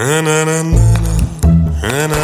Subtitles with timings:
[0.00, 0.62] na na na
[1.82, 2.19] na na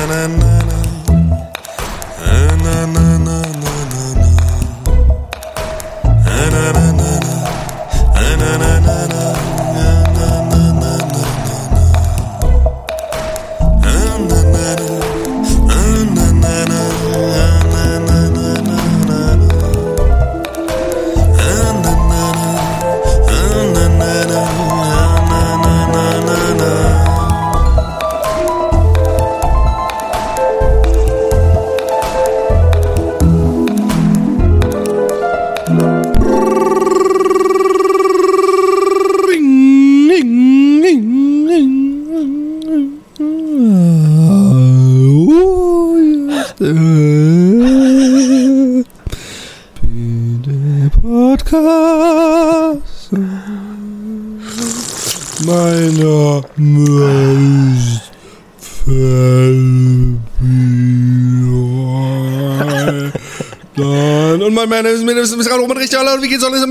[65.16, 66.62] wie geht's alles?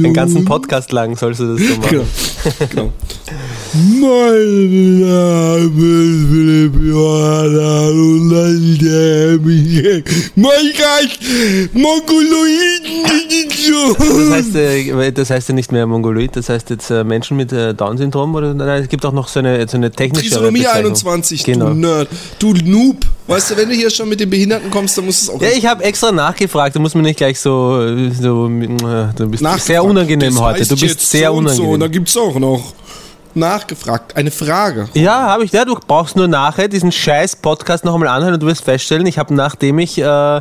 [0.00, 1.90] Den ganzen Podcast lang sollst du das so machen.
[1.90, 2.04] Genau.
[2.70, 2.92] genau.
[3.74, 8.82] Mein Name ist Philipp Jordan und das ist
[10.36, 11.18] mein Gott,
[11.72, 13.02] Mongoloiden.
[13.98, 17.52] Das heißt, äh, das heißt ja nicht mehr Mongoloid, das heißt jetzt äh, Menschen mit
[17.52, 20.66] äh, Down-Syndrom oder nein, es gibt auch noch so eine, so eine technische Bezeichnung.
[20.66, 21.68] 21, Genau.
[21.70, 22.98] du Nerd, du Noob.
[23.26, 25.42] Weißt du, wenn du hier schon mit den Behinderten kommst, dann musst du es auch
[25.42, 27.80] Ja, ich habe extra nachgefragt, du musst mir nicht gleich so,
[28.12, 31.72] so äh, du bist sehr unangenehm Das heute, du bist sehr so und So, unangenehm.
[31.74, 32.74] und da gibt's auch noch
[33.36, 34.88] nachgefragt, eine Frage.
[34.94, 35.50] Ja, habe ich.
[35.52, 39.06] Ja, du brauchst nur nachher diesen scheiß Podcast noch einmal anhören und du wirst feststellen,
[39.06, 40.40] ich habe nachdem ich, äh,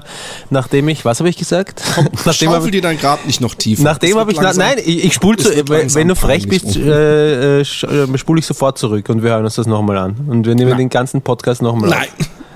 [0.52, 1.82] nachdem ich, was habe ich gesagt?
[2.26, 3.82] nachdem Schaufel habe dir dein Grab nicht noch tiefer.
[3.84, 6.66] Nachdem Es habe ich, na, langsam- nein, ich, ich spule, es wenn du frech bist,
[6.78, 6.86] Opa.
[6.86, 10.16] äh, äh, spule ich sofort zurück und wir hören uns das nochmal an.
[10.28, 10.78] Und wir nehmen Nein.
[10.80, 12.08] den ganzen Podcast nochmal Nein,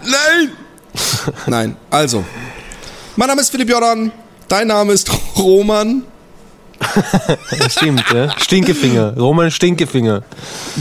[0.04, 0.52] nein,
[1.48, 1.76] nein.
[1.90, 2.24] Also,
[3.16, 4.12] mein Name ist Philipp Jordan,
[4.48, 6.04] dein Name ist Roman.
[7.70, 8.32] Stimmt, ja.
[8.40, 9.16] Stinkefinger.
[9.18, 10.22] Roman Stinkefinger.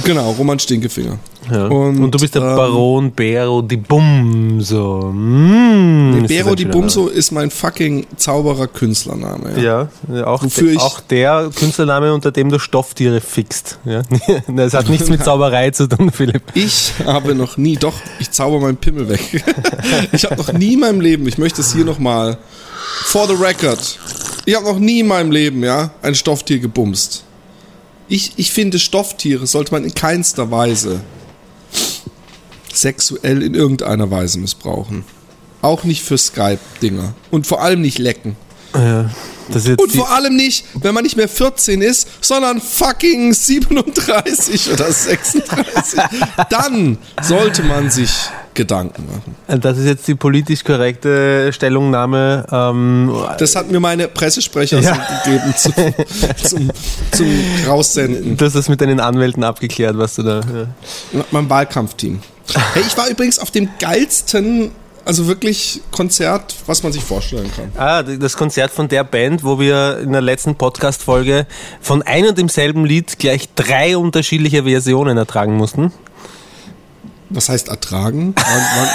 [0.04, 1.18] Genau, Roman Stinkefinger.
[1.50, 1.66] Ja.
[1.66, 5.12] Und, Und, du bist der ähm, Baron Bero di Bumso.
[5.12, 9.60] Mm, Bero di Bumso ist mein fucking Zauberer-Künstlername.
[9.60, 9.88] Ja.
[10.12, 13.78] Ja, auch, ich- auch der Künstlername, unter dem du Stofftiere fixt.
[13.84, 14.02] Ja.
[14.48, 16.42] Das hat nichts mit Zauberei zu tun, Philipp.
[16.54, 19.44] Ich habe noch nie, doch, ich zauber meinen Pimmel weg.
[20.12, 22.38] ich habe noch nie in meinem Leben, ich möchte es hier nochmal,
[23.04, 23.98] for the record,
[24.44, 27.24] ich habe noch nie in meinem Leben, ja, ein Stofftier gebumst.
[28.08, 31.00] Ich, ich finde, Stofftiere sollte man in keinster Weise
[32.76, 35.04] sexuell in irgendeiner Weise missbrauchen.
[35.62, 37.14] Auch nicht für Skype-Dinger.
[37.30, 38.36] Und vor allem nicht lecken.
[39.48, 44.90] Jetzt Und vor allem nicht, wenn man nicht mehr 14 ist, sondern fucking 37 oder
[44.92, 46.00] 36.
[46.50, 48.10] Dann sollte man sich
[48.54, 49.60] Gedanken machen.
[49.60, 52.46] das ist jetzt die politisch korrekte Stellungnahme.
[52.50, 54.98] Ähm, Das hat mir meine Pressesprecher Ja.
[55.24, 55.70] gegeben zu,
[56.48, 56.70] zum,
[57.12, 57.26] zum
[57.66, 58.36] Raussenden.
[58.36, 60.40] du hast das mit deinen Anwälten abgeklärt, was du da.
[61.12, 61.24] Ja.
[61.30, 62.20] Mein Wahlkampfteam.
[62.54, 64.70] Hey, ich war übrigens auf dem geilsten,
[65.04, 67.72] also wirklich Konzert, was man sich vorstellen kann.
[67.76, 71.46] Ah, das Konzert von der Band, wo wir in der letzten Podcast-Folge
[71.80, 75.92] von ein und demselben Lied gleich drei unterschiedliche Versionen ertragen mussten.
[77.30, 78.34] Was heißt ertragen?
[78.36, 78.88] Man, man,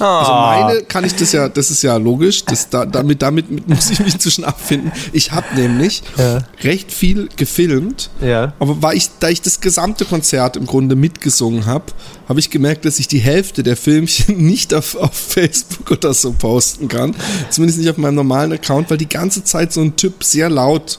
[0.00, 0.64] Also Ah.
[0.68, 3.90] meine kann ich das ja, das ist ja logisch, das, da, damit, damit mit- muss
[3.90, 4.92] ich mich inzwischen abfinden.
[5.12, 6.38] Ich habe nämlich Ja.
[6.62, 8.52] recht viel gefilmt, Ja.
[8.60, 11.86] aber weil ich, da ich das gesamte Konzert im Grunde mitgesungen habe,
[12.28, 16.32] habe ich gemerkt, dass ich die Hälfte der Filmchen nicht auf, auf Facebook oder so
[16.32, 17.14] posten kann.
[17.50, 20.98] Zumindest nicht auf meinem normalen Account, weil die ganze Zeit so ein Typ sehr laut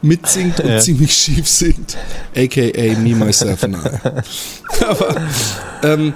[0.00, 0.78] mitsingt und Ja.
[0.78, 1.96] ziemlich schief singt.
[2.36, 3.88] AKA me, myself and I.
[4.88, 5.16] Aber
[5.82, 6.12] ähm,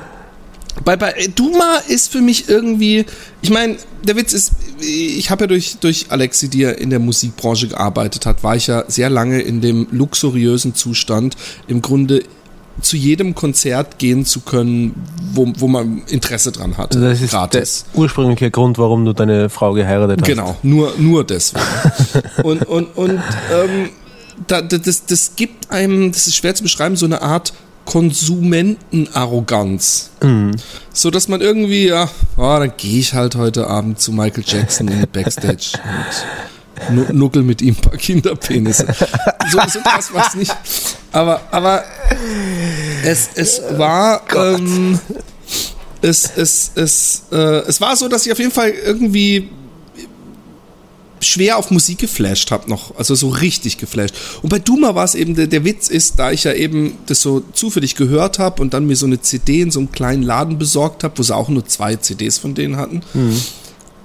[0.84, 3.04] bei, bei Duma ist für mich irgendwie,
[3.42, 3.76] ich meine,
[4.06, 8.26] der Witz ist, ich habe ja durch, durch Alexi, die ja in der Musikbranche gearbeitet
[8.26, 11.36] hat, war ich ja sehr lange in dem luxuriösen Zustand,
[11.68, 12.22] im Grunde
[12.80, 14.94] zu jedem Konzert gehen zu können,
[15.34, 16.94] wo, wo man Interesse dran hat.
[16.94, 17.84] Das ist gratis.
[17.92, 20.26] der ursprüngliche Grund, warum du deine Frau geheiratet hast.
[20.26, 21.64] Genau, nur, nur deswegen.
[22.42, 23.20] und und, und
[23.52, 23.90] ähm,
[24.46, 27.52] da- das, das gibt einem, das ist schwer zu beschreiben, so eine Art
[27.84, 30.10] Konsumentenarroganz.
[30.92, 34.88] So dass man irgendwie, ja, ah, dann gehe ich halt heute Abend zu Michael Jackson
[34.88, 35.78] in die Backstage
[36.88, 38.86] und nu- nuckel mit ihm ein paar Kinderpenisse.
[39.50, 40.54] So, so krass war es nicht.
[41.12, 41.84] Aber, aber
[43.04, 44.22] es, es war.
[44.34, 44.98] Ähm,
[46.00, 47.36] es, es, es, äh,
[47.68, 49.50] es war so, dass ich auf jeden Fall irgendwie
[51.22, 54.14] schwer auf Musik geflasht habe noch, also so richtig geflasht.
[54.42, 57.22] Und bei Duma war es eben, der, der Witz ist, da ich ja eben das
[57.22, 60.58] so zufällig gehört habe und dann mir so eine CD in so einem kleinen Laden
[60.58, 63.40] besorgt habe, wo sie auch nur zwei CDs von denen hatten, mhm.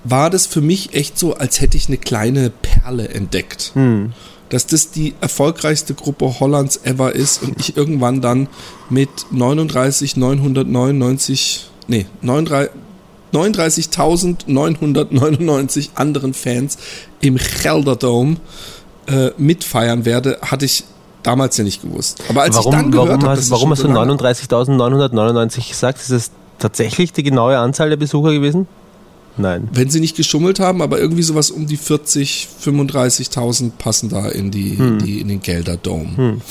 [0.03, 3.71] war das für mich echt so, als hätte ich eine kleine Perle entdeckt.
[3.75, 4.13] Mhm.
[4.49, 8.47] Dass das die erfolgreichste Gruppe Hollands ever ist und ich irgendwann dann
[8.89, 12.69] mit 39.999, nee, 39,
[13.33, 16.77] 39.999 anderen Fans
[17.21, 18.37] im Gelderdome
[19.07, 20.83] äh, mitfeiern werde, hatte ich
[21.23, 22.23] damals ja nicht gewusst.
[22.29, 25.99] Aber als warum, ich dann gehört habe, warum hast du 39.999 gesagt?
[25.99, 26.29] Ist das
[26.59, 28.67] tatsächlich die genaue Anzahl der Besucher gewesen?
[29.37, 29.69] Nein.
[29.71, 34.51] Wenn sie nicht geschummelt haben, aber irgendwie sowas um die 40, 35.000 passen da in
[34.51, 34.99] die, hm.
[34.99, 36.17] die in den Gelderdome.
[36.17, 36.41] Hm.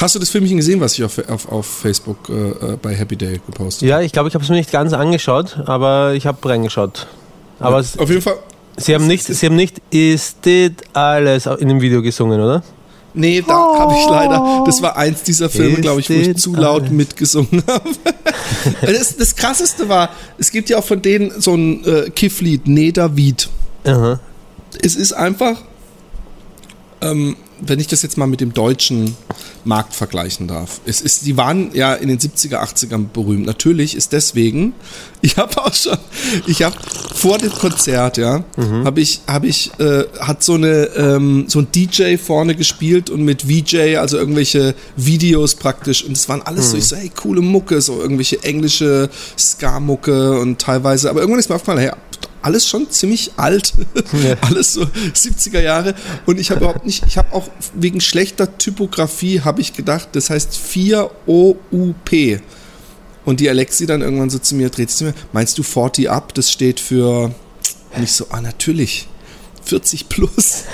[0.00, 3.16] Hast du das Filmchen gesehen, was ich auf, auf, auf Facebook äh, äh bei Happy
[3.16, 4.00] Day gepostet habe?
[4.00, 7.06] Ja, ich glaube, ich habe es mir nicht ganz angeschaut, aber ich habe reingeschaut.
[7.60, 8.36] Aber ja, auf jeden Fall.
[8.76, 12.62] Sie haben nicht, Sie haben nicht Ist it alles in dem Video gesungen, oder?
[13.14, 13.78] Nee, da oh.
[13.78, 14.64] habe ich leider.
[14.66, 16.90] Das war eins dieser Filme, glaube ich, wo ich zu laut alles.
[16.90, 17.90] mitgesungen habe.
[18.82, 23.14] das, das, krasseste war, es gibt ja auch von denen so ein äh, Kifflied, Neda
[23.16, 23.48] Wied.
[24.82, 25.58] Es ist einfach.
[27.00, 29.16] Ähm, wenn ich das jetzt mal mit dem deutschen
[29.64, 30.80] Markt vergleichen darf.
[30.84, 33.46] Es ist, die waren ja in den 70er, 80ern berühmt.
[33.46, 34.74] Natürlich ist deswegen,
[35.20, 35.96] ich habe auch schon,
[36.46, 36.76] ich habe
[37.14, 38.84] vor dem Konzert, ja, mhm.
[38.84, 43.22] habe ich, habe ich, äh, hat so eine, ähm, so ein DJ vorne gespielt und
[43.22, 46.04] mit VJ, also irgendwelche Videos praktisch.
[46.04, 46.70] Und es waren alles mhm.
[46.70, 49.08] so, ich so, hey, coole Mucke, so irgendwelche englische
[49.38, 51.92] Ska-Mucke und teilweise, aber irgendwann ist mir aufgefallen, hey,
[52.44, 53.72] alles schon ziemlich alt,
[54.12, 54.36] ja.
[54.42, 55.94] alles so 70er Jahre
[56.26, 60.30] und ich habe überhaupt nicht, ich habe auch wegen schlechter Typografie habe ich gedacht, das
[60.30, 62.10] heißt 4 OUP.
[63.24, 66.10] Und die Alexi dann irgendwann so zu mir dreht sich zu mir, meinst du 40
[66.10, 67.34] up, das steht für
[67.98, 69.08] nicht so, ah natürlich.
[69.64, 70.64] 40 plus.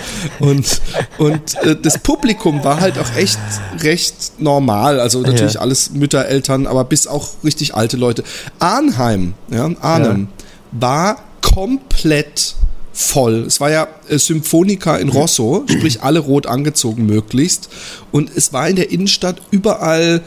[0.40, 0.80] Und,
[1.18, 3.38] und äh, das Publikum war halt auch echt
[3.82, 4.98] recht normal.
[4.98, 5.60] Also natürlich ja.
[5.60, 8.24] alles Mütter, Eltern, aber bis auch richtig alte Leute.
[8.58, 10.80] Arnheim, ja, Arnhem, ja.
[10.80, 12.54] war komplett
[12.92, 13.44] voll.
[13.46, 17.70] Es war ja äh, Symphonica in Rosso, sprich alle rot angezogen möglichst.
[18.12, 20.22] Und es war in der Innenstadt überall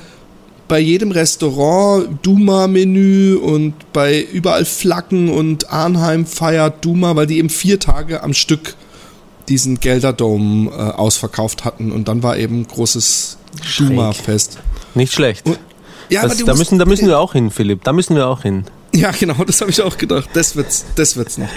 [0.67, 7.49] bei jedem Restaurant Duma-Menü und bei überall Flaggen und Arnheim feiert Duma, weil die eben
[7.49, 8.75] vier Tage am Stück
[9.49, 13.37] diesen Gelderdome äh, ausverkauft hatten und dann war eben großes
[13.77, 14.59] Duma-Fest.
[14.95, 15.45] Nicht schlecht.
[15.45, 15.59] Und,
[16.09, 17.83] ja, das, da, müssen, da müssen wir auch hin, Philipp.
[17.83, 18.65] Da müssen wir auch hin.
[18.95, 20.29] Ja, genau, das habe ich auch gedacht.
[20.33, 21.49] Das wird's, das wird's noch.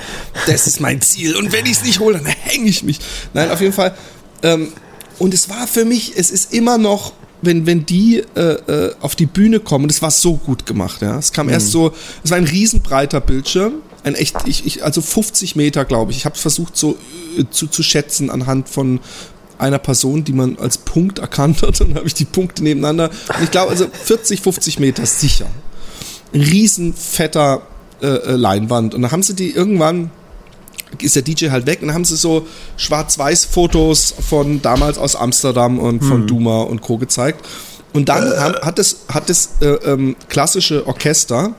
[0.47, 1.37] Das ist mein Ziel.
[1.37, 2.99] Und wenn ich es nicht hole, dann hänge ich mich.
[3.35, 3.95] Nein, auf jeden Fall.
[4.43, 4.73] Ähm,
[5.19, 7.13] und es war für mich, es ist immer noch,
[7.43, 11.19] wenn, wenn die äh, äh, auf die Bühne kommen, das war so gut gemacht, ja.
[11.19, 11.53] Es kam mhm.
[11.53, 11.93] erst so,
[12.25, 16.19] es war ein riesenbreiter Bildschirm, ein echt, ich, ich, also 50 Meter, glaube ich.
[16.19, 16.97] Ich habe versucht so
[17.39, 19.01] äh, zu, zu schätzen anhand von
[19.59, 21.69] einer Person, die man als Punkt erkannt hat.
[21.69, 23.11] Und dann habe ich die Punkte nebeneinander.
[23.29, 25.47] Und ich glaube, also 40, 50 Meter sicher
[26.33, 27.63] riesen fetter
[28.01, 28.95] äh, äh, Leinwand.
[28.95, 30.11] Und dann haben sie die irgendwann
[31.03, 32.47] ist der DJ halt weg und dann haben sie so
[32.77, 36.27] Schwarz-Weiß-Fotos von damals aus Amsterdam und von hm.
[36.27, 36.97] Duma und Co.
[36.97, 37.45] gezeigt.
[37.93, 41.55] Und dann haben, hat das, hat das äh, ähm, klassische Orchester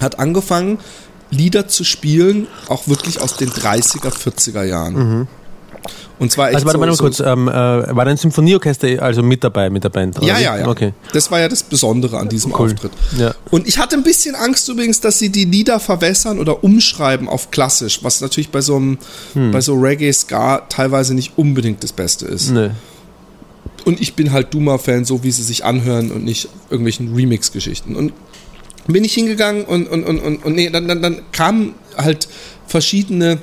[0.00, 0.78] hat angefangen,
[1.30, 4.94] Lieder zu spielen, auch wirklich aus den 30er, 40er Jahren.
[4.94, 5.28] Mhm.
[6.18, 9.44] Und zwar echt Also warte mal so kurz, ähm, äh, war ein Symphonieorchester also mit
[9.44, 10.18] dabei mit der Band?
[10.22, 10.68] Ja, ja, ja.
[10.68, 10.92] Okay.
[11.12, 12.72] Das war ja das Besondere an diesem cool.
[12.72, 12.92] Auftritt.
[13.16, 13.34] Ja.
[13.50, 17.50] Und ich hatte ein bisschen Angst übrigens, dass sie die Lieder verwässern oder umschreiben auf
[17.50, 18.98] klassisch, was natürlich bei so einem,
[19.34, 19.52] hm.
[19.52, 22.50] bei so Reggae Ska teilweise nicht unbedingt das Beste ist.
[22.50, 22.70] Nee.
[23.84, 27.96] Und ich bin halt Duma-Fan, so wie sie sich anhören und nicht irgendwelchen Remix-Geschichten.
[27.96, 28.12] Und
[28.86, 32.28] bin ich hingegangen und, und, und, und, und nee, dann, dann, dann kamen halt
[32.66, 33.38] verschiedene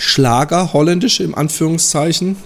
[0.00, 2.36] Schlager, holländische im Anführungszeichen,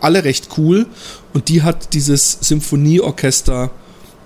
[0.00, 0.86] alle recht cool.
[1.32, 3.70] Und die hat dieses Symphonieorchester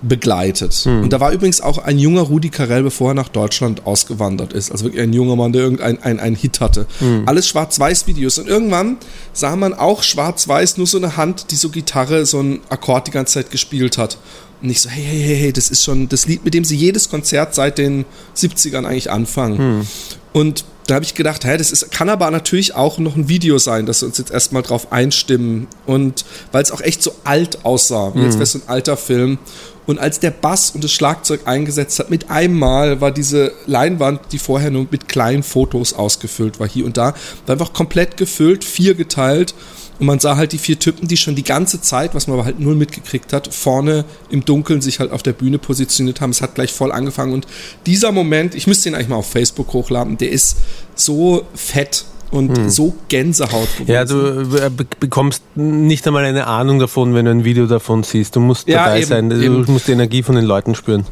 [0.01, 0.73] begleitet.
[0.73, 1.03] Hm.
[1.03, 4.71] Und da war übrigens auch ein junger Rudi Carell, bevor er nach Deutschland ausgewandert ist.
[4.71, 6.85] Also wirklich ein junger Mann, der irgendein ein, ein Hit hatte.
[6.99, 7.23] Hm.
[7.25, 8.37] Alles Schwarz-Weiß-Videos.
[8.37, 8.97] Und irgendwann
[9.31, 13.11] sah man auch Schwarz-Weiß, nur so eine Hand, die so Gitarre, so ein Akkord die
[13.11, 14.17] ganze Zeit gespielt hat.
[14.61, 16.75] Und ich so, hey, hey, hey, hey, das ist schon das Lied, mit dem sie
[16.75, 19.57] jedes Konzert seit den 70ern eigentlich anfangen.
[19.57, 19.87] Hm.
[20.33, 23.57] Und da habe ich gedacht, hä, das ist, kann aber natürlich auch noch ein Video
[23.57, 25.67] sein, dass wir uns jetzt erstmal drauf einstimmen.
[25.85, 28.25] Und weil es auch echt so alt aussah, wie mhm.
[28.25, 29.37] jetzt wäre so ein alter Film.
[29.85, 34.21] Und als der Bass und das Schlagzeug eingesetzt hat, mit einem Mal war diese Leinwand,
[34.31, 37.13] die vorher nur mit kleinen Fotos ausgefüllt war, hier und da,
[37.45, 39.53] war einfach komplett gefüllt, vier geteilt.
[40.03, 42.43] Und man sah halt die vier Typen, die schon die ganze Zeit, was man aber
[42.43, 46.31] halt null mitgekriegt hat, vorne im Dunkeln sich halt auf der Bühne positioniert haben.
[46.31, 47.31] Es hat gleich voll angefangen.
[47.31, 47.47] Und
[47.85, 50.57] dieser Moment, ich müsste ihn eigentlich mal auf Facebook hochladen, der ist
[50.93, 52.69] so fett und hm.
[52.69, 53.69] so Gänsehaut.
[53.87, 54.69] Ja, du äh,
[54.99, 58.35] bekommst nicht einmal eine Ahnung davon, wenn du ein Video davon siehst.
[58.35, 59.65] Du musst ja, dabei eben, sein, du eben.
[59.71, 61.05] musst die Energie von den Leuten spüren.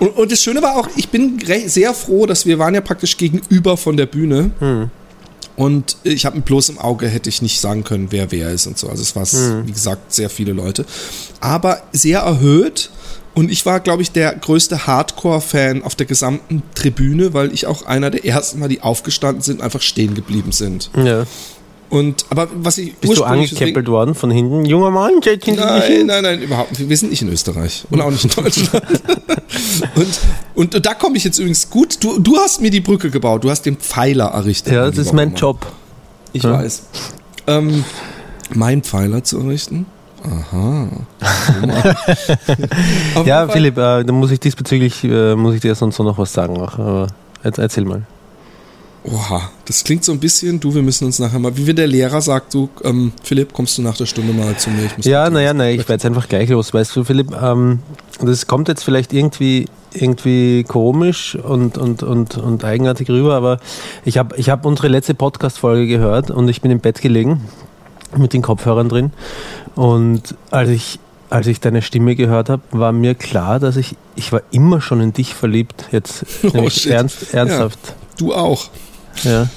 [0.00, 3.16] Und, und, das Schöne war auch, ich bin sehr froh, dass wir waren ja praktisch
[3.16, 4.50] gegenüber von der Bühne.
[4.58, 4.90] Hm.
[5.56, 8.78] Und ich habe bloß im Auge hätte ich nicht sagen können, wer wer ist und
[8.78, 8.88] so.
[8.88, 9.66] Also es war, hm.
[9.66, 10.84] wie gesagt, sehr viele Leute.
[11.40, 12.90] Aber sehr erhöht
[13.34, 17.86] und ich war, glaube ich, der größte Hardcore-Fan auf der gesamten Tribüne, weil ich auch
[17.86, 20.90] einer der ersten war, die aufgestanden sind, einfach stehen geblieben sind.
[20.94, 21.24] Ja.
[21.92, 24.64] Und, aber was ich Bist du angekäppelt worden von hinten?
[24.64, 26.88] Junger Mann, Nein, nein, nein, überhaupt nicht.
[26.88, 28.82] Wir sind nicht in Österreich und auch nicht in Deutschland.
[29.94, 30.20] und,
[30.54, 32.02] und, und, da komme ich jetzt übrigens gut.
[32.02, 34.72] Du, du hast mir die Brücke gebaut, du hast den Pfeiler errichtet.
[34.72, 35.66] Ja, das ist mein Job.
[36.32, 36.54] Ich ja.
[36.54, 36.82] weiß.
[37.48, 37.84] Ähm,
[38.54, 39.84] mein Pfeiler zu errichten?
[40.24, 40.88] Aha.
[43.26, 46.56] ja, Philipp, äh, da muss ich diesbezüglich, äh, muss ich dir sonst noch was sagen.
[46.56, 47.08] Auch, aber
[47.42, 48.06] erzähl mal.
[49.04, 51.88] Oha, das klingt so ein bisschen, du, wir müssen uns nachher mal, wie wenn der
[51.88, 54.88] Lehrer sagt, du, ähm, Philipp, kommst du nach der Stunde mal zu mir?
[55.00, 56.72] ja, naja, naja, ich werde jetzt einfach gleich los.
[56.72, 57.80] Weißt du, Philipp, ähm,
[58.20, 63.58] das kommt jetzt vielleicht irgendwie, irgendwie komisch und, und, und, und eigenartig rüber, aber
[64.04, 67.48] ich habe ich hab unsere letzte Podcast-Folge gehört und ich bin im Bett gelegen
[68.16, 69.12] mit den Kopfhörern drin
[69.74, 74.32] und als ich, als ich deine Stimme gehört habe, war mir klar, dass ich, ich
[74.32, 75.86] war immer schon in dich verliebt.
[75.90, 77.78] Jetzt oh, ernst, ernsthaft.
[77.82, 78.68] Ja, du auch.
[79.22, 79.48] Ja.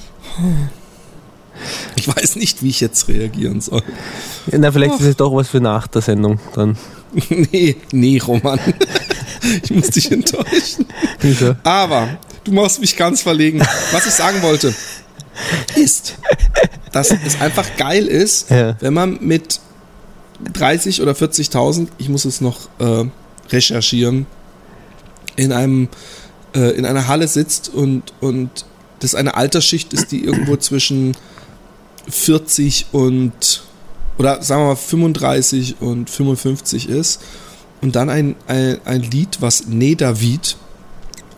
[1.96, 3.82] Ich weiß nicht, wie ich jetzt reagieren soll.
[4.52, 5.00] Na, vielleicht Ach.
[5.00, 6.76] ist es doch was für nach der Sendung dann.
[7.28, 8.60] nee, nee, Roman.
[9.62, 10.86] ich muss dich enttäuschen.
[11.20, 11.56] Bitte.
[11.64, 13.60] Aber du machst mich ganz verlegen.
[13.92, 14.74] Was ich sagen wollte,
[15.74, 16.16] ist,
[16.92, 18.76] dass es einfach geil ist, ja.
[18.80, 19.60] wenn man mit
[20.52, 23.04] 30 oder 40.000, ich muss es noch äh,
[23.50, 24.26] recherchieren,
[25.36, 25.88] in einem
[26.54, 28.64] äh, in einer Halle sitzt und und
[29.00, 31.16] das eine Altersschicht ist, die irgendwo zwischen
[32.08, 33.62] 40 und
[34.18, 37.20] oder sagen wir mal 35 und 55 ist
[37.82, 40.56] und dann ein, ein, ein Lied, was Nedavid,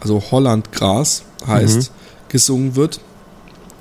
[0.01, 2.29] also Hollandgras heißt, mhm.
[2.29, 3.01] gesungen wird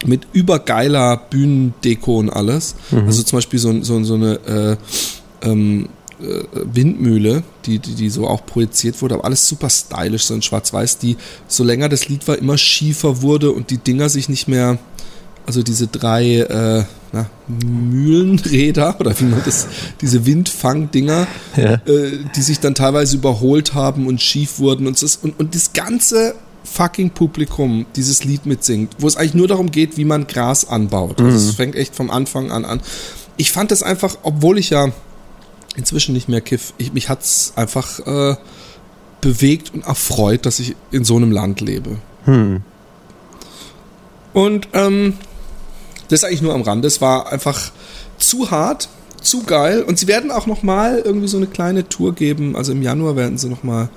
[0.06, 2.76] mit übergeiler Bühnendeko und alles.
[2.92, 3.06] Mhm.
[3.06, 4.78] Also zum Beispiel so, so, so eine
[5.42, 10.24] äh, ähm, äh, Windmühle, die, die, die so auch projiziert wurde, aber alles super stylisch,
[10.24, 14.10] so in Schwarz-Weiß, die so länger das Lied war, immer schiefer wurde und die Dinger
[14.10, 14.80] sich nicht mehr,
[15.46, 19.68] also diese drei äh, na, Mühlenräder oder wie man das,
[20.02, 21.74] diese Windfangdinger, ja.
[21.74, 25.74] äh, die sich dann teilweise überholt haben und schief wurden und, das, und, und das
[25.74, 26.34] ganze
[26.64, 31.22] fucking Publikum dieses Lied mitsingt, wo es eigentlich nur darum geht, wie man Gras anbaut.
[31.22, 31.56] Also es mhm.
[31.56, 32.82] fängt echt vom Anfang an an.
[33.38, 34.92] Ich fand das einfach, obwohl ich ja
[35.78, 38.36] inzwischen nicht mehr kiff, ich, mich hat's einfach äh,
[39.22, 41.98] bewegt und erfreut, dass ich in so einem Land lebe.
[42.26, 42.62] Hm.
[44.34, 45.14] Und ähm,
[46.10, 46.88] das ist eigentlich nur am Rande.
[46.88, 47.72] Es war einfach
[48.18, 48.90] zu hart,
[49.22, 49.84] zu geil.
[49.84, 52.56] Und sie werden auch noch mal irgendwie so eine kleine Tour geben.
[52.56, 53.90] Also im Januar werden sie noch mal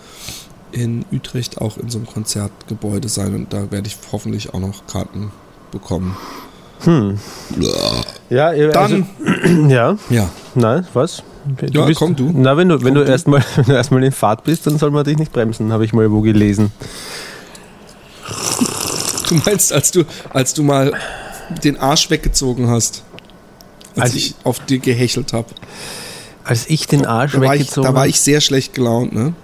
[0.72, 4.86] in Utrecht auch in so einem Konzertgebäude sein und da werde ich hoffentlich auch noch
[4.86, 5.32] Karten
[5.72, 6.16] bekommen.
[6.84, 7.18] Hm.
[8.30, 9.06] Ja, also, dann.
[9.68, 9.98] ja.
[10.08, 10.30] Ja.
[10.54, 11.22] Nein, was?
[11.44, 12.30] Du ja, bist, komm du.
[12.34, 15.18] Na, wenn du, wenn du, erstmal, du erstmal in Fahrt bist, dann soll man dich
[15.18, 16.72] nicht bremsen, habe ich mal wo gelesen.
[19.28, 20.92] Du meinst, als du, als du mal
[21.62, 23.04] den Arsch weggezogen hast,
[23.94, 25.48] als, als ich auf dir gehechelt habe.
[26.44, 27.94] Als ich den Arsch da weggezogen habe?
[27.94, 29.34] Da war ich sehr schlecht gelaunt, ne?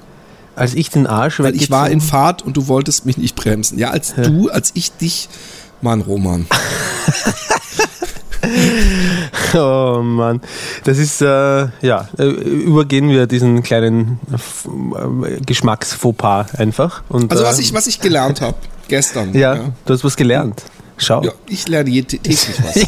[0.56, 3.78] als ich den Arsch Weil ich war in Fahrt und du wolltest mich nicht bremsen.
[3.78, 4.24] Ja, als ja.
[4.24, 5.28] du, als ich dich.
[5.82, 6.46] Mann, Roman.
[9.54, 10.40] oh Mann.
[10.84, 11.26] Das ist, äh,
[11.82, 17.02] ja, äh, übergehen wir diesen kleinen äh, Geschmacksfauxpas einfach.
[17.08, 18.56] Und, also was äh, ich, was ich gelernt habe
[18.88, 19.32] gestern.
[19.34, 20.62] Ja, ja, du hast was gelernt.
[20.98, 21.22] Schau.
[21.22, 22.76] Ja, ich lerne täglich was.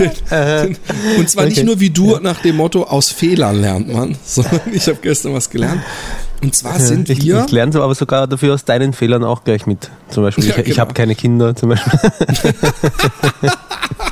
[1.18, 1.54] und zwar okay.
[1.54, 5.34] nicht nur wie du nach dem Motto, aus Fehlern lernt man, sondern ich habe gestern
[5.34, 5.82] was gelernt.
[6.42, 7.44] Und zwar sind ich, wir.
[7.46, 9.90] Ich lerne aber sogar dafür aus deinen Fehlern auch gleich mit.
[10.08, 10.68] Zum Beispiel, ja, ich, genau.
[10.68, 12.00] ich habe keine Kinder, zum Beispiel.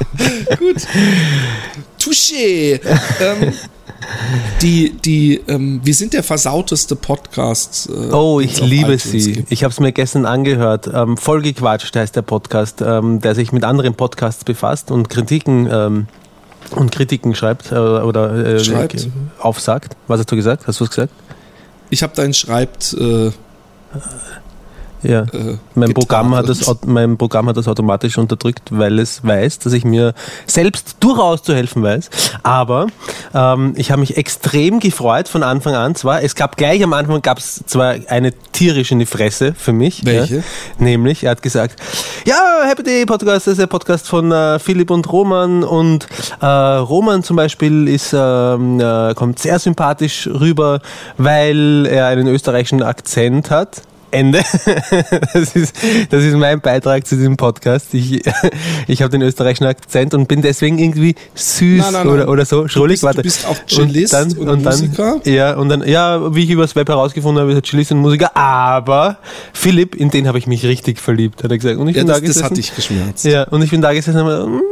[0.59, 0.87] Gut.
[1.99, 2.81] Touché.
[3.21, 3.53] ähm,
[4.63, 7.89] die, die, ähm, wir sind der versauteste Podcast.
[7.89, 9.33] Äh, oh, ich liebe sie.
[9.33, 9.53] Gibt.
[9.53, 10.89] Ich habe es mir gestern angehört.
[10.93, 16.07] Ähm, Vollgequatscht heißt der Podcast, ähm, der sich mit anderen Podcasts befasst und Kritiken ähm,
[16.75, 19.09] und Kritiken schreibt äh, oder äh, schreibt.
[19.41, 19.97] aufsagt.
[20.07, 20.67] Was hast du gesagt?
[20.67, 21.13] Hast du es gesagt?
[21.91, 22.95] Ich habe deinen schreibt.
[22.95, 23.31] Äh,
[25.03, 25.23] Ja.
[25.23, 29.73] Äh, mein, Programm hat das, mein Programm hat das automatisch unterdrückt, weil es weiß, dass
[29.73, 30.15] ich mir
[30.47, 32.11] selbst durchaus zu helfen weiß.
[32.43, 32.89] Aber
[33.35, 35.95] ähm, ich habe mich extrem gefreut von Anfang an.
[35.95, 39.73] Zwar, es gab gleich am Anfang gab es zwar eine tierische in die Fresse für
[39.73, 40.05] mich.
[40.05, 40.37] Welche?
[40.37, 40.43] Ja,
[40.79, 41.81] nämlich, er hat gesagt,
[42.27, 46.07] ja, Happy Day Podcast, das ist der Podcast von äh, Philipp und Roman und
[46.41, 50.81] äh, Roman zum Beispiel ist, ähm, äh, kommt sehr sympathisch rüber,
[51.17, 53.83] weil er einen österreichischen Akzent hat.
[54.11, 54.43] Ende.
[55.33, 55.75] Das ist,
[56.11, 57.93] das ist mein Beitrag zu diesem Podcast.
[57.93, 58.23] Ich,
[58.87, 62.09] ich habe den österreichischen Akzent und bin deswegen irgendwie süß nein, nein, nein.
[62.09, 62.67] Oder, oder so.
[62.69, 63.19] Schrullig, warte.
[63.19, 65.21] Du bist auch Cellist und, dann, und Musiker?
[65.23, 67.99] Dann, ja, und dann, ja, wie ich übers Web herausgefunden habe, ist er Cellist und
[67.99, 68.37] Musiker.
[68.37, 69.19] Aber
[69.53, 71.79] Philipp, in den habe ich mich richtig verliebt, hat er gesagt.
[71.79, 73.25] Und ich ja, bin das, da gesessen, das hat dich geschmerzt.
[73.25, 74.63] Ja, und ich bin da gesessen und habe,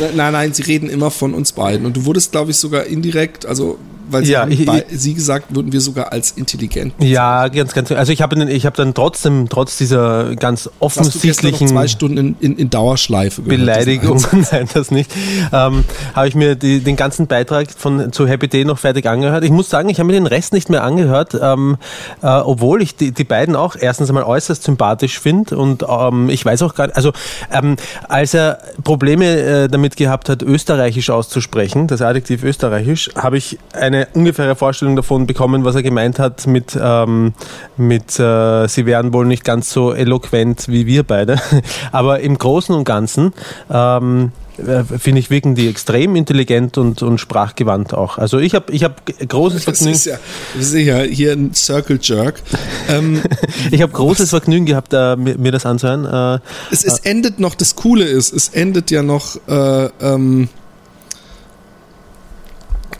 [0.00, 1.84] Nein, nein, sie reden immer von uns beiden.
[1.86, 3.78] Und du wurdest, glaube ich, sogar indirekt, also
[4.12, 6.94] weil sie, ja, ich, bei, sie gesagt, wurden wir sogar als intelligent.
[6.98, 7.90] Ja, ganz, ganz.
[7.92, 11.68] Also ich habe ich hab dann trotzdem, trotz dieser ganz offensichtlichen.
[11.68, 15.10] Zwei Stunden in, in, in Dauerschleife gehört, Beleidigung, nein, das nicht.
[15.52, 19.44] Ähm, habe ich mir die, den ganzen Beitrag von zu Happy Day noch fertig angehört.
[19.44, 21.76] Ich muss sagen, ich habe mir den Rest nicht mehr angehört, ähm,
[22.22, 26.44] äh, obwohl ich die, die beiden auch erstens einmal äußerst sympathisch finde und ähm, ich
[26.44, 27.12] weiß auch gar nicht, also
[27.52, 27.76] ähm,
[28.08, 33.99] als er Probleme äh, damit gehabt hat, österreichisch auszusprechen, das Adjektiv österreichisch, habe ich eine
[34.00, 37.34] eine ungefähre Vorstellung davon bekommen, was er gemeint hat mit, ähm,
[37.76, 41.40] mit äh, sie wären wohl nicht ganz so eloquent wie wir beide.
[41.92, 43.32] Aber im Großen und Ganzen
[43.70, 48.18] ähm, äh, finde ich, wirken die extrem intelligent und, und sprachgewandt auch.
[48.18, 49.92] Also ich habe ich hab großes Vergnügen.
[49.92, 50.18] Das ist ja,
[50.56, 52.42] das ist ja hier ein Circle Jerk.
[52.88, 53.22] Ähm,
[53.70, 54.30] ich habe großes was?
[54.30, 56.04] Vergnügen gehabt, äh, mir, mir, das anzuhören.
[56.04, 56.40] Äh,
[56.70, 60.48] es, es äh, endet noch, das Coole ist, es endet ja noch äh, ähm,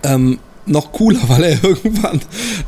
[0.03, 2.21] ähm, noch cooler, weil er irgendwann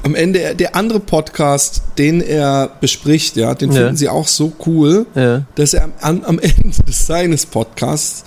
[0.03, 5.07] am Ende der andere Podcast, den er bespricht, ja, den finden sie auch so cool,
[5.15, 5.43] ja.
[5.55, 8.25] dass er am, am Ende seines Podcasts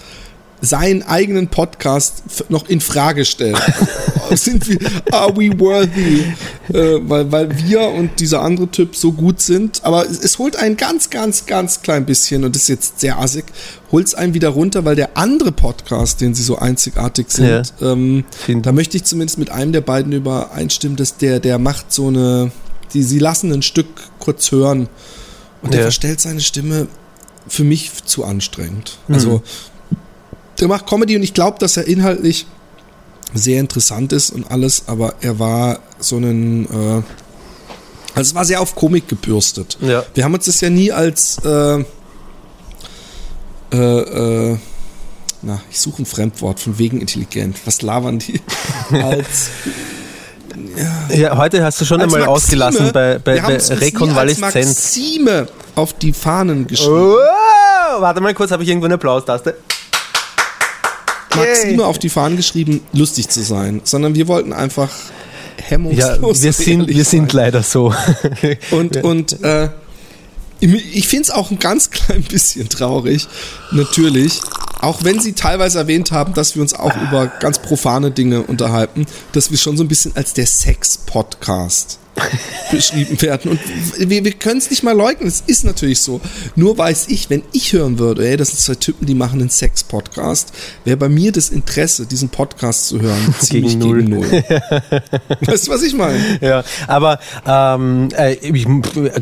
[0.65, 3.57] seinen eigenen Podcast noch in Frage stellt.
[4.31, 4.79] sind wir,
[5.11, 6.23] are we worthy?
[6.73, 9.81] Äh, weil, weil wir und dieser andere Typ so gut sind.
[9.83, 13.19] Aber es, es holt einen ganz, ganz, ganz klein bisschen, und das ist jetzt sehr
[13.19, 13.45] assig,
[13.91, 17.91] holt es einen wieder runter, weil der andere Podcast, den sie so einzigartig sind, ja.
[17.91, 18.25] ähm,
[18.61, 22.51] da möchte ich zumindest mit einem der beiden übereinstimmen, dass der, der macht so eine,
[22.93, 23.87] die, sie lassen ein Stück
[24.19, 24.89] kurz hören
[25.61, 25.77] und ja.
[25.77, 26.87] der verstellt seine Stimme
[27.47, 28.97] für mich zu anstrengend.
[29.07, 29.41] Mhm.
[30.59, 32.45] Der macht Comedy und ich glaube, dass er inhaltlich
[33.33, 37.03] sehr interessant ist und alles, aber er war so ein, äh,
[38.15, 39.77] also es war sehr auf Komik gebürstet.
[39.81, 40.03] Ja.
[40.13, 41.83] Wir haben uns das ja nie als, äh,
[43.73, 44.57] äh, äh,
[45.41, 47.57] na, ich suche ein Fremdwort von wegen intelligent.
[47.65, 48.41] Was labern die?
[48.91, 49.49] als
[51.09, 51.15] ja.
[51.15, 54.53] ja, heute hast du schon einmal Maxime, ausgelassen bei, bei, bei Rekonvaleszent.
[54.55, 56.93] Maxime auf die Fahnen geschrieben.
[56.93, 59.55] Oh, warte mal kurz, habe ich irgendwo eine Applaustaste?
[61.35, 64.89] Maxime auf die Fahnen geschrieben, lustig zu sein, sondern wir wollten einfach
[65.63, 66.37] hemmungslos.
[66.39, 67.93] Ja, wir sind, wir sind leider so.
[68.71, 69.69] Und, und äh,
[70.59, 73.27] ich finde es auch ein ganz klein bisschen traurig,
[73.71, 74.39] natürlich.
[74.81, 79.05] Auch wenn sie teilweise erwähnt haben, dass wir uns auch über ganz profane Dinge unterhalten,
[79.31, 81.99] dass wir schon so ein bisschen als der Sex-Podcast
[82.71, 83.51] beschrieben werden.
[83.51, 83.59] Und
[84.09, 86.21] wir, wir können es nicht mal leugnen, es ist natürlich so.
[86.55, 89.49] Nur weiß ich, wenn ich hören würde, ey, das sind zwei Typen, die machen einen
[89.49, 93.97] Sex-Podcast, wäre bei mir das Interesse, diesen Podcast zu hören, ziemlich gegen null.
[93.99, 94.25] Gegen null.
[95.41, 96.19] weißt du, was ich meine?
[96.41, 98.65] Ja, aber ähm, äh, ich,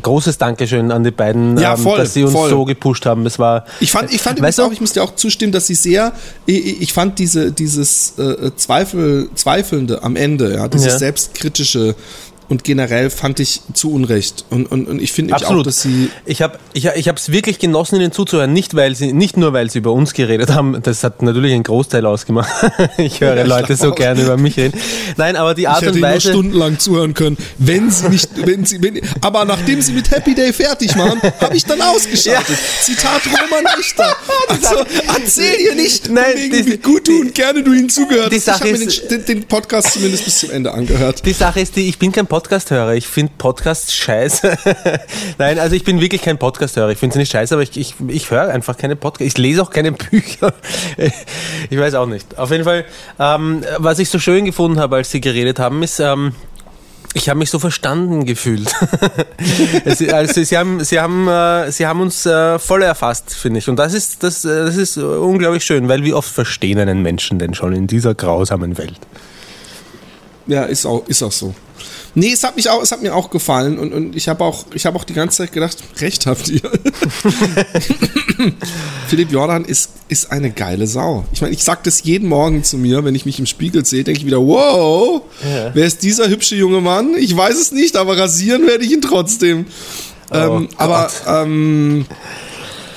[0.02, 2.50] großes Dankeschön an die beiden, ja, voll, ähm, dass sie uns voll.
[2.50, 3.26] so gepusht haben.
[3.26, 5.76] Es war, ich fand, ich fand weißt auch, ich muss dir auch zustimmen, dass sie
[5.76, 6.14] sehr,
[6.46, 11.00] ich, ich fand diese, dieses äh, Zweifel, Zweifelnde am Ende, ja, dieses ja.
[11.00, 11.96] selbstkritische,
[12.54, 14.46] und generell fand ich zu Unrecht.
[14.52, 16.12] Und, und, und ich finde auch, dass sie.
[16.24, 18.54] Ich habe ich, ich es wirklich genossen, ihnen zuzuhören.
[18.54, 20.80] Nicht, weil sie, nicht nur, weil sie über uns geredet haben.
[20.84, 22.52] Das hat natürlich einen Großteil ausgemacht.
[23.00, 24.80] ich höre ja, Leute so gerne über mich reden.
[25.18, 26.28] Nein, aber die Art ich hätte und Weise.
[26.28, 30.36] Ihnen stundenlang zuhören können, wenn sie nicht, wenn sie, wenn, aber nachdem sie mit Happy
[30.36, 32.50] Day fertig waren, habe ich dann ausgeschaltet.
[32.50, 32.82] Ja.
[32.84, 34.16] Zitat Roman Richter.
[34.48, 38.48] Also, erzähl ihr nicht, Nein, wegen, wie gut du und gerne du ihnen zugehört hast.
[38.48, 41.26] Ich habe mir den, den, Podcast zumindest bis zum Ende angehört.
[41.26, 42.94] Die Sache ist die, ich bin kein Podcast-Hörer.
[42.96, 44.58] Ich finde Podcasts scheiße.
[45.38, 46.90] Nein, also ich bin wirklich kein Podcast-Hörer.
[46.90, 49.34] Ich finde sie nicht scheiße, aber ich, ich, ich höre einfach keine Podcasts.
[49.34, 50.54] Ich lese auch keine Bücher.
[51.70, 52.38] ich weiß auch nicht.
[52.38, 52.84] Auf jeden Fall,
[53.18, 56.34] ähm, was ich so schön gefunden habe, als sie geredet haben, ist, ähm,
[57.14, 58.70] ich habe mich so verstanden gefühlt.
[60.12, 63.70] also sie haben, sie haben, äh, sie haben uns äh, voll erfasst, finde ich.
[63.70, 67.40] Und das ist, das, äh, das ist unglaublich schön, weil wie oft verstehen einen Menschen
[67.40, 69.00] denn schon in dieser grausamen Welt?
[70.46, 71.56] Ja, ist auch, ist auch so.
[72.16, 74.66] Nee, es hat mich auch, es hat mir auch gefallen und, und ich habe auch,
[74.74, 76.62] ich habe auch die ganze Zeit gedacht, recht habt ihr.
[79.08, 81.26] Philipp Jordan ist, ist eine geile Sau.
[81.34, 84.04] Ich meine, ich sag das jeden Morgen zu mir, wenn ich mich im Spiegel sehe,
[84.04, 85.72] denke ich wieder, wow, ja.
[85.74, 87.16] wer ist dieser hübsche junge Mann?
[87.18, 89.66] Ich weiß es nicht, aber rasieren werde ich ihn trotzdem.
[90.30, 92.06] Oh, ähm, aber ähm,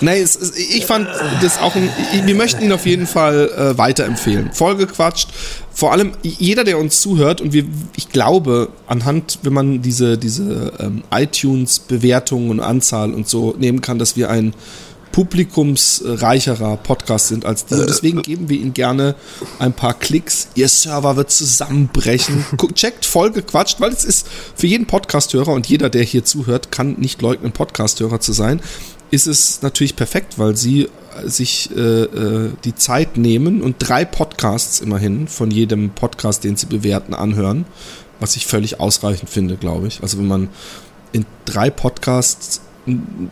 [0.00, 1.09] Nee, es, es, ich fand
[1.42, 1.88] das auch, ein,
[2.24, 4.52] wir möchten ihn auf jeden Fall äh, weiterempfehlen.
[4.52, 5.28] Vollgequatscht.
[5.72, 7.64] Vor allem jeder, der uns zuhört und wir,
[7.96, 13.98] ich glaube, anhand, wenn man diese, diese ähm, iTunes-Bewertungen und Anzahl und so nehmen kann,
[13.98, 14.54] dass wir ein
[15.16, 17.74] publikumsreicherer Podcast sind als die.
[17.74, 19.14] Und deswegen geben wir ihnen gerne
[19.59, 20.48] ein paar Klicks.
[20.54, 22.44] Ihr Server wird zusammenbrechen.
[22.74, 27.22] Checkt vollgequatscht, weil es ist für jeden Podcasthörer und jeder, der hier zuhört, kann nicht
[27.22, 28.61] leugnen, Podcasthörer zu sein
[29.10, 34.04] ist es natürlich perfekt, weil sie äh, sich äh, äh, die Zeit nehmen und drei
[34.04, 37.66] Podcasts immerhin von jedem Podcast, den sie bewerten, anhören,
[38.20, 40.02] was ich völlig ausreichend finde, glaube ich.
[40.02, 40.48] Also wenn man
[41.12, 42.60] in drei Podcasts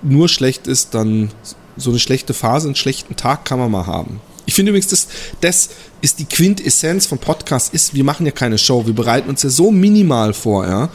[0.03, 1.31] nur schlecht ist, dann
[1.77, 4.21] so eine schlechte Phase, einen schlechten Tag kann man mal haben.
[4.47, 5.09] Ich finde übrigens, das,
[5.41, 9.43] das ist die Quintessenz von Podcasts, ist, wir machen ja keine Show, wir bereiten uns
[9.43, 10.91] ja so minimal vor, ja.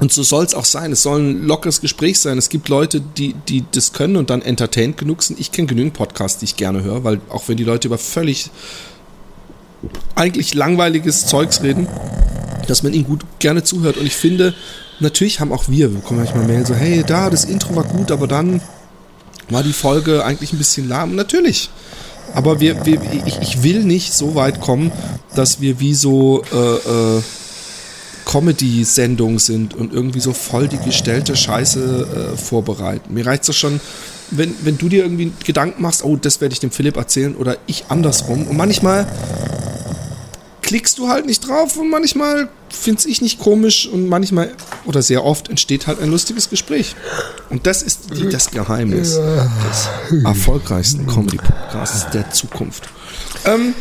[0.00, 0.92] Und so soll es auch sein.
[0.92, 2.38] Es soll ein lockeres Gespräch sein.
[2.38, 5.38] Es gibt Leute, die, die das können und dann entertained genug sind.
[5.38, 8.50] Ich kenne genügend Podcasts, die ich gerne höre, weil auch wenn die Leute über völlig
[10.14, 11.86] eigentlich langweiliges Zeugs reden,
[12.66, 13.96] dass man ihnen gut gerne zuhört.
[13.96, 14.54] Und ich finde,
[15.00, 18.10] natürlich haben auch wir, wir bekommen manchmal Mail so, hey, da, das Intro war gut,
[18.10, 18.60] aber dann
[19.50, 21.14] war die Folge eigentlich ein bisschen lahm.
[21.14, 21.70] Natürlich.
[22.34, 24.92] Aber wir, wir ich, ich will nicht so weit kommen,
[25.34, 27.22] dass wir wie so äh, äh,
[28.24, 33.12] Comedy-Sendung sind und irgendwie so voll die gestellte Scheiße äh, vorbereiten.
[33.14, 33.80] Mir reicht es schon,
[34.30, 37.56] wenn, wenn du dir irgendwie Gedanken machst, oh, das werde ich dem Philipp erzählen oder
[37.66, 38.46] ich andersrum.
[38.46, 39.06] Und manchmal
[40.62, 44.52] klickst du halt nicht drauf und manchmal finde ich nicht komisch und manchmal
[44.86, 46.96] oder sehr oft entsteht halt ein lustiges Gespräch.
[47.50, 52.88] Und das ist die, das Geheimnis des erfolgreichsten Comedy-Podcasts der Zukunft.
[53.44, 53.74] Ähm,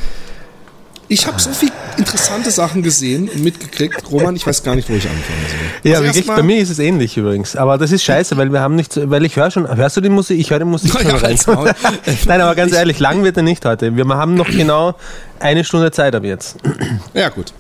[1.12, 4.10] ich habe so viele interessante Sachen gesehen und mitgekriegt.
[4.10, 5.92] Roman, ich weiß gar nicht, wo ich anfangen soll.
[5.92, 7.58] Ja, also wirklich, bei mir ist es ähnlich übrigens.
[7.58, 10.08] Aber das ist scheiße, weil wir haben nicht, weil ich höre schon, hörst du die
[10.08, 10.40] Musik?
[10.40, 11.38] Ich höre die Musik schon rein.
[12.28, 13.94] Nein, aber ganz ehrlich, lang wird er nicht heute.
[13.94, 14.96] Wir haben noch genau
[15.42, 16.56] eine Stunde Zeit ab jetzt.
[17.14, 17.52] Ja, gut.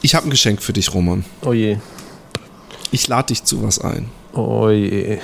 [0.00, 1.26] Ich habe ein Geschenk für dich, Roman.
[1.44, 1.76] Oh je.
[2.90, 4.08] Ich lade dich zu was ein.
[4.32, 5.18] Oh je.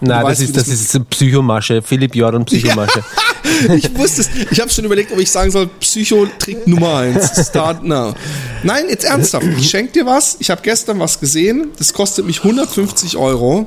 [0.00, 1.82] Nein, das, ist, das, das ist Psychomasche.
[1.82, 2.98] Philipp Jordan Psychomasche.
[2.98, 3.04] Ja,
[3.76, 4.30] ich wusste es.
[4.50, 7.48] Ich habe schon überlegt, ob ich sagen soll, Psychotrick Nummer 1.
[7.48, 8.14] Start now.
[8.62, 9.46] Nein, jetzt ernsthaft.
[9.58, 10.36] Ich schenke dir was.
[10.38, 11.68] Ich habe gestern was gesehen.
[11.76, 13.66] Das kostet mich 150 Euro.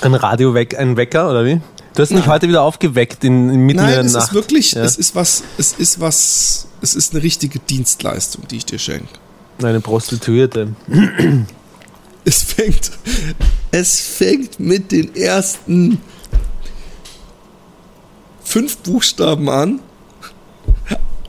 [0.00, 1.60] Ein Radio weg, ein Wecker oder wie?
[1.94, 2.28] Du hast mich Nein.
[2.28, 4.28] heute wieder aufgeweckt in, mitten Nein, der es Nacht.
[4.28, 4.84] ist wirklich, ja.
[4.84, 9.08] es ist was, es ist was, es ist eine richtige Dienstleistung, die ich dir schenke.
[9.60, 10.68] Eine Prostituierte.
[12.24, 12.92] Es fängt,
[13.72, 16.00] es fängt mit den ersten
[18.48, 19.80] fünf Buchstaben an.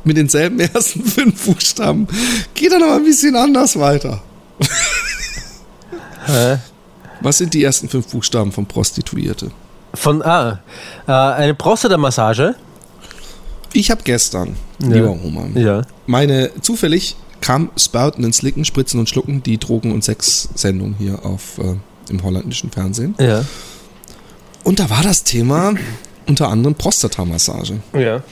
[0.03, 2.07] Mit denselben ersten fünf Buchstaben.
[2.53, 4.21] Geht dann aber ein bisschen anders weiter.
[6.25, 6.57] Hä?
[7.21, 9.51] Was sind die ersten fünf Buchstaben von Prostituierte?
[9.93, 10.59] Von, ah,
[11.07, 12.55] äh, eine Prostata-Massage?
[13.73, 14.87] Ich habe gestern, ja.
[14.87, 15.81] lieber Roman, ja.
[16.07, 21.57] meine zufällig kam Spouten ins Licken, Spritzen und Schlucken, die Drogen- und Sex-Sendung hier auf,
[21.57, 21.75] äh,
[22.09, 23.15] im holländischen Fernsehen.
[23.19, 23.43] Ja.
[24.63, 25.73] Und da war das Thema
[26.29, 27.81] unter anderem Prostatamassage.
[27.93, 28.23] Ja.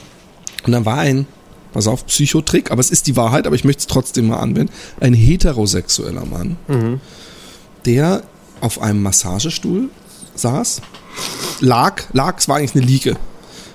[0.64, 1.26] Und dann war ein,
[1.72, 4.72] pass auf, Psychotrick, aber es ist die Wahrheit, aber ich möchte es trotzdem mal anwenden,
[5.00, 7.00] ein heterosexueller Mann, mhm.
[7.84, 8.22] der
[8.60, 9.90] auf einem Massagestuhl
[10.34, 10.80] saß,
[11.60, 13.16] lag, lag, es war eigentlich eine Liege.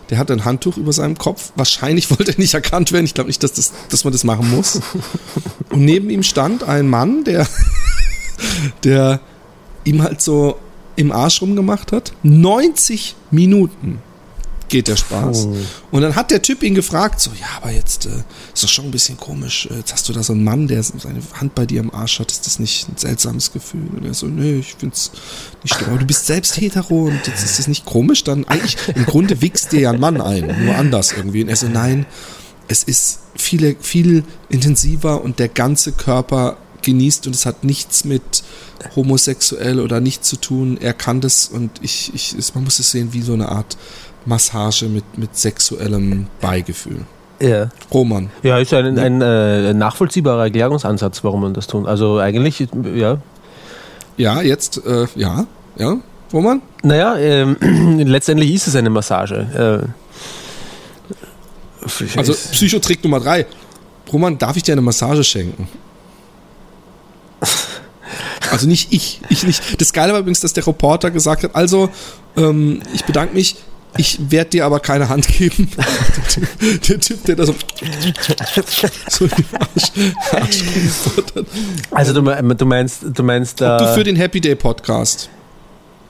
[0.09, 1.51] Der hatte ein Handtuch über seinem Kopf.
[1.55, 3.05] Wahrscheinlich wollte er nicht erkannt werden.
[3.05, 4.81] Ich glaube nicht, dass, das, dass man das machen muss.
[5.69, 7.47] Und neben ihm stand ein Mann, der,
[8.83, 9.21] der
[9.85, 10.57] ihm halt so
[10.95, 12.13] im Arsch rumgemacht hat.
[12.23, 14.01] 90 Minuten
[14.73, 15.45] geht der Spaß.
[15.45, 15.55] Oh.
[15.91, 18.23] Und dann hat der Typ ihn gefragt, so, ja, aber jetzt äh,
[18.55, 19.67] ist das schon ein bisschen komisch.
[19.69, 22.19] Äh, jetzt hast du da so einen Mann, der seine Hand bei dir im Arsch
[22.19, 22.31] hat.
[22.31, 23.87] Ist das nicht ein seltsames Gefühl?
[23.95, 25.11] Und er so, nee, ich find's
[25.61, 25.89] nicht schlimm.
[25.89, 28.23] Aber du bist selbst hetero und jetzt ist das nicht komisch.
[28.23, 31.43] Dann eigentlich, im Grunde wichst dir ja ein Mann ein, nur anders irgendwie.
[31.43, 32.07] Und er so, nein,
[32.67, 38.43] es ist viel, viel intensiver und der ganze Körper genießt und es hat nichts mit
[38.95, 40.77] homosexuell oder nicht zu tun.
[40.81, 43.77] Er kann das und ich, ich, man muss es sehen wie so eine Art
[44.25, 47.01] Massage mit, mit sexuellem Beigefühl.
[47.39, 47.69] Ja.
[47.93, 48.29] Roman.
[48.41, 51.87] Ja, ist ein, ein, äh, nachvollziehbarer Erklärungsansatz, warum man das tut.
[51.87, 53.17] Also eigentlich, ja.
[54.15, 55.45] Ja, jetzt, äh, ja,
[55.77, 55.97] ja,
[56.31, 56.61] Roman?
[56.83, 57.57] Naja, ähm,
[58.05, 59.85] letztendlich ist es eine Massage.
[59.85, 59.87] Äh,
[62.17, 63.45] also Psychotrick Nummer drei.
[64.11, 65.67] Roman, darf ich dir eine Massage schenken?
[68.51, 69.81] Also nicht ich, ich nicht.
[69.81, 71.89] Das Geile war übrigens, dass der Reporter gesagt hat, also,
[72.37, 73.55] ähm, ich bedanke mich,
[73.97, 75.69] ich werde dir aber keine Hand geben.
[75.77, 77.55] der, der Typ, der da so,
[79.09, 79.91] so in den Arsch,
[80.31, 80.63] Arsch
[81.17, 81.45] hat.
[81.91, 83.61] Also du, du meinst, du meinst.
[83.61, 85.29] Ob du äh, für den Happy Day Podcast.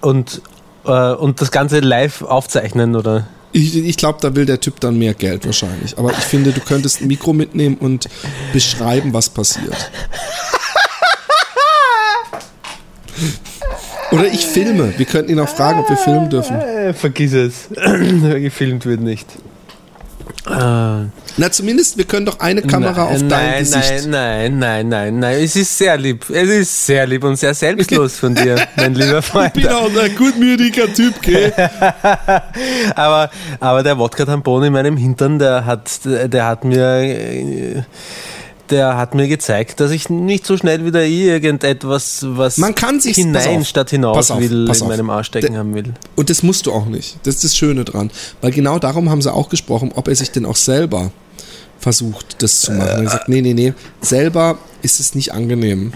[0.02, 0.42] Und,
[0.86, 3.28] äh, und das Ganze live aufzeichnen, oder?
[3.52, 5.98] Ich, ich glaube, da will der Typ dann mehr Geld wahrscheinlich.
[5.98, 8.10] Aber ich finde, du könntest ein Mikro mitnehmen und
[8.52, 9.92] beschreiben, was passiert.
[14.14, 14.94] Oder ich filme.
[14.96, 16.56] Wir könnten ihn auch fragen, ob wir filmen dürfen.
[16.56, 17.70] Äh, vergiss es.
[17.76, 19.28] Gefilmt wird nicht.
[20.46, 21.06] Ah.
[21.38, 24.08] Na, zumindest, wir können doch eine Kamera nein, auf dein nein, Gesicht.
[24.08, 25.44] Nein, nein, nein, nein, nein.
[25.44, 26.30] Es ist sehr lieb.
[26.30, 29.52] Es ist sehr lieb und sehr selbstlos von dir, mein lieber Freund.
[29.56, 31.52] Ich bin auch ein gutmütiger Typ, gell?
[32.96, 37.82] aber, aber der Wodka-Tampon in meinem Hintern, der hat, der hat mir äh,
[38.70, 43.16] der hat mir gezeigt, dass ich nicht so schnell wieder irgendetwas, was Man kann sich,
[43.16, 45.94] hinein statt hinaus auf, will, in meinem Arsch stecken haben will.
[46.16, 47.18] Und das musst du auch nicht.
[47.24, 48.12] Das ist das Schöne dran.
[48.42, 51.12] Weil genau darum haben sie auch gesprochen, ob er sich denn auch selber
[51.80, 52.88] versucht, das zu machen.
[52.88, 55.94] Äh, er hat gesagt, nee, nee, nee, selber ist es nicht angenehm.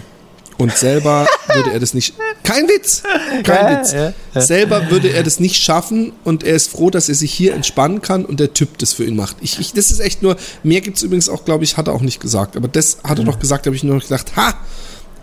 [0.58, 2.14] Und selber würde er das nicht.
[2.48, 3.02] Kein Witz!
[3.44, 3.92] Kein ja, Witz.
[3.92, 4.40] Ja, ja.
[4.40, 8.00] Selber würde er das nicht schaffen und er ist froh, dass er sich hier entspannen
[8.00, 9.36] kann und der Typ das für ihn macht.
[9.42, 10.36] Ich, ich das ist echt nur.
[10.62, 12.56] Mehr gibt es übrigens auch, glaube ich, hat er auch nicht gesagt.
[12.56, 14.54] Aber das hat er doch gesagt, habe ich nur noch gedacht, ha!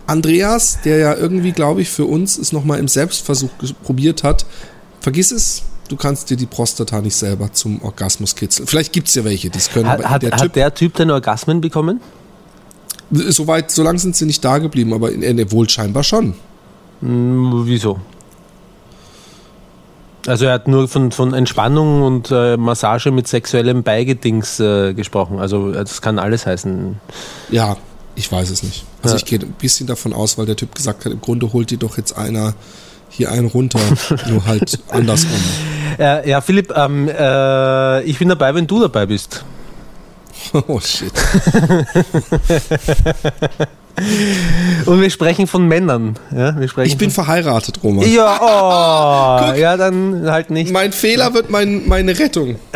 [0.06, 3.50] Andreas, der ja irgendwie, glaube ich, für uns es nochmal im Selbstversuch
[3.82, 4.46] probiert hat,
[5.00, 8.68] vergiss es, du kannst dir die Prostata nicht selber zum Orgasmus kitzeln.
[8.68, 9.88] Vielleicht gibt es ja welche, die es können.
[9.88, 12.00] Hat, hat, der, hat typ, der Typ denn Orgasmen bekommen?
[13.10, 16.34] Soweit, so lange sind sie nicht da geblieben, aber in, in, wohl scheinbar schon.
[17.06, 18.00] Hm, wieso?
[20.26, 25.38] Also er hat nur von, von Entspannung und äh, Massage mit sexuellem Beigedings äh, gesprochen.
[25.38, 26.98] Also das kann alles heißen.
[27.50, 27.76] Ja,
[28.16, 28.84] ich weiß es nicht.
[29.02, 29.18] Also ja.
[29.18, 31.78] ich gehe ein bisschen davon aus, weil der Typ gesagt hat, im Grunde holt dir
[31.78, 32.54] doch jetzt einer
[33.08, 33.78] hier einen runter,
[34.28, 35.30] nur halt andersrum.
[36.00, 39.44] Äh, ja, Philipp, ähm, äh, ich bin dabei, wenn du dabei bist.
[40.68, 41.12] Oh shit.
[44.84, 46.18] Und wir sprechen von Männern.
[46.30, 48.06] Ja, wir sprechen ich bin verheiratet, Roman.
[48.10, 48.38] Ja,
[49.52, 50.70] oh, ja, dann halt nicht.
[50.70, 52.56] Mein Fehler wird mein, meine Rettung.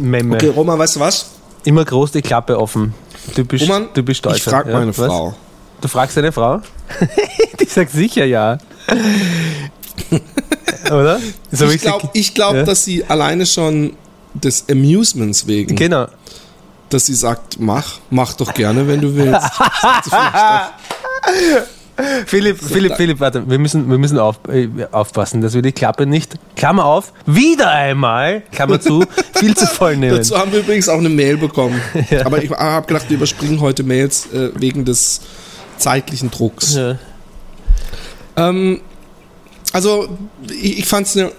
[0.00, 0.36] Memme.
[0.36, 1.30] Okay, Roman, weißt du was?
[1.64, 2.94] Immer groß die Klappe offen.
[3.34, 4.36] Typisch, Roman, typisch Deutscher.
[4.36, 5.34] Ich frage meine ja, Frau.
[5.80, 6.60] Du fragst deine Frau?
[7.60, 8.58] die sagt sicher ja.
[10.86, 11.20] Oder?
[11.50, 12.62] So ich glaube, glaub, ja?
[12.62, 13.94] dass sie alleine schon
[14.34, 15.76] des Amusements wegen.
[15.76, 16.06] Genau.
[16.88, 19.46] Dass sie sagt, mach, mach doch gerne, wenn du willst.
[22.26, 26.04] Philipp, Philipp, Philipp, warte, wir müssen, wir müssen auf, äh, aufpassen, dass wir die Klappe
[26.04, 29.02] nicht, Klammer auf, wieder einmal, Klammer zu,
[29.34, 30.16] viel zu voll nehmen.
[30.16, 31.80] Dazu haben wir übrigens auch eine Mail bekommen.
[32.10, 32.24] Ja.
[32.24, 35.22] Aber ich habe gedacht, wir überspringen heute Mails äh, wegen des
[35.76, 36.74] zeitlichen Drucks.
[36.74, 36.96] Ja.
[38.36, 38.80] Ähm,
[39.72, 40.08] also,
[40.48, 41.32] ich, ich fand es eine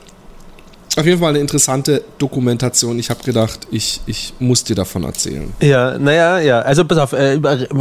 [0.98, 2.98] auf jeden Fall eine interessante Dokumentation.
[2.98, 5.54] Ich habe gedacht, ich, ich muss dir davon erzählen.
[5.62, 6.60] Ja, naja, ja.
[6.62, 7.40] Also pass auf, äh,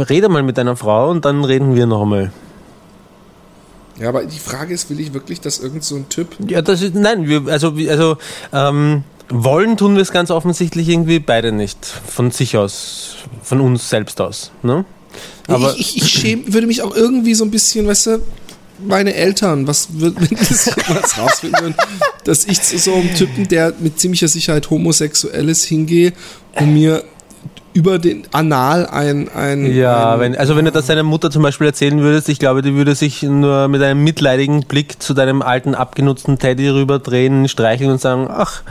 [0.09, 2.31] rede mal mit deiner Frau und dann reden wir nochmal.
[3.99, 6.35] Ja, aber die Frage ist, will ich wirklich, dass irgend so ein Typ.
[6.47, 6.93] Ja, das ist.
[6.93, 8.17] Nein, wir, also, also
[8.53, 11.83] ähm, wollen tun wir es ganz offensichtlich irgendwie beide nicht.
[11.85, 14.51] Von sich aus, von uns selbst aus.
[14.61, 14.85] Ne?
[15.47, 18.19] Aber ich, ich, ich schäm, würde mich auch irgendwie so ein bisschen, weißt du,
[18.79, 21.75] meine Eltern, was wird, wenn das jemals rausfinden würden,
[22.23, 26.13] dass ich zu so einem Typen, der mit ziemlicher Sicherheit homosexuell ist, hingehe
[26.55, 27.03] und mir
[27.77, 31.43] über den Anal ein, ein ja, ein, wenn, also wenn du das deiner Mutter zum
[31.43, 35.43] Beispiel erzählen würdest, ich glaube, die würde sich nur mit einem mitleidigen Blick zu deinem
[35.43, 38.63] alten abgenutzten Teddy rüberdrehen, streicheln und sagen, ach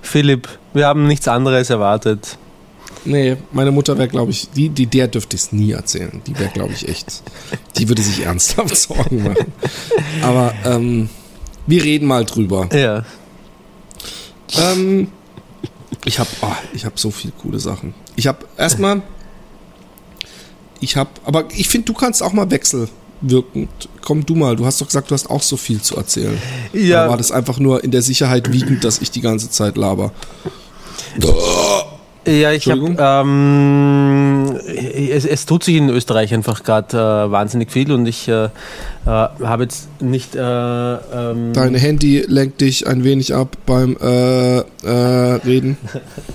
[0.00, 2.38] Philipp, wir haben nichts anderes erwartet.
[3.04, 6.22] Nee, meine Mutter wäre, glaube ich, die, die, der dürfte es nie erzählen.
[6.26, 7.22] Die wäre, glaube ich, echt.
[7.76, 9.52] Die würde sich ernsthaft Sorgen machen.
[10.22, 11.10] Aber ähm,
[11.66, 12.68] wir reden mal drüber.
[12.72, 13.04] Ja.
[14.56, 15.08] Ähm,
[16.04, 17.94] ich habe oh, ich hab so viele coole Sachen.
[18.16, 19.02] Ich habe erstmal.
[20.80, 23.70] Ich habe, aber ich finde, du kannst auch mal wechselwirkend.
[24.02, 26.36] Komm du mal, du hast doch gesagt, du hast auch so viel zu erzählen.
[26.72, 27.02] Ja.
[27.02, 30.12] Oder war das einfach nur in der Sicherheit wiegend, dass ich die ganze Zeit laber?
[32.26, 32.96] Ja, ich habe.
[32.98, 34.56] Ähm,
[35.10, 38.48] es, es, tut sich in Österreich einfach gerade äh, wahnsinnig viel und ich äh, äh,
[39.06, 40.34] habe jetzt nicht.
[40.34, 44.64] Äh, ähm Dein Handy lenkt dich ein wenig ab beim äh, äh,
[45.44, 45.76] Reden.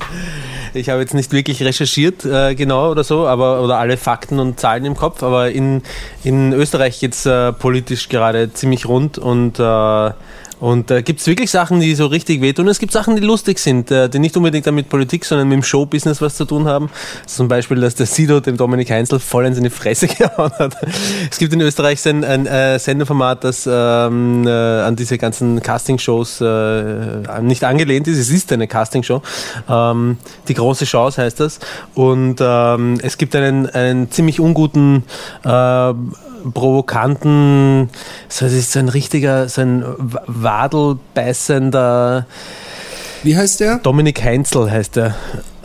[0.75, 2.21] ich habe jetzt nicht wirklich recherchiert,
[2.56, 5.82] genau oder so, aber oder alle Fakten und Zahlen im Kopf, aber in,
[6.23, 9.60] in Österreich geht es politisch gerade ziemlich rund und
[10.60, 12.67] Und da äh, gibt es wirklich Sachen, die so richtig wehtun.
[12.67, 15.63] Es gibt Sachen, die lustig sind, äh, die nicht unbedingt damit Politik, sondern mit dem
[15.63, 16.89] Showbusiness was zu tun haben.
[17.26, 20.76] Zum Beispiel, dass der Sido dem Dominik Heinzel voll in seine Fresse gehauen hat.
[21.32, 26.41] Es gibt in Österreich ein, ein äh, Sendeformat, das ähm, äh, an diese ganzen Castingshows
[26.41, 28.17] äh, nicht angelehnt ist.
[28.17, 29.22] Es ist eine Castingshow.
[29.69, 30.17] Ähm,
[30.48, 31.60] die große Chance heißt das.
[31.95, 35.04] Und ähm, es gibt einen, einen ziemlich unguten
[35.43, 35.93] äh,
[36.54, 37.89] provokanten,
[38.28, 42.25] so, es ist so ein richtiger, so ein wadelbeißender.
[43.23, 43.80] Wie heißt der?
[43.80, 45.15] Dominik Heinzel heißt er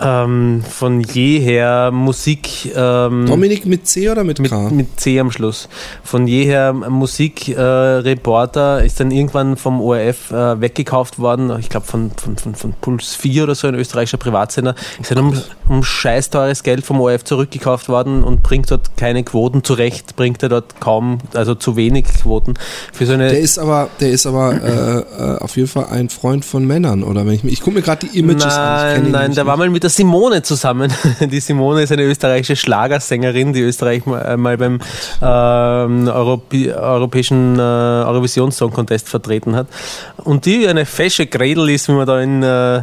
[0.00, 2.72] ähm, von jeher Musik.
[2.74, 4.64] Ähm, Dominik mit C oder mit K?
[4.64, 5.68] Mit, mit C am Schluss.
[6.02, 11.52] Von jeher Musikreporter äh, ist dann irgendwann vom ORF äh, weggekauft worden.
[11.60, 14.74] Ich glaube von, von, von, von Puls 4 oder so, ein österreichischer Privatsender.
[15.00, 19.22] Ist dann um, um scheiß teures Geld vom ORF zurückgekauft worden und bringt dort keine
[19.22, 22.54] Quoten zurecht, bringt er dort kaum, also zu wenig Quoten.
[22.92, 26.08] Für so eine der ist aber, der ist aber äh, äh auf jeden Fall ein
[26.08, 27.26] Freund von Männern, oder?
[27.26, 29.02] Wenn ich, ich gucke mir gerade die Images nein, an.
[29.02, 30.92] Nein, nein, der war mal mit der Simone zusammen.
[31.20, 34.80] Die Simone ist eine österreichische Schlagersängerin, die Österreich mal, mal beim
[35.20, 39.68] äh, Europä europäischen äh, Eurovision Song Contest vertreten hat.
[40.16, 42.82] Und die eine fesche Gredel ist, wie man da in äh,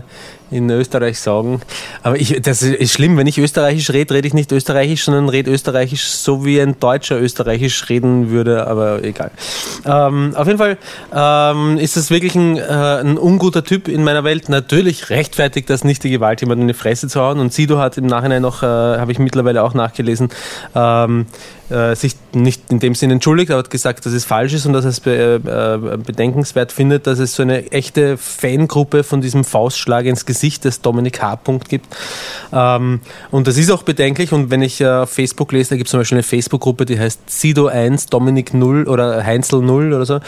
[0.51, 1.61] in Österreich sagen.
[2.03, 5.49] Aber ich, das ist schlimm, wenn ich Österreichisch rede, rede ich nicht Österreichisch, sondern rede
[5.49, 9.31] Österreichisch so wie ein Deutscher Österreichisch reden würde, aber egal.
[9.85, 10.77] Ähm, auf jeden Fall
[11.15, 14.49] ähm, ist es wirklich ein, äh, ein unguter Typ in meiner Welt.
[14.49, 17.39] Natürlich rechtfertigt das nicht die Gewalt, jemanden in die Fresse zu hauen.
[17.39, 20.29] Und Sido hat im Nachhinein noch, äh, habe ich mittlerweile auch nachgelesen,
[20.75, 21.25] ähm,
[21.69, 24.73] äh, sich nicht in dem Sinne entschuldigt, aber hat gesagt, dass es falsch ist und
[24.73, 29.43] dass er es be äh, bedenkenswert findet, dass es so eine echte Fangruppe von diesem
[29.43, 31.39] Faustschlag ins Gesicht des Dominik H.
[31.67, 31.87] gibt.
[32.53, 33.01] Ähm,
[33.31, 35.91] und das ist auch bedenklich und wenn ich äh, auf Facebook lese, da gibt es
[35.91, 40.19] zum Beispiel eine Facebook-Gruppe, die heißt Sido 1, Dominik 0 oder Heinzel 0 oder so.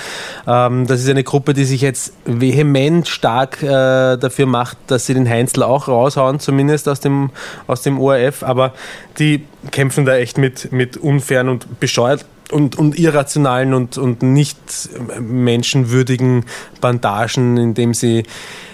[0.48, 5.14] Ähm, das ist eine Gruppe, die sich jetzt vehement stark äh, dafür macht, dass sie
[5.14, 7.32] den Heinzel auch raushauen, zumindest aus dem,
[7.68, 8.74] aus dem ORF, aber
[9.20, 14.58] die kämpfen da echt mit, mit unfairen und bescheuert und, und irrationalen und, und nicht
[15.20, 16.46] menschenwürdigen
[16.80, 18.24] Bandagen, indem sie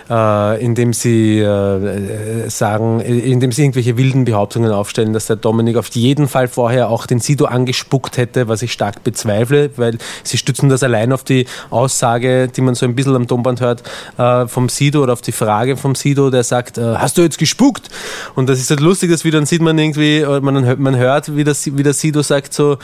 [0.09, 5.87] äh, indem sie äh, sagen, indem sie irgendwelche wilden Behauptungen aufstellen, dass der Dominik auf
[5.89, 10.69] jeden Fall vorher auch den Sido angespuckt hätte, was ich stark bezweifle, weil sie stützen
[10.69, 13.83] das allein auf die Aussage, die man so ein bisschen am Tonband hört,
[14.17, 17.37] äh, vom Sido oder auf die Frage vom Sido, der sagt, äh, hast du jetzt
[17.37, 17.89] gespuckt?
[18.33, 21.43] Und das ist halt lustig, dass wieder dann sieht man irgendwie, man, man hört, wie,
[21.43, 22.77] das, wie der Sido sagt so,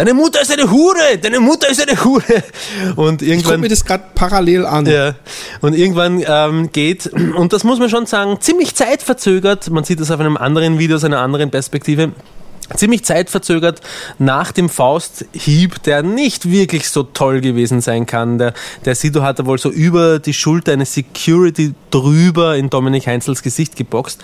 [0.00, 2.22] deine Mutter ist eine Hure, deine Mutter ist eine Hure.
[2.96, 3.38] Und irgendwann.
[3.38, 4.86] Ich gucke mir das gerade parallel an.
[4.86, 5.14] Ja.
[5.60, 10.10] Und irgendwann ähm, geht, und das muss man schon sagen, ziemlich zeitverzögert, man sieht das
[10.10, 12.12] auf einem anderen Video aus einer anderen Perspektive,
[12.76, 13.80] ziemlich zeitverzögert
[14.18, 18.38] nach dem Fausthieb, der nicht wirklich so toll gewesen sein kann.
[18.38, 18.54] Der,
[18.84, 23.42] der Sido hat da wohl so über die Schulter eine Security drüber in Dominik Heinzels
[23.42, 24.22] Gesicht geboxt.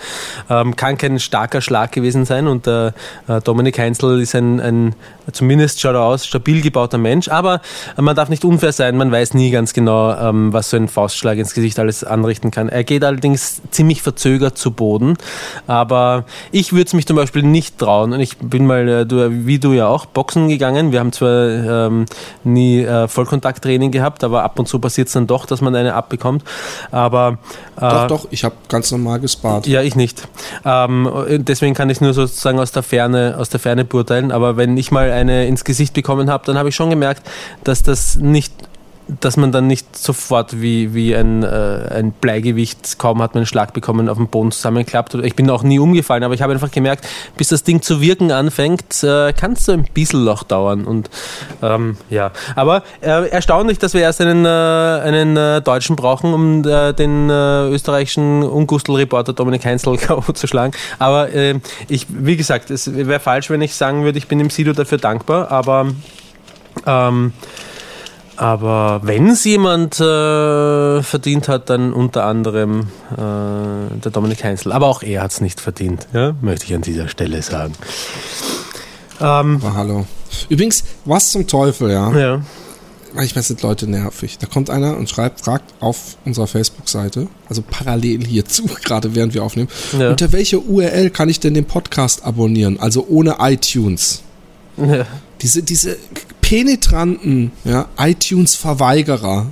[0.49, 4.95] Ähm, kann kein starker Schlag gewesen sein und äh, äh, Dominik Heinzel ist ein, ein,
[5.31, 7.61] zumindest schaut er aus, stabil gebauter Mensch, aber
[7.97, 11.37] man darf nicht unfair sein, man weiß nie ganz genau, ähm, was so ein Faustschlag
[11.37, 12.69] ins Gesicht alles anrichten kann.
[12.69, 15.17] Er geht allerdings ziemlich verzögert zu Boden,
[15.67, 19.59] aber ich würde es mich zum Beispiel nicht trauen und ich bin mal, äh, wie
[19.59, 20.91] du ja auch, Boxen gegangen.
[20.91, 21.47] Wir haben zwar
[21.87, 22.05] ähm,
[22.43, 25.93] nie äh, Vollkontakttraining gehabt, aber ab und zu passiert es dann doch, dass man eine
[25.93, 26.43] abbekommt.
[26.91, 27.39] Aber
[27.77, 29.67] äh, doch, doch, ich habe ganz normal gespart.
[29.67, 30.27] Ja, ich nicht.
[30.65, 34.31] Ähm, deswegen kann ich nur sozusagen aus der Ferne, aus der Ferne beurteilen.
[34.31, 37.27] Aber wenn ich mal eine ins Gesicht bekommen habe, dann habe ich schon gemerkt,
[37.63, 38.53] dass das nicht
[39.07, 43.45] dass man dann nicht sofort wie, wie ein, äh, ein Bleigewicht, kaum hat man einen
[43.45, 45.15] Schlag bekommen, auf dem Boden zusammenklappt.
[45.15, 48.31] Ich bin auch nie umgefallen, aber ich habe einfach gemerkt, bis das Ding zu wirken
[48.31, 50.85] anfängt, äh, kann es so ein bisschen noch dauern.
[50.85, 51.09] Und
[51.61, 56.67] ähm, ja, aber äh, erstaunlich, dass wir erst einen, äh, einen äh, Deutschen brauchen, um
[56.67, 59.97] äh, den österreichischen Ungustel-Reporter Dominik Heinzel
[60.33, 60.73] zu schlagen.
[60.99, 61.29] Aber
[61.87, 64.97] ich, wie gesagt, es wäre falsch, wenn ich sagen würde, ich bin dem Sido dafür
[64.97, 65.87] dankbar, aber
[66.85, 67.33] ähm,
[68.37, 74.71] aber wenn es jemand äh, verdient hat, dann unter anderem äh, der Dominik Heinzel.
[74.71, 76.35] Aber auch er hat es nicht verdient, ja?
[76.41, 77.73] möchte ich an dieser Stelle sagen.
[79.19, 80.05] Ähm, oh, hallo.
[80.49, 82.11] Übrigens, was zum Teufel, ja?
[82.15, 82.41] Ja.
[83.23, 84.37] Ich weiß nicht, Leute nervig.
[84.37, 89.43] Da kommt einer und schreibt, fragt auf unserer Facebook-Seite, also parallel hierzu, gerade während wir
[89.43, 90.11] aufnehmen, ja.
[90.11, 92.79] unter welcher URL kann ich denn den Podcast abonnieren?
[92.79, 94.21] Also ohne iTunes.
[94.77, 95.07] Ja.
[95.41, 95.97] Diese, diese
[96.47, 99.47] penetranten ja, iTunes-Verweigerer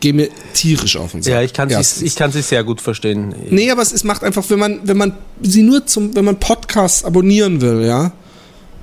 [0.00, 1.32] gehen mir tierisch auf den Sack.
[1.34, 3.34] Ja, ich kann, sie, ich kann sie sehr gut verstehen.
[3.50, 5.12] Nee, aber es, es macht einfach, wenn man, wenn man
[5.42, 8.12] sie nur zum, wenn man Podcasts abonnieren will, ja,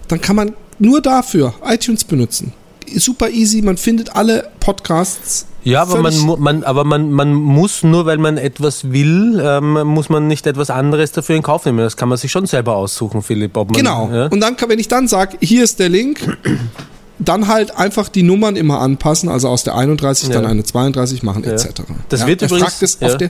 [0.07, 2.53] dann kann man nur dafür iTunes benutzen.
[2.95, 8.05] Super easy, man findet alle Podcasts Ja, aber, man, man, aber man, man muss, nur
[8.05, 11.79] weil man etwas will, ähm, muss man nicht etwas anderes dafür in Kauf nehmen.
[11.79, 13.55] Das kann man sich schon selber aussuchen, Philipp.
[13.55, 14.11] Man, genau.
[14.13, 14.27] Ja?
[14.27, 16.19] Und dann, wenn ich dann sage, hier ist der Link,
[17.19, 20.35] dann halt einfach die Nummern immer anpassen, also aus der 31 ja.
[20.35, 21.51] dann eine 32 machen, ja.
[21.51, 21.83] etc.
[22.09, 23.29] Das ja, wird er übrigens, fragt es auf der,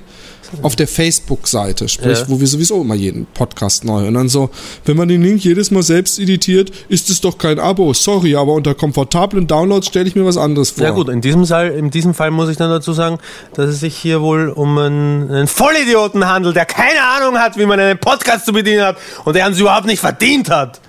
[0.62, 4.50] auf der Facebook-Seite, sprich, wo wir sowieso immer jeden Podcast neu und dann so,
[4.86, 7.94] wenn man den Link jedes Mal selbst editiert, ist es doch kein Abo.
[7.94, 10.84] Sorry, aber unter komfortablen Downloads stelle ich mir was anderes vor.
[10.84, 13.18] Ja gut, in diesem, Fall, in diesem Fall muss ich dann dazu sagen,
[13.54, 17.66] dass es sich hier wohl um einen, einen Vollidioten handelt, der keine Ahnung hat, wie
[17.66, 20.80] man einen Podcast zu bedienen hat und der uns überhaupt nicht verdient hat.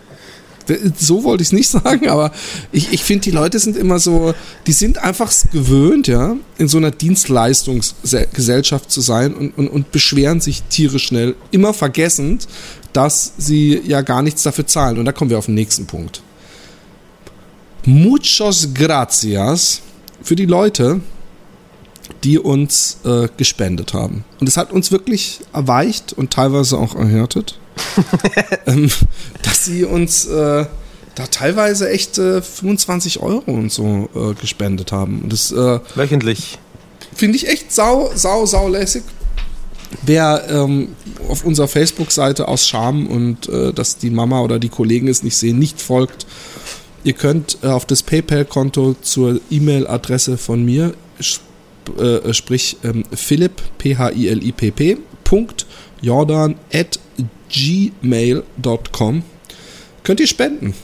[0.96, 2.32] So wollte ich es nicht sagen, aber
[2.72, 4.34] ich, ich finde, die Leute sind immer so,
[4.66, 10.40] die sind einfach gewöhnt, ja, in so einer Dienstleistungsgesellschaft zu sein und, und, und beschweren
[10.40, 12.46] sich tierisch schnell, immer vergessend,
[12.92, 14.98] dass sie ja gar nichts dafür zahlen.
[14.98, 16.22] Und da kommen wir auf den nächsten Punkt.
[17.84, 19.82] Muchos gracias
[20.22, 21.00] für die Leute,
[22.24, 24.24] die uns äh, gespendet haben.
[24.40, 27.58] Und es hat uns wirklich erweicht und teilweise auch erhärtet.
[28.66, 28.90] ähm,
[29.42, 30.64] dass sie uns äh,
[31.14, 35.22] da teilweise echt äh, 25 Euro und so äh, gespendet haben.
[35.22, 36.58] Und das, äh, Wöchentlich.
[37.14, 39.02] Finde ich echt sau, sau, sau lässig.
[40.02, 40.88] Wer ähm,
[41.28, 45.36] auf unserer Facebook-Seite aus Scham und äh, dass die Mama oder die Kollegen es nicht
[45.36, 46.26] sehen, nicht folgt,
[47.04, 50.94] ihr könnt auf das PayPal-Konto zur E-Mail-Adresse von mir,
[51.91, 55.66] sp sprich ähm, Philipp, P-H-I-L-I-P-P, Punkt,
[56.03, 56.99] Jordan at
[57.51, 59.22] gmail.com
[60.05, 60.74] könnt ihr spenden.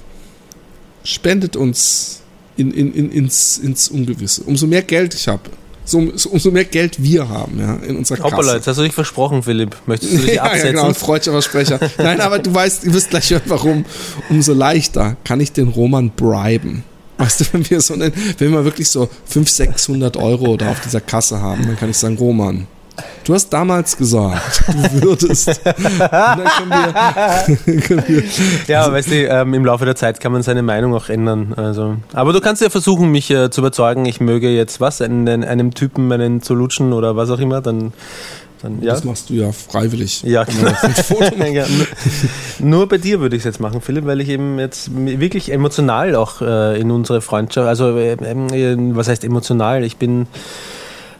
[1.04, 2.22] Spendet uns
[2.56, 4.42] in, in, in, ins, ins Ungewisse.
[4.42, 5.42] Umso mehr Geld ich habe,
[5.84, 5.98] so,
[6.30, 8.32] umso mehr Geld wir haben ja, in unserer Kasse.
[8.32, 9.76] Hoppala, jetzt hast du dich versprochen, Philipp.
[9.86, 10.76] Möchtest du dich ja, absetzen?
[10.76, 11.80] Ja, genau, freudscher Versprecher.
[11.98, 13.84] Nein, aber du weißt, du wirst gleich hören, warum.
[14.28, 16.84] Umso leichter kann ich den Roman briben.
[17.20, 20.80] Weißt du, wenn wir so einen, wenn wir wirklich so 500, 600 Euro da auf
[20.80, 22.66] dieser Kasse haben, dann kann ich sagen, Roman,
[23.24, 25.48] Du hast damals gesagt, du würdest.
[25.64, 25.64] wir,
[27.80, 28.22] können wir,
[28.66, 31.54] ja, also, weißt du, ähm, im Laufe der Zeit kann man seine Meinung auch ändern.
[31.56, 35.44] Also, aber du kannst ja versuchen, mich äh, zu überzeugen, ich möge jetzt was, einen,
[35.44, 37.92] einem Typen einen zu lutschen oder was auch immer, dann
[38.62, 38.92] dann, ja.
[38.92, 40.22] Das machst du ja freiwillig.
[40.22, 40.70] Ja, genau.
[41.52, 41.86] ja, nur,
[42.58, 46.14] nur, bei dir würde ich es jetzt machen, Philipp, weil ich eben jetzt wirklich emotional
[46.14, 49.84] auch äh, in unsere Freundschaft, also äh, äh, was heißt emotional?
[49.84, 50.26] Ich bin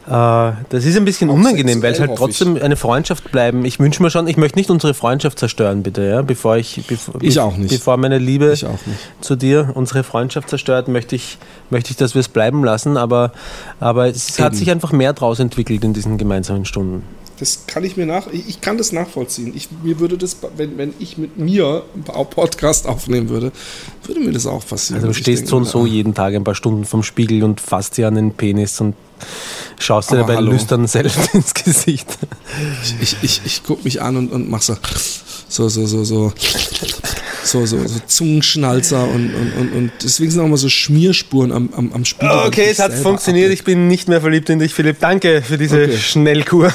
[0.07, 3.65] äh, das ist ein bisschen auch unangenehm, weil es halt trotzdem eine Freundschaft bleiben.
[3.65, 7.21] Ich wünsche mir schon, ich möchte nicht unsere Freundschaft zerstören, bitte, ja, bevor ich, bevor,
[7.21, 7.69] ich auch nicht.
[7.69, 8.55] bevor meine Liebe
[9.21, 11.37] zu dir unsere Freundschaft zerstört, möchte ich,
[11.69, 12.97] möchte ich, dass wir es bleiben lassen.
[12.97, 13.31] Aber,
[13.79, 14.45] aber es Eben.
[14.45, 17.03] hat sich einfach mehr draus entwickelt in diesen gemeinsamen Stunden.
[17.41, 19.53] Das kann ich mir nach, ich kann das nachvollziehen.
[19.55, 23.51] Ich, mir würde das, wenn, wenn ich mit mir ein Podcast aufnehmen würde,
[24.05, 24.97] würde mir das auch passieren.
[24.97, 27.59] Also du stehst denke, so und so jeden Tag ein paar Stunden vom Spiegel und
[27.59, 28.93] fasst dir an den Penis und
[29.79, 30.51] schaust dir dabei hallo.
[30.51, 32.15] lüstern selbst ins Gesicht.
[32.83, 34.75] Ich, ich, ich, ich guck mich an und, und mach so,
[35.51, 36.33] so, so, so, so,
[37.43, 41.69] so, so, so Zungenschnalzer und, und, und, und deswegen sind auch mal so Schmierspuren am,
[41.75, 42.35] am, am Spiegel.
[42.47, 43.47] Okay, es hat funktioniert.
[43.47, 43.59] Abdeck.
[43.59, 44.99] Ich bin nicht mehr verliebt in dich, Philipp.
[45.01, 45.97] Danke für diese okay.
[45.97, 46.73] Schnellkur.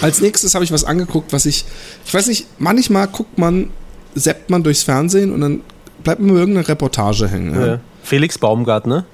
[0.00, 1.66] Als nächstes habe ich was angeguckt, was ich,
[2.06, 3.70] ich weiß nicht, manchmal guckt man,
[4.14, 5.60] seppt man durchs Fernsehen und dann
[6.02, 7.54] bleibt man irgendeine Reportage hängen.
[7.54, 7.66] Ja.
[7.66, 7.80] Ja.
[8.02, 9.04] Felix Baumgartner?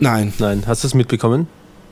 [0.00, 0.32] Nein.
[0.38, 1.46] Nein, hast du es mitbekommen?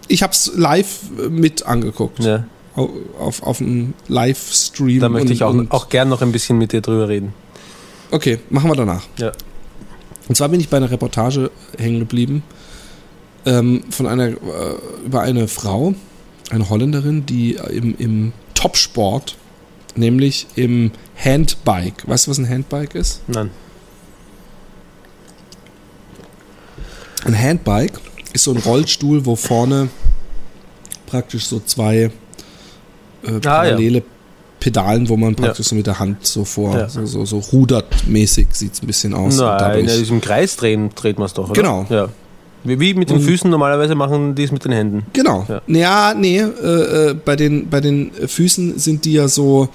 [0.09, 2.20] Ich habe es live äh, mit angeguckt.
[2.20, 2.44] Ja.
[2.74, 5.00] Auf, auf einem Livestream.
[5.00, 7.34] Da möchte und, ich auch, auch gern noch ein bisschen mit dir drüber reden.
[8.10, 9.02] Okay, machen wir danach.
[9.18, 9.32] Ja.
[10.28, 12.42] Und zwar bin ich bei einer Reportage hängen geblieben
[13.44, 14.36] ähm, von einer äh,
[15.04, 15.94] über eine Frau,
[16.50, 19.36] eine Holländerin, die im, im Topsport,
[19.96, 22.06] nämlich im Handbike.
[22.08, 23.22] Weißt du, was ein Handbike ist?
[23.28, 23.50] Nein.
[27.24, 28.00] Ein Handbike
[28.32, 29.88] ist so ein Rollstuhl, wo vorne
[31.06, 32.10] praktisch so zwei
[33.24, 34.12] äh, parallele ah, ja.
[34.60, 35.70] Pedalen, wo man praktisch ja.
[35.70, 36.88] so mit der Hand so vor, ja.
[36.88, 39.36] so, so, so rudertmäßig sieht es ein bisschen aus.
[39.38, 41.60] Nein, in diesem Kreis drehen dreht man es doch, oder?
[41.60, 41.86] Genau.
[41.90, 42.08] Ja.
[42.64, 45.06] Wie, wie mit den und Füßen normalerweise machen die es mit den Händen.
[45.12, 45.46] Genau.
[45.48, 49.68] Ja, ja nee, äh, äh, bei, den, bei den Füßen sind die ja so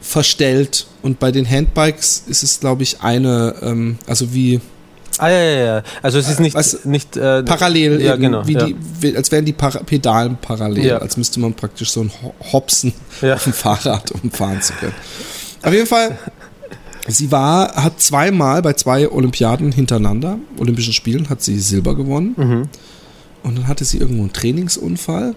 [0.00, 4.60] verstellt und bei den Handbikes ist es, glaube ich, eine, ähm, also wie
[5.18, 5.82] Ah ja, ja, ja.
[6.02, 8.66] Also es ist nicht, weißt, nicht äh, parallel, ja, genau, wie ja.
[8.66, 10.98] die, als wären die Para Pedalen parallel, ja.
[10.98, 12.10] als müsste man praktisch so ein
[12.52, 12.92] Hopsen
[13.22, 13.34] ja.
[13.34, 14.94] auf dem Fahrrad umfahren zu können.
[15.62, 16.18] Auf jeden Fall,
[17.06, 22.34] sie war, hat zweimal bei zwei Olympiaden hintereinander, Olympischen Spielen, hat sie Silber gewonnen.
[22.36, 22.68] Mhm.
[23.44, 25.34] Und dann hatte sie irgendwo einen Trainingsunfall.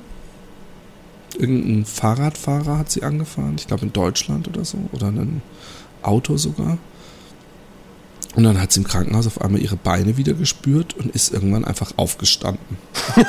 [1.38, 5.42] Irgendein Fahrradfahrer hat sie angefahren, ich glaube in Deutschland oder so, oder ein
[6.02, 6.78] Auto sogar.
[8.38, 11.66] Und dann hat sie im Krankenhaus auf einmal ihre Beine wieder gespürt und ist irgendwann
[11.66, 12.78] einfach aufgestanden.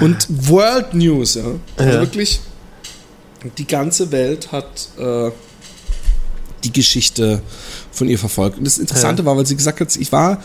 [0.00, 1.44] und World News, ja.
[1.76, 2.00] Also Ja.
[2.00, 2.40] wirklich,
[3.56, 5.30] die ganze Welt hat äh,
[6.64, 7.40] die Geschichte
[7.92, 8.58] von ihr verfolgt.
[8.58, 10.42] Und das Interessante war, weil sie gesagt hat, ich war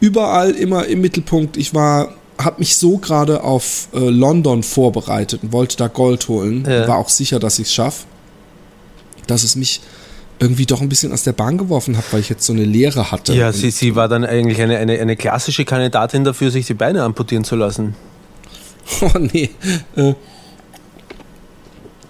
[0.00, 1.56] überall immer im Mittelpunkt.
[1.56, 6.66] Ich war, habe mich so gerade auf äh, London vorbereitet und wollte da Gold holen.
[6.68, 6.86] Ja.
[6.88, 8.04] War auch sicher, dass ich es schaffe.
[9.26, 9.80] Dass es mich
[10.38, 13.10] irgendwie doch ein bisschen aus der Bahn geworfen hat, weil ich jetzt so eine Lehre
[13.10, 13.34] hatte.
[13.34, 17.02] Ja, sie, sie war dann eigentlich eine, eine, eine klassische Kandidatin dafür, sich die Beine
[17.02, 17.94] amputieren zu lassen.
[19.00, 19.50] Oh nee.
[19.96, 20.14] Äh,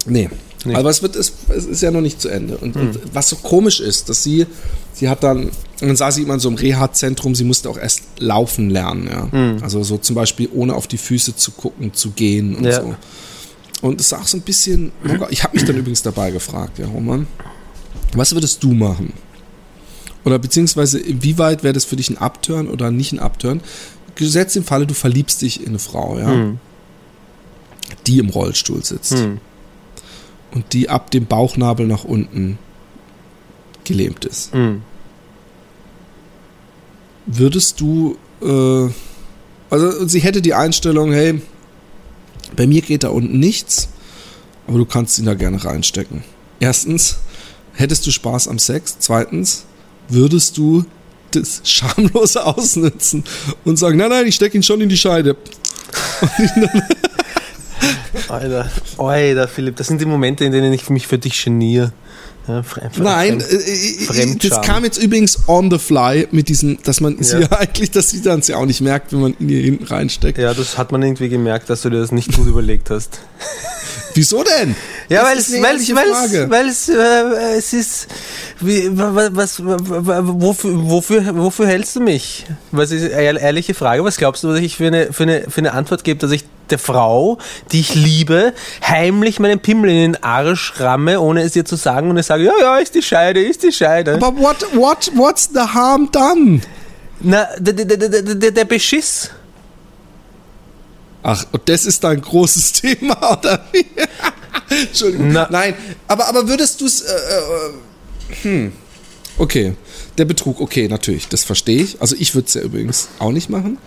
[0.07, 0.29] nee.
[0.65, 0.75] Nee.
[0.75, 2.57] Aber es wird, es, es ist ja noch nicht zu Ende.
[2.59, 4.47] Und, und was so komisch ist, dass sie,
[4.93, 7.79] sie hat dann, und dann sah sie immer in so einem Reha-Zentrum, sie musste auch
[7.79, 9.59] erst laufen lernen, ja.
[9.63, 12.83] Also so zum Beispiel ohne auf die Füße zu gucken, zu gehen und Ja.
[12.83, 12.95] so.
[13.83, 14.91] Und es ist auch so ein bisschen,
[15.31, 17.27] ich habe mich dann übrigens dabei gefragt, ja, Roman,
[18.15, 19.13] was würdest du machen?
[20.25, 23.61] Oder beziehungsweise, inwieweit wäre das für dich ein Abturn oder nicht ein Abturn?
[24.17, 26.59] Gesetzt im Falle, du verliebst dich in eine Frau, ja, Hm.
[28.07, 29.39] die im Rollstuhl sitzt Hm.
[30.53, 32.59] und die ab dem Bauchnabel nach unten
[33.85, 34.53] gelähmt ist.
[34.53, 34.83] Hm.
[37.27, 38.89] Würdest du, äh,
[39.71, 41.41] also sie hätte die Einstellung, hey,
[42.55, 43.89] bei mir geht da unten nichts,
[44.67, 46.23] aber du kannst ihn da gerne reinstecken.
[46.61, 47.19] Erstens,
[47.77, 48.97] hättest du Spaß am Sex?
[48.99, 49.65] Zweitens,
[50.09, 50.85] würdest du
[51.33, 53.25] das schamlos ausnutzen
[53.65, 55.37] und sagen, nein, nein, ich stecke ihn schon in die Scheide.
[58.29, 61.93] Alter, Alter, Philipp, das sind die Momente, in denen ich mich für dich geniere.
[62.49, 63.53] Ja, fremd, Nein, fremd.
[63.53, 64.51] äh, äh, Fremdscham.
[64.51, 67.41] das kam jetzt übrigens on the fly mit diesem, dass man sie Ja.
[67.41, 70.39] ja eigentlich, dass sie dann ja auch nicht merkt, wenn man ihn hier hinten reinsteckt.
[70.39, 73.19] Ja, das hat man irgendwie gemerkt, dass du dir das nicht gut überlegt hast.
[74.15, 74.77] Wieso denn?
[75.09, 76.51] Ja, weil es, weil es, weil es, Frage.
[76.51, 78.09] weil es, äh, es ist,
[78.61, 82.45] wie, wa- wa- was, wa- wa- wofür, wofür, wofür hältst du mich?
[82.73, 84.03] Was ist eine ehrliche Frage?
[84.05, 86.45] Was glaubst du, dass ich für eine, für eine, für eine Antwort gebe, dass ich
[86.71, 87.39] der Frau,
[87.71, 88.53] die ich liebe,
[88.85, 92.43] heimlich meinen Pimmel in den Arsch ramme, ohne es ihr zu sagen und ich sage,
[92.43, 94.15] ja, ja, ist die Scheide, ist die Scheide.
[94.15, 96.61] Aber what, what, what's the harm done?
[97.21, 99.31] Na, der, der, der, der, der Beschiss.
[101.23, 103.87] Ach, und das ist dein großes Thema, oder wie?
[104.89, 105.33] Entschuldigung.
[105.33, 105.75] Na- Nein,
[106.09, 107.03] aber, aber würdest du es.
[107.03, 108.73] Äh, äh, hm.
[109.39, 109.75] Okay.
[110.19, 112.01] Der Betrug, okay, natürlich, das verstehe ich.
[112.01, 113.79] Also ich würde es ja übrigens auch nicht machen.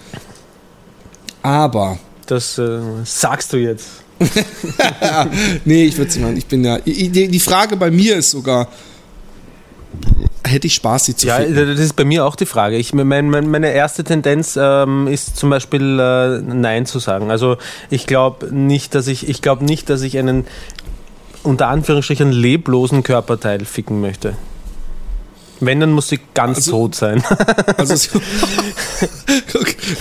[1.41, 1.97] Aber.
[2.27, 3.87] Das äh, sagst du jetzt.
[5.65, 6.37] nee, ich würde es nicht machen.
[6.37, 6.77] Ich bin ja.
[6.79, 8.67] Die, die Frage bei mir ist sogar.
[10.45, 11.55] Hätte ich Spaß, sie zu Ja, finden?
[11.67, 12.77] das ist bei mir auch die Frage.
[12.77, 17.29] Ich, mein, mein, meine erste Tendenz ähm, ist zum Beispiel äh, Nein zu sagen.
[17.31, 17.57] Also
[17.89, 20.47] ich glaube nicht, dass ich, ich glaube nicht, dass ich einen
[21.43, 24.35] unter Anführungsstrichen leblosen Körperteil ficken möchte.
[25.61, 27.23] Wenn, dann muss sie ganz Also- tot sein.
[27.77, 27.93] Also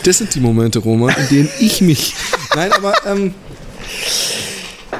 [0.04, 2.14] das sind die Momente, Roman, in denen ich mich.
[2.54, 3.34] Nein, aber ähm,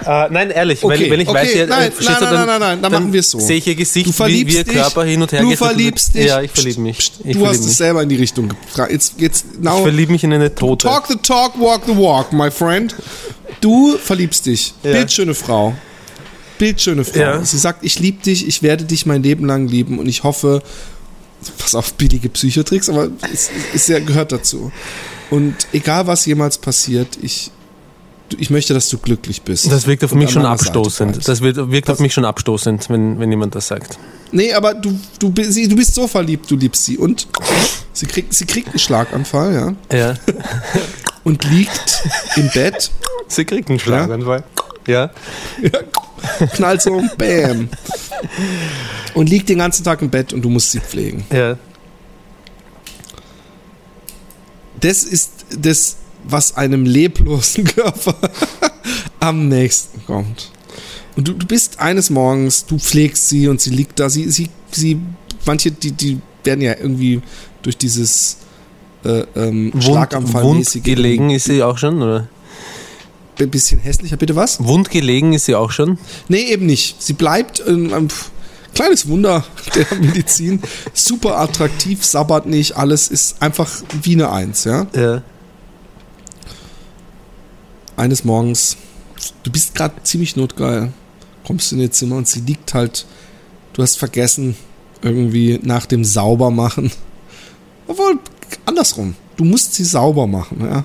[0.09, 2.61] äh, nein, ehrlich, Okay, wenn, wenn ich okay, weiß, ihr- nein, äh, nein, nein, nein,
[2.61, 3.39] nein, dann machen wir's so.
[3.39, 4.75] Sehe ich ihr Gesicht, du wie, wie ihr dich.
[4.75, 5.59] Körper hin und her Du geht.
[5.59, 6.27] verliebst dich.
[6.27, 6.99] Ja, ich verliebe mich.
[6.99, 7.77] Psst, Ich du hast es mich.
[7.77, 8.91] selber in die Richtung gefragt.
[8.93, 10.87] Jetzt, jetzt, Ich verliebe mich in eine Tote.
[10.89, 12.95] talk the talk, walk the walk, my friend.
[13.61, 14.73] Du verliebst dich.
[14.83, 14.93] Ja.
[14.93, 15.75] Bildschöne Frau.
[16.59, 17.19] Bildschöne Frau.
[17.21, 17.45] Ja.
[17.45, 20.63] Sie sagt, ich liebe dich, ich werde dich mein Leben lang lieben und ich hoffe,
[21.59, 24.73] pass auf, billige Psychotricks, aber es, es ja, gehört dazu.
[25.31, 27.51] Und egal was jemals passiert, ich,
[28.39, 29.71] ich möchte, dass du glücklich bist.
[29.71, 31.27] Das wirkt auf Und mich schon abstoßend.
[31.27, 33.99] Das wirkt auf mich schon abstoßend, wenn, wenn jemand das sagt.
[34.33, 36.99] Nee, aber du, du, sie- du bist so verliebt, du liebst sie.
[36.99, 37.27] Und
[37.93, 39.97] sie kriegt, sie kriegt einen Schlaganfall, ja.
[39.99, 40.15] Ja.
[41.25, 42.03] Und liegt
[42.37, 42.91] im Bett,
[43.29, 44.45] Sie kriegt einen Schlaganfall.
[44.87, 45.11] Ja.
[46.55, 47.69] knallt so, bam.
[49.15, 51.25] Und liegt den ganzen Tag im Bett und du musst sie pflegen.
[51.33, 51.57] Ja.
[54.81, 55.97] Das ist das,
[56.29, 58.15] was einem leblosen Körper
[59.21, 60.51] am nächsten kommt.
[61.17, 64.09] Und du, du bist eines Morgens, du pflegst sie und sie liegt da.
[64.09, 65.01] Sie, sie, sie,
[65.45, 67.21] manche, die, die werden ja irgendwie
[67.63, 68.39] durch dieses
[69.05, 72.29] äh, ähm, Wund, Schlaganfallmäßige wundgelegen ist sie auch schon, oder?
[73.41, 74.17] ein bisschen hässlicher.
[74.17, 74.65] Bitte was?
[74.65, 75.97] Wundgelegen ist sie auch schon.
[76.27, 77.01] Nee, eben nicht.
[77.01, 78.27] Sie bleibt ein, ein pf-
[78.75, 79.45] kleines Wunder
[79.77, 80.61] der Medizin.
[80.93, 83.71] Super attraktiv, sabbert nicht, alles ist einfach
[84.03, 84.89] wie eine Eins, ja.
[84.93, 85.23] Ja.
[87.99, 88.77] Eines Morgens,
[89.43, 90.93] du bist gerade ziemlich notgeil,
[91.45, 93.07] kommst du in ihr Zimmer und sie liegt halt,
[93.73, 94.57] du hast vergessen,
[95.03, 96.93] irgendwie nach dem Saubermachen.
[97.89, 98.21] Obwohl,
[98.67, 100.85] andersrum, du musst sie sauber machen, ja.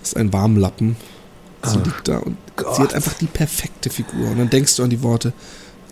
[0.00, 0.96] Das ist ein Warmlappen.
[1.64, 4.30] Sie liegt da und sie hat einfach die perfekte Figur.
[4.30, 5.32] Und dann denkst du an die Worte,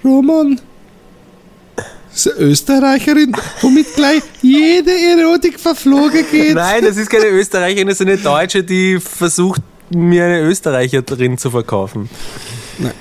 [0.05, 0.61] Roman,
[2.13, 6.55] Das ist eine Österreicherin, womit gleich jede Erotik verflogen geht.
[6.55, 9.61] Nein, das ist keine Österreicherin, das ist eine Deutsche, die versucht,
[9.95, 12.09] mir eine Österreicherin zu verkaufen.
[12.79, 12.93] Nein,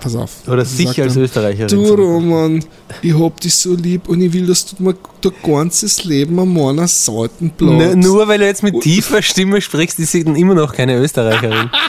[0.00, 0.30] pass auf.
[0.46, 1.68] Oder sich als dann, Österreicherin.
[1.68, 1.94] Du.
[1.94, 2.64] Roman,
[3.02, 6.52] ich hab dich so lieb und ich will, dass du mir dein ganzes Leben an
[6.52, 7.96] meiner Seite bleibst.
[7.96, 11.70] Nur weil du jetzt mit tiefer Stimme sprichst, ist sie dann immer noch keine Österreicherin.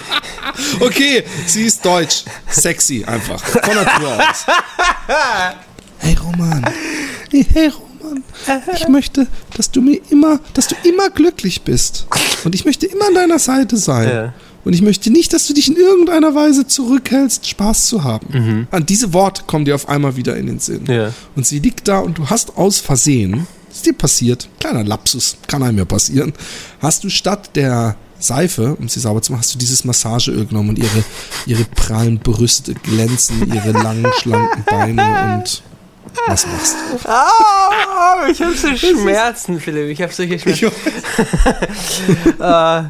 [0.80, 2.26] Okay, sie ist deutsch.
[2.50, 3.40] Sexy einfach.
[3.42, 4.46] Von Natur aus.
[6.00, 6.66] Hey Roman.
[7.32, 8.24] Hey, hey Roman.
[8.74, 12.08] Ich möchte, dass du mir immer, dass du immer glücklich bist.
[12.44, 14.10] Und ich möchte immer an deiner Seite sein.
[14.10, 14.34] Ja.
[14.66, 18.68] Und ich möchte nicht, dass du dich in irgendeiner Weise zurückhältst, Spaß zu haben.
[18.72, 20.84] An diese Worte kommen dir auf einmal wieder in den Sinn.
[20.84, 20.92] Mhm.
[20.92, 21.14] Ja.
[21.36, 25.64] Und sie liegt da und du hast aus Versehen, ist dir passiert, kleiner Lapsus, kann
[25.64, 26.34] einem ja passieren,
[26.82, 30.70] hast du statt der Seife, um sie sauber zu machen, hast du dieses Massageöl genommen
[30.70, 31.04] und ihre,
[31.46, 35.64] ihre prallen Brüste glänzen, ihre langen, schlanken Beine und
[36.28, 37.10] was machst du?
[37.10, 39.90] Ah, ich habe so Schmerzen, Philipp.
[39.90, 40.72] Ich habe solche Schmerzen.
[42.40, 42.84] äh,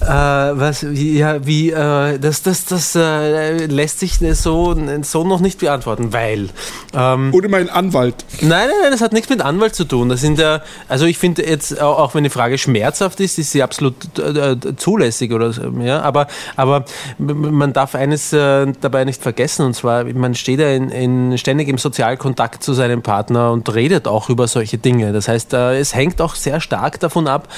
[0.00, 5.60] äh, was, ja, wie, äh, das, das, das äh, lässt sich so, so noch nicht
[5.60, 6.50] beantworten, weil.
[6.92, 8.14] Ähm, Ohne meinen Anwalt.
[8.42, 10.10] Nein, nein, nein, das hat nichts mit Anwalt zu tun.
[10.10, 13.62] Das sind ja, also ich finde jetzt, auch wenn die Frage schmerzhaft ist, ist sie
[13.62, 16.02] absolut äh, äh, zulässig oder so, ja.
[16.02, 16.26] Aber,
[16.56, 16.84] aber
[17.18, 21.68] man darf eines äh, dabei nicht vergessen, und zwar, man steht ja in, in ständig
[21.68, 25.14] im Sozialkontakt zu seinem Partner und redet auch über solche Dinge.
[25.14, 27.48] Das heißt, es hängt auch sehr stark davon ab,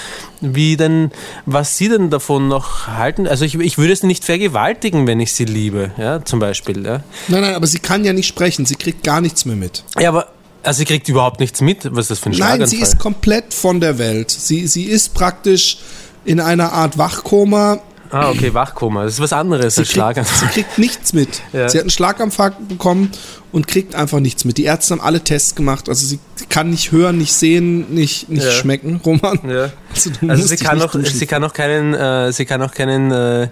[0.41, 1.11] wie denn,
[1.45, 3.27] was sie denn davon noch halten.
[3.27, 6.85] Also ich, ich würde es nicht vergewaltigen, wenn ich sie liebe, ja, zum Beispiel.
[6.85, 7.03] Ja.
[7.29, 9.85] Nein, nein, aber sie kann ja nicht sprechen, sie kriegt gar nichts mehr mit.
[9.99, 10.29] Ja, aber
[10.63, 11.85] also sie kriegt überhaupt nichts mit.
[11.93, 12.69] Was ist das für ein Nein, Schlaganfall?
[12.69, 14.31] sie ist komplett von der Welt.
[14.31, 15.79] Sie, sie ist praktisch
[16.25, 17.81] in einer Art Wachkoma.
[18.11, 19.05] Ah, okay, Wachkoma.
[19.05, 20.49] Das ist was anderes Sie als kriegt, Schlaganfall.
[20.49, 21.41] sie kriegt nichts mit.
[21.53, 21.69] Ja.
[21.69, 23.11] Sie hat einen Schlaganfall bekommen
[23.53, 24.59] und kriegt einfach nichts mit.
[24.59, 25.89] Die Ärzte haben alle Tests gemacht.
[25.89, 28.51] Also sie kann nicht hören, nicht sehen, nicht, nicht Ja.
[28.53, 29.39] schmecken, Roman.
[29.49, 29.71] Ja.
[29.95, 31.05] Also, Also sie kann, duschen.
[31.05, 33.49] sie kann auch keinen, äh, sie kann auch keinen, äh,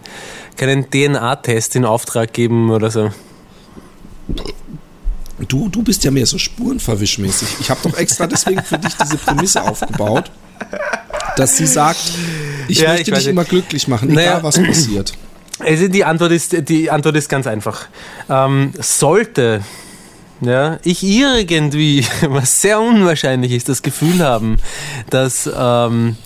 [0.57, 3.11] keinen DNA-Test in Auftrag geben oder so.
[5.49, 7.49] Du, du bist ja mehr so spurenverwischmäßig.
[7.61, 10.31] Ich habe doch extra deswegen für dich diese Prämisse aufgebaut,
[11.37, 12.01] dass sie sagt,
[12.69, 14.43] ich Ja, möchte ich dich immer glücklich machen, egal Naja.
[14.43, 15.13] was passiert.
[15.59, 17.87] Also die Antwort ist, die Antwort ist ganz einfach.
[18.29, 19.63] Ähm, sollte
[20.41, 24.59] ja, ich irgendwie, was sehr unwahrscheinlich ist, das Gefühl haben,
[25.11, 26.17] dass, ähm,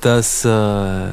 [0.00, 1.08] dass, äh,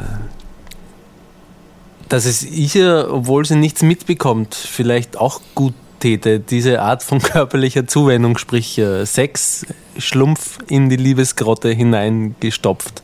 [2.08, 7.88] dass es ihr, obwohl sie nichts mitbekommt, vielleicht auch gut täte, diese Art von körperlicher
[7.88, 9.66] Zuwendung, sprich äh, Sex,
[10.00, 13.02] Schlumpf in die Liebesgrotte hineingestopft,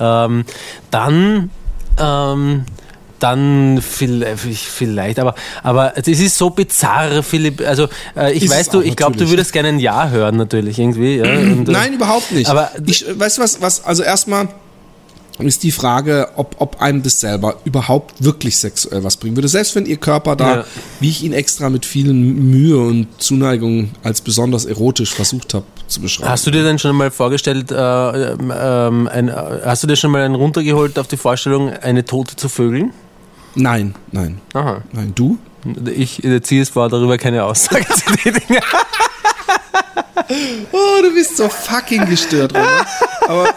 [0.00, 0.44] ähm,
[0.90, 1.50] dann
[1.98, 2.64] ähm,
[3.20, 7.66] dann vielleicht, vielleicht aber, aber es ist so bizarr, Philipp.
[7.66, 10.78] Also, äh, ich Ist weiß, du, ich glaube, du würdest gerne ein Ja hören, natürlich,
[10.78, 11.16] irgendwie.
[11.16, 12.50] Ja, und, äh, Nein, überhaupt nicht.
[12.50, 14.48] Aber- ich, weißt du was, was, also erstmal
[15.38, 19.48] ist die Frage, ob, ob einem das selber überhaupt wirklich sexuell was bringen würde.
[19.48, 20.64] Selbst wenn ihr Körper da, Ja.
[21.00, 26.00] wie ich ihn extra mit viel Mühe und Zuneigung als besonders erotisch versucht habe zu
[26.00, 26.30] beschreiben.
[26.30, 29.32] Hast du dir denn schon mal vorgestellt, äh, ähm, ein, äh,
[29.64, 32.92] hast du dir schon mal einen runtergeholt auf die Vorstellung, eine Tote zu vögeln?
[33.56, 34.82] Nein, nein, Aha.
[34.92, 35.12] nein.
[35.14, 35.38] Du?
[35.96, 38.58] Ich ziehe es vor, darüber keine Aussage zu tätigen.
[40.72, 42.86] Oh, du bist so fucking gestört, Robert.
[43.28, 43.54] Aber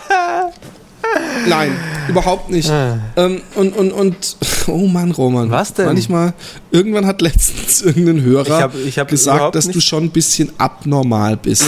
[1.48, 1.72] nein,
[2.10, 2.72] überhaupt nicht.
[3.16, 4.38] Ähm, und, und, und,
[4.68, 5.50] oh Mann, Roman.
[5.50, 5.86] Was denn?
[5.86, 6.34] Manchmal,
[6.72, 10.10] irgendwann hat letztens irgendein Hörer Ich hab- ich hab gesagt, dass du nicht- schon ein
[10.12, 11.64] bisschen abnormal bist.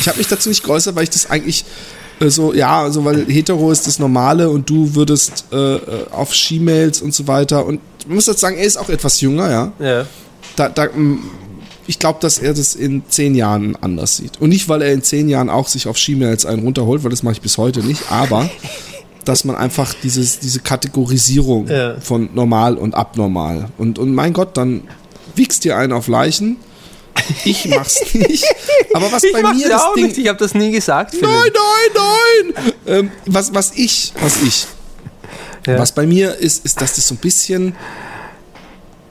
[0.00, 1.64] Ich habe mich dazu nicht geäußert, weil ich das eigentlich
[2.20, 5.80] äh, so, ja, also weil hetero ist das Normale und du würdest äh, äh,
[6.10, 7.64] auf She-Mails und so weiter.
[7.66, 10.06] Und ich muss jetzt sagen, er ist auch etwas jünger, ja ja.
[10.56, 10.88] da, da,
[11.86, 14.40] ich glaube, dass er das in zehn Jahren anders sieht.
[14.40, 17.22] Und nicht, weil er in zehn Jahren auch sich auf She-Mails einen runterholt, weil das
[17.22, 18.48] mache ich bis heute nicht, aber
[19.24, 22.00] dass man einfach dieses, diese Kategorisierung Ja.
[22.00, 24.82] von normal und abnormal und, und mein Gott, dann
[25.34, 26.56] wiegst dir einen auf Leichen.
[27.44, 28.44] Ich mach's nicht.
[28.92, 30.06] Aber was Ich bei mach's mir das auch Ding.
[30.06, 31.28] nicht, ich habe das nie gesagt, Philipp.
[31.30, 32.72] Nein, nein, nein!
[32.86, 34.66] Ähm, was, was ich, was ich,
[35.66, 35.78] Ja.
[35.78, 37.74] was bei mir ist, ist, dass das so ein bisschen,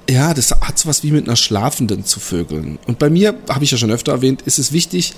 [0.10, 2.78] ja, das hat so was wie mit einer Schlafenden zu vögeln.
[2.88, 5.14] Und bei mir, habe ich ja schon öfter erwähnt, ist es wichtig,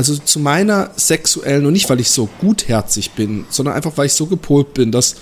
[0.00, 4.14] also zu meiner sexuellen, und nicht weil ich so gutherzig bin, sondern einfach weil ich
[4.14, 5.16] so gepolt bin, dass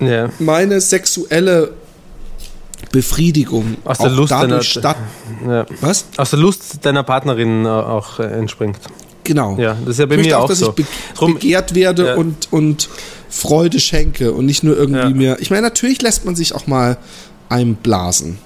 [0.00, 0.30] Ja.
[0.40, 1.72] meine sexuelle
[2.92, 4.96] Befriedigung Aus der Lust deiner- dadurch statt.
[5.46, 5.66] ja.
[5.80, 6.06] Was?
[6.16, 8.78] Aus der Lust deiner Partnerin äh, auch äh, entspringt.
[9.24, 9.56] Genau.
[9.58, 10.70] Ja, das ist ja bei ich mir auch, auch dass so.
[10.70, 12.14] ich be Drum- begehrt werde Ja.
[12.14, 12.88] und, und
[13.28, 15.10] Freude schenke und nicht nur irgendwie Ja.
[15.10, 15.36] mir.
[15.40, 16.96] Ich meine, natürlich lässt man sich auch mal
[17.50, 18.38] einblasen,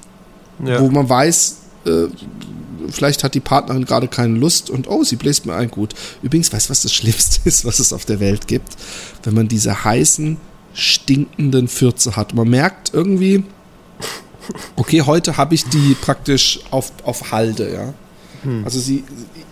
[0.64, 0.80] Ja.
[0.80, 2.08] wo man weiß, äh,
[2.90, 5.94] vielleicht hat die Partnerin gerade keine Lust und oh, sie bläst mir ein gut.
[6.22, 8.76] Übrigens, weißt du, was das Schlimmste ist, was es auf der Welt gibt?
[9.22, 10.36] Wenn man diese heißen,
[10.74, 12.34] stinkenden Fürze hat.
[12.34, 13.44] Man merkt irgendwie,
[14.76, 17.94] okay, heute habe ich die praktisch auf, auf Halde, ja.
[18.42, 18.64] Hm.
[18.64, 19.04] Also sie,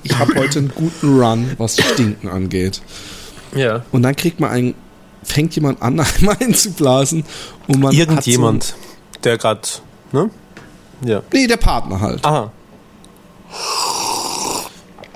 [0.02, 2.80] ich habe heute einen guten Run, was Stinken angeht.
[3.54, 3.84] Ja.
[3.92, 4.74] Und dann kriegt man einen,
[5.22, 7.24] fängt jemand an, einmal einzublasen
[7.68, 8.74] und man Irgendjemand, so
[9.24, 9.68] der gerade,
[10.12, 10.30] ne?
[11.02, 11.22] Ja.
[11.32, 12.24] Nee, der Partner halt.
[12.24, 12.50] Aha.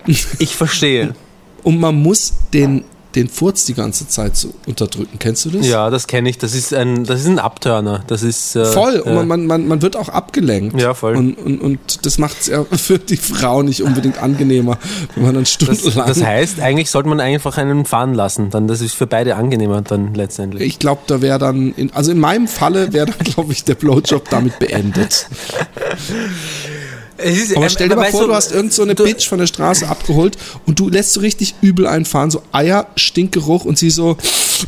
[0.07, 1.15] Ich verstehe.
[1.63, 5.19] Und man muss den den Furz die ganze Zeit zu unterdrücken.
[5.19, 5.67] Kennst du das?
[5.67, 6.39] Ja, das kenne ich.
[6.39, 8.03] Das ist ein, das ist ein Abturner.
[8.07, 8.99] Das ist äh, voll.
[8.99, 10.81] Und äh, man, man, man wird auch abgelenkt.
[10.81, 11.17] Ja, voll.
[11.17, 14.79] Und, und, und das macht es ja für die Frau nicht unbedingt angenehmer,
[15.15, 16.07] wenn man dann stundenlang.
[16.09, 18.51] Das, das heißt, eigentlich sollte man einfach einen fahren lassen.
[18.51, 20.63] Dann das ist für beide angenehmer dann letztendlich.
[20.63, 23.75] Ich glaube, da wäre dann, in, also in meinem Falle wäre dann, glaube ich, der
[23.75, 25.29] Blowjob damit beendet.
[27.19, 29.39] Ist, aber stell dir mal vor, du, du hast irgend so eine du, Bitch von
[29.39, 30.37] der Straße abgeholt
[30.67, 34.17] und du lässt so richtig übel einfahren, so Eier, Stinkgeruch und sie so.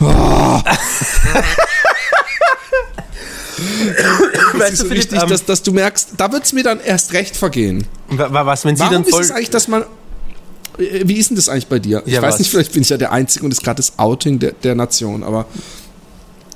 [0.00, 0.04] Oh.
[4.54, 7.12] weißt du, so richtig, um, dass, dass du merkst, da wird es mir dann erst
[7.12, 7.86] recht vergehen.
[8.08, 9.20] Was, wenn sie Warum dann voll.
[9.20, 9.82] Ist es eigentlich, dass man.
[10.78, 12.02] Äh, wie ist denn das eigentlich bei dir?
[12.06, 12.38] Ja, ich weiß was?
[12.38, 15.22] nicht, vielleicht bin ich ja der Einzige und ist gerade das Outing der, der Nation,
[15.22, 15.46] aber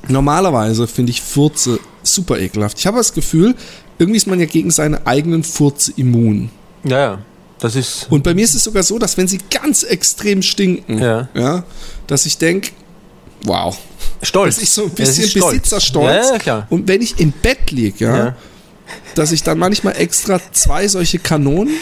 [0.08, 2.78] normalerweise finde ich Furze super ekelhaft.
[2.78, 3.54] Ich habe das Gefühl,
[4.00, 6.50] irgendwie ist man ja gegen seine eigenen Furze immun.
[6.84, 7.18] Ja, ja.
[7.58, 8.06] Das ist.
[8.08, 11.28] Und bei mir ist es sogar so, dass wenn sie ganz extrem stinken, ja.
[11.34, 11.64] ja
[12.06, 12.70] dass ich denke,
[13.44, 13.76] wow.
[14.22, 14.56] Stolz.
[14.56, 16.26] Dass ich so ein bisschen Besitzerstolz.
[16.26, 16.66] Ja, ja, klar.
[16.70, 18.36] Und wenn ich im Bett liege, ja, ja,
[19.14, 21.74] dass ich dann manchmal extra zwei solche Kanonen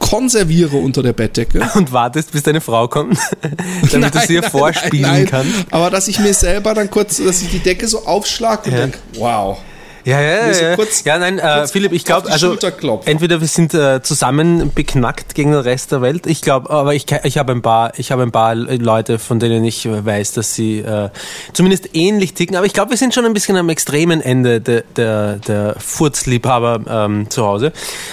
[0.00, 1.60] konserviere unter der Bettdecke.
[1.74, 3.18] Und wartest, bis deine Frau kommt,
[3.92, 5.26] damit du sie ihr vorspielen nein, nein.
[5.26, 5.66] kannst.
[5.70, 8.98] Aber dass ich mir selber dann kurz, dass ich die Decke so aufschlage und denke,
[9.14, 9.58] wow.
[10.04, 10.76] Ja, ja, ja.
[10.76, 12.56] Kurz, ja, nein, äh, Philipp, ich glaube, also
[13.04, 16.26] entweder wir sind äh, zusammen beknackt gegen den Rest der Welt.
[16.26, 19.64] Ich glaube, aber ich, ich habe ein paar, ich habe ein paar Leute, von denen
[19.64, 21.10] ich weiß, dass sie äh,
[21.52, 22.56] zumindest ähnlich ticken.
[22.56, 26.80] Aber ich glaube, wir sind schon ein bisschen am extremen Ende der der, der Furzliebhaber
[26.88, 27.72] ähm, zu Hause,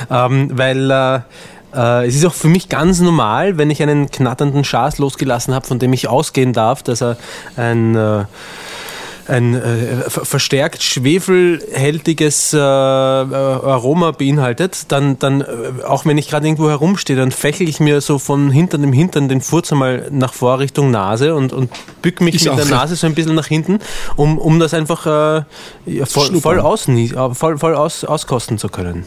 [0.09, 1.19] ähm, weil äh,
[1.75, 5.67] äh, es ist auch für mich ganz normal, wenn ich einen knatternden Schaß losgelassen habe,
[5.67, 7.17] von dem ich ausgehen darf, dass er
[7.55, 8.25] ein äh,
[9.27, 15.45] ein äh, verstärkt schwefelhältiges äh, äh, Aroma beinhaltet, dann, dann äh,
[15.85, 19.29] auch wenn ich gerade irgendwo herumstehe, dann fächel ich mir so von hinter dem Hintern
[19.29, 21.69] den Furz einmal nach vor Richtung Nase und, und
[22.01, 22.57] bück mich ich mit auch.
[22.57, 23.79] der Nase so ein bisschen nach hinten,
[24.15, 29.05] um, um das einfach äh, voll, voll, aus, äh, voll, voll aus, auskosten zu können.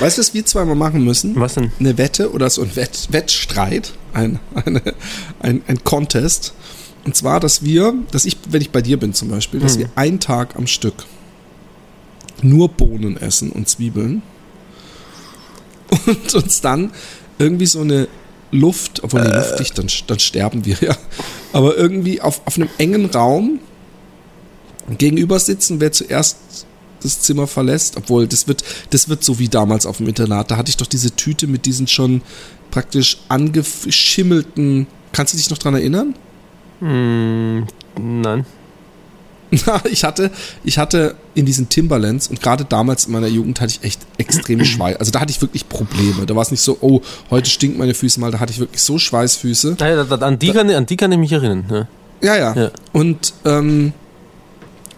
[0.00, 1.34] Weißt du, was wir zweimal machen müssen?
[1.36, 1.72] Was denn?
[1.78, 4.82] Eine Wette oder so ein Wett, Wettstreit, ein, eine,
[5.40, 6.54] ein, ein Contest
[7.04, 9.80] und zwar, dass wir, dass ich, wenn ich bei dir bin zum Beispiel, dass mhm.
[9.80, 11.04] wir einen Tag am Stück
[12.42, 14.22] nur Bohnen essen und Zwiebeln
[16.06, 16.92] und uns dann
[17.38, 18.08] irgendwie so eine
[18.50, 19.36] Luft, obwohl äh.
[19.36, 20.96] luftig, dann, dann sterben wir ja,
[21.52, 23.60] aber irgendwie auf, auf einem engen Raum
[24.98, 26.66] gegenüber sitzen, wer zuerst
[27.02, 30.50] das Zimmer verlässt, obwohl das wird, das wird so wie damals auf dem Internat.
[30.50, 32.22] Da hatte ich doch diese Tüte mit diesen schon
[32.70, 34.86] praktisch angeschimmelten.
[35.12, 36.14] Kannst du dich noch dran erinnern?
[36.82, 37.66] Hm,
[37.96, 38.44] nein.
[39.90, 40.30] ich hatte,
[40.64, 44.64] ich hatte in diesen Timberlands und gerade damals in meiner Jugend hatte ich echt extreme
[44.64, 44.96] Schweiß.
[44.96, 46.26] Also da hatte ich wirklich Probleme.
[46.26, 48.30] Da war es nicht so, oh, heute stinken meine Füße mal.
[48.30, 49.76] Da hatte ich wirklich so Schweißfüße.
[49.78, 51.86] Ja, an, die kann, an die kann ich mich erinnern.
[52.22, 52.36] Ja.
[52.36, 52.54] ja.
[52.54, 52.70] ja.
[52.92, 53.92] Und ähm,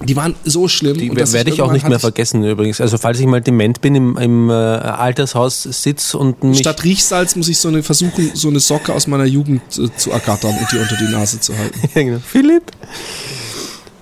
[0.05, 0.99] die waren so schlimm.
[0.99, 2.81] Die werde ich, ich auch nicht mehr vergessen übrigens.
[2.81, 7.37] Also falls ich mal dement bin, im, im äh, Altershaus sitz und mich Statt Riechsalz
[7.37, 10.73] muss ich so eine versuchen, so eine Socke aus meiner Jugend äh, zu ergattern und
[10.73, 11.81] die unter die Nase zu halten.
[11.95, 12.19] ja, genau.
[12.25, 12.73] Philipp?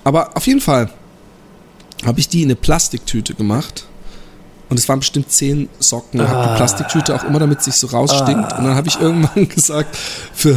[0.04, 0.90] Aber auf jeden Fall
[2.04, 3.86] habe ich die in eine Plastiktüte gemacht.
[4.68, 6.18] Und es waren bestimmt zehn Socken.
[6.22, 6.28] Ah.
[6.28, 8.52] Habe die Plastiktüte auch immer, damit es sich so rausstinkt.
[8.52, 8.58] Ah.
[8.58, 9.94] Und dann habe ich irgendwann gesagt,
[10.32, 10.56] für,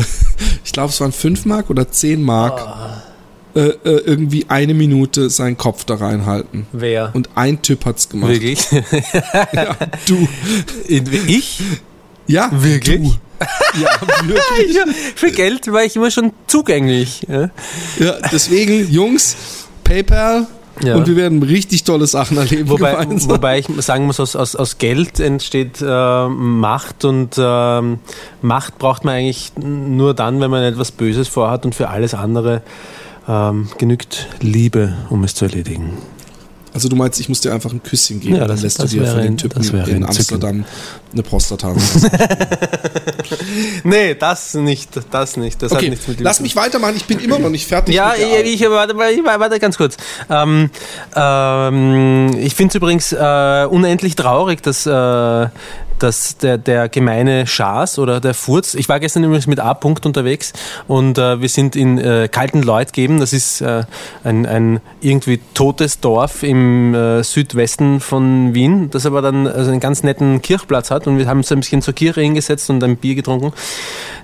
[0.64, 2.62] ich glaube, es waren fünf Mark oder zehn Mark.
[2.62, 3.05] Ah
[3.56, 6.68] äh, äh, irgendwie eine Minute seinen Kopf da reinhalten.
[6.74, 7.12] Wer?
[7.14, 8.32] Und ein Typ hat's gemacht.
[8.32, 8.70] Wirklich?
[9.54, 9.78] ja,
[10.08, 10.28] du.
[10.88, 11.62] Ich?
[12.28, 13.02] Ja, wirklich.
[13.02, 13.16] Du.
[13.82, 13.90] Ja,
[14.26, 14.78] wirklich.
[15.16, 17.22] für Geld war ich immer schon zugänglich.
[17.28, 17.50] Ja,
[18.00, 19.36] ja deswegen, Jungs,
[19.84, 20.48] PayPal,
[20.82, 20.96] ja.
[20.96, 22.70] Und wir werden richtig tolle Sachen erleben.
[22.70, 27.82] Wobei, wobei ich sagen muss, aus, aus, aus Geld entsteht äh, Macht und äh,
[28.42, 32.62] Macht braucht man eigentlich nur dann, wenn man etwas Böses vorhat und für alles andere
[33.28, 35.98] ähm, genügt Liebe, um es zu erledigen.
[36.76, 38.88] Also du meinst, ich muss dir einfach ein Küsschen geben, ja, das, dann lässt du
[38.88, 40.66] dir von den Typen in Amsterdam
[41.14, 41.82] eine Prostata haben.
[43.86, 45.62] nee, das nicht, das nicht.
[45.62, 47.96] Das okay, lass mich weitermachen, ich bin immer noch nicht fertig.
[47.96, 49.96] Ja, ich, ich, warte, warte ganz kurz.
[50.30, 50.70] Ähm,
[51.16, 55.48] ähm, ich finde es übrigens äh, unendlich traurig, dass, äh,
[56.00, 60.54] dass der, der gemeine Schaß oder der Furz, ich war gestern übrigens mit A-Punkt unterwegs
[60.88, 63.84] und äh, wir sind in äh, Kalten Leutgeben, das ist äh,
[64.24, 69.80] ein, ein irgendwie totes Dorf im äh, Südwesten von Wien, das aber dann also einen
[69.80, 72.98] ganz netten Kirchplatz hat und wir haben uns ein bisschen zur Kirche hingesetzt und ein
[72.98, 73.54] Bier getrunken.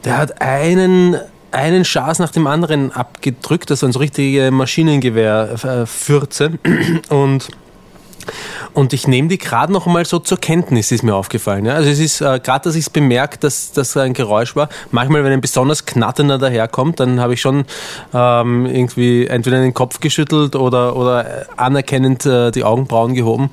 [0.04, 1.18] Der hat einen
[1.52, 6.54] einen Schaß nach dem anderen abgedrückt, also so richtige Maschinengewehr-Fürze.
[7.10, 7.50] Und
[8.74, 11.66] und ich nehme die gerade noch mal so zur Kenntnis, ist mir aufgefallen.
[11.66, 11.74] Ja?
[11.74, 14.70] Also es ist äh, gerade, dass ich es bemerkt, dass das ein Geräusch war.
[14.92, 17.66] Manchmal, wenn ein besonders knatternder daherkommt, dann habe ich schon
[18.14, 23.52] ähm, irgendwie entweder den Kopf geschüttelt oder, oder anerkennend äh, die Augenbrauen gehoben.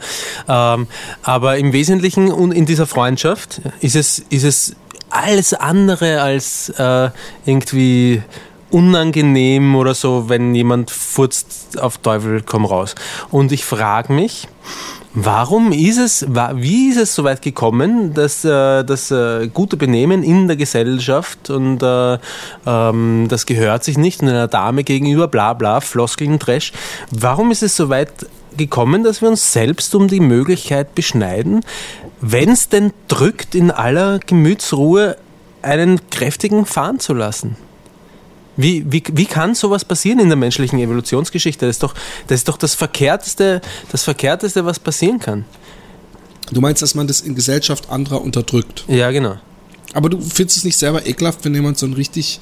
[0.48, 0.86] Ähm,
[1.22, 4.76] aber im Wesentlichen und in dieser Freundschaft ist es, ist es
[5.10, 7.10] alles andere als äh,
[7.44, 8.22] irgendwie
[8.70, 12.94] unangenehm oder so, wenn jemand furzt auf Teufel komm raus.
[13.30, 14.48] Und ich frage mich,
[15.14, 20.22] warum ist es, wie ist es so weit gekommen, dass äh, das äh, gute Benehmen
[20.22, 22.18] in der Gesellschaft und äh,
[22.66, 26.72] ähm, das gehört sich nicht und einer Dame gegenüber, bla bla, Floskeln, Trash,
[27.10, 28.12] warum ist es so weit
[28.56, 31.64] gekommen, dass wir uns selbst um die Möglichkeit beschneiden,
[32.20, 35.16] wenn es denn drückt, in aller Gemütsruhe
[35.62, 37.56] einen kräftigen fahren zu lassen.
[38.58, 41.64] Wie, wie, wie kann sowas passieren in der menschlichen Evolutionsgeschichte?
[41.64, 41.94] Das ist doch
[42.26, 43.60] das, ist doch das, Verkehrteste,
[43.92, 45.44] das Verkehrteste, was passieren kann.
[46.50, 48.84] Du meinst, dass man das in Gesellschaft anderer unterdrückt?
[48.88, 49.36] Ja, genau.
[49.94, 52.40] Aber du findest es nicht selber ekelhaft, wenn jemand so ein richtig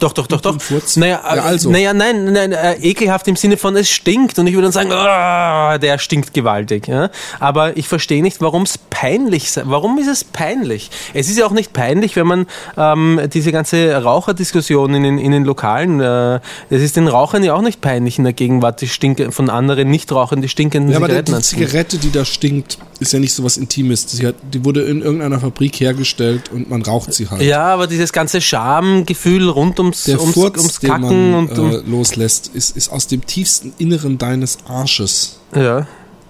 [0.00, 0.56] doch, doch, doch, doch.
[0.96, 1.70] Naja, ja, äh, also.
[1.70, 4.90] naja, nein, nein, äh, ekelhaft im Sinne von es stinkt und ich würde dann sagen,
[4.92, 6.88] oh, der stinkt gewaltig.
[6.88, 7.10] Ja?
[7.40, 9.60] Aber ich verstehe nicht, warum es peinlich ist.
[9.64, 10.90] Warum ist es peinlich?
[11.14, 12.46] Es ist ja auch nicht peinlich, wenn man
[12.76, 17.54] ähm, diese ganze Raucherdiskussion in den, in den Lokalen, äh, es ist den Rauchern ja
[17.54, 21.32] auch nicht peinlich in der Gegenwart, die stinken, von anderen Nichtrauchern die stinkenden ja, Zigaretten.
[21.32, 24.06] Aber die Zigarette, die da stinkt, ist ja nicht so was Intimes.
[24.06, 27.42] Die, hat, die wurde in irgendeiner Fabrik hergestellt und man raucht sie halt.
[27.42, 31.70] Ja, aber dieses ganze Schamgefühl rund ums, der ums, Furz, ums Kacken man, und um,
[31.70, 35.38] äh, loslässt, ist, ist aus dem tiefsten Inneren deines Arsches.
[35.54, 35.86] Ja.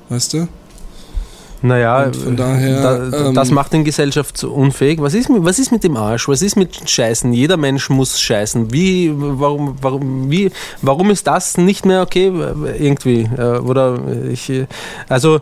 [0.08, 0.48] Weißt du?
[1.64, 5.00] Naja, und von daher, da, ähm, das macht den Gesellschaft so unfähig.
[5.00, 6.26] Was ist, was ist mit dem Arsch?
[6.26, 7.32] Was ist mit Scheißen?
[7.32, 8.72] Jeder Mensch muss scheißen.
[8.72, 10.50] Wie, warum, warum, wie,
[10.82, 12.32] warum ist das nicht mehr okay?
[12.78, 13.28] Irgendwie.
[13.38, 14.52] Äh, oder ich,
[15.08, 15.40] also,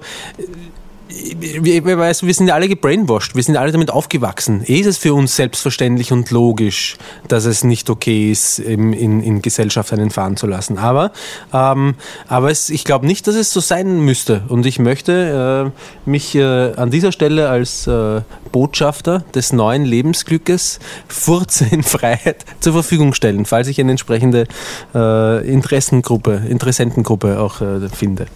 [1.11, 4.63] wir, weiß, wir sind alle gebrainwashed, wir sind alle damit aufgewachsen.
[4.67, 6.97] Eh ist es für uns selbstverständlich und logisch,
[7.29, 10.79] dass es nicht okay ist, in, in, in Gesellschaft einen fahren zu lassen.
[10.79, 11.13] Aber,
[11.53, 11.95] ähm,
[12.29, 14.43] aber es, ich glaube nicht, dass es so sein müsste.
[14.49, 20.79] Und ich möchte äh, mich äh, an dieser Stelle als äh, Botschafter des neuen Lebensglückes
[21.09, 24.47] Furze in Freiheit zur Verfügung stellen, falls ich eine entsprechende
[24.95, 28.27] äh, Interessengruppe, Interessentengruppe auch äh, finde.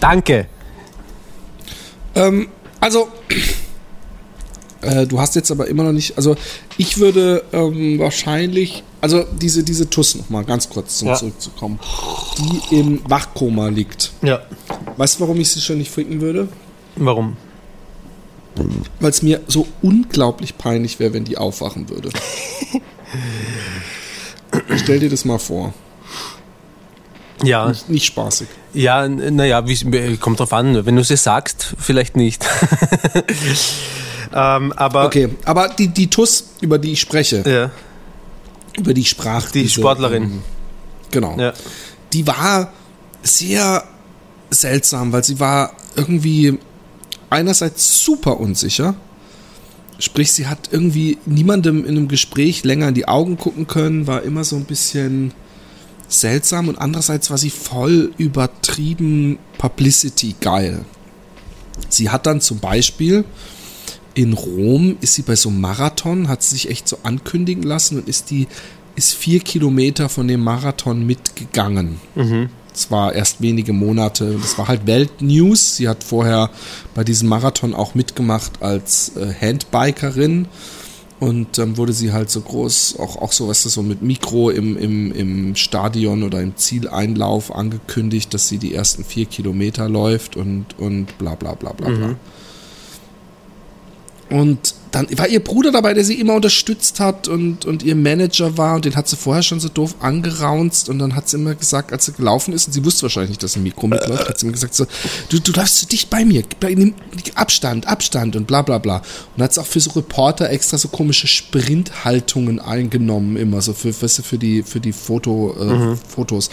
[0.00, 0.46] Danke.
[2.20, 2.48] Ähm,
[2.80, 3.08] also,
[4.82, 6.36] äh, du hast jetzt aber immer noch nicht, also
[6.76, 11.14] ich würde ähm, wahrscheinlich, also diese, diese Tuss nochmal ganz kurz zum ja.
[11.14, 11.78] zurückzukommen,
[12.38, 14.12] die im Wachkoma liegt.
[14.22, 14.42] Ja.
[14.96, 16.48] Weißt du, warum ich sie schon nicht ficken würde?
[16.96, 17.36] Warum?
[18.98, 22.10] Weil es mir so unglaublich peinlich wäre, wenn die aufwachen würde.
[24.76, 25.72] Stell dir das mal vor.
[27.42, 27.68] Ja.
[27.68, 28.48] Nicht, nicht spaßig.
[28.74, 29.64] Ja, naja,
[30.20, 30.84] kommt drauf an.
[30.86, 32.44] Wenn du sie sagst, vielleicht nicht.
[34.34, 37.70] ähm, aber okay, aber die, die TUS, über die ich spreche, ja.
[38.78, 39.50] über die ich sprach.
[39.50, 40.22] Die diese, Sportlerin.
[40.24, 40.42] Ähm,
[41.10, 41.38] genau.
[41.38, 41.52] Ja.
[42.12, 42.72] Die war
[43.22, 43.84] sehr
[44.50, 46.58] seltsam, weil sie war irgendwie
[47.30, 48.94] einerseits super unsicher.
[49.98, 54.22] Sprich, sie hat irgendwie niemandem in einem Gespräch länger in die Augen gucken können, war
[54.22, 55.32] immer so ein bisschen
[56.10, 60.84] seltsam und andererseits war sie voll übertrieben Publicity geil.
[61.88, 63.24] Sie hat dann zum Beispiel
[64.14, 67.98] in Rom ist sie bei so einem Marathon, hat sie sich echt so ankündigen lassen
[67.98, 68.48] und ist die
[68.96, 72.00] ist vier Kilometer von dem Marathon mitgegangen.
[72.16, 72.50] Mhm.
[72.72, 74.36] Das war erst wenige Monate.
[74.40, 75.76] Das war halt Weltnews.
[75.76, 76.50] Sie hat vorher
[76.94, 80.46] bei diesem Marathon auch mitgemacht als äh, Handbikerin
[81.20, 84.48] und dann wurde sie halt so groß, auch, auch so, weißt du, so mit Mikro
[84.48, 90.36] im, im, im Stadion oder im Zieleinlauf angekündigt, dass sie die ersten vier Kilometer läuft
[90.36, 92.08] und, und bla bla bla bla bla.
[92.08, 92.16] Mhm.
[94.30, 98.56] Und dann war ihr Bruder dabei, der sie immer unterstützt hat und, und ihr Manager
[98.56, 101.54] war und den hat sie vorher schon so doof angeraunzt und dann hat sie immer
[101.54, 104.38] gesagt, als sie gelaufen ist und sie wusste wahrscheinlich nicht, dass ein Mikro mitläuft, hat
[104.38, 104.86] sie immer gesagt so,
[105.28, 106.94] du, du läufst so dicht bei mir, nimm
[107.34, 109.02] Abstand, Abstand und bla bla bla.
[109.36, 113.88] Und hat sie auch für so Reporter extra so komische Sprinthaltungen eingenommen, immer so für,
[113.88, 115.96] weißt du, für die, für die Foto, äh, mhm.
[115.96, 116.50] Fotos.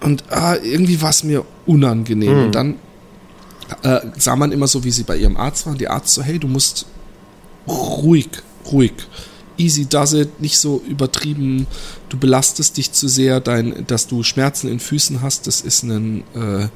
[0.00, 2.38] Und ah, irgendwie war es mir unangenehm.
[2.38, 2.44] Mhm.
[2.44, 2.74] Und dann
[3.82, 5.72] äh, sah man immer so, wie sie bei ihrem Arzt war.
[5.72, 6.86] Und die Arzt so, hey, du musst
[7.66, 8.28] ruhig,
[8.70, 8.92] ruhig.
[9.56, 11.66] Easy does it, nicht so übertrieben.
[12.08, 15.46] Du belastest dich zu sehr, dein, dass du Schmerzen in Füßen hast.
[15.46, 16.68] Das ist ein äh,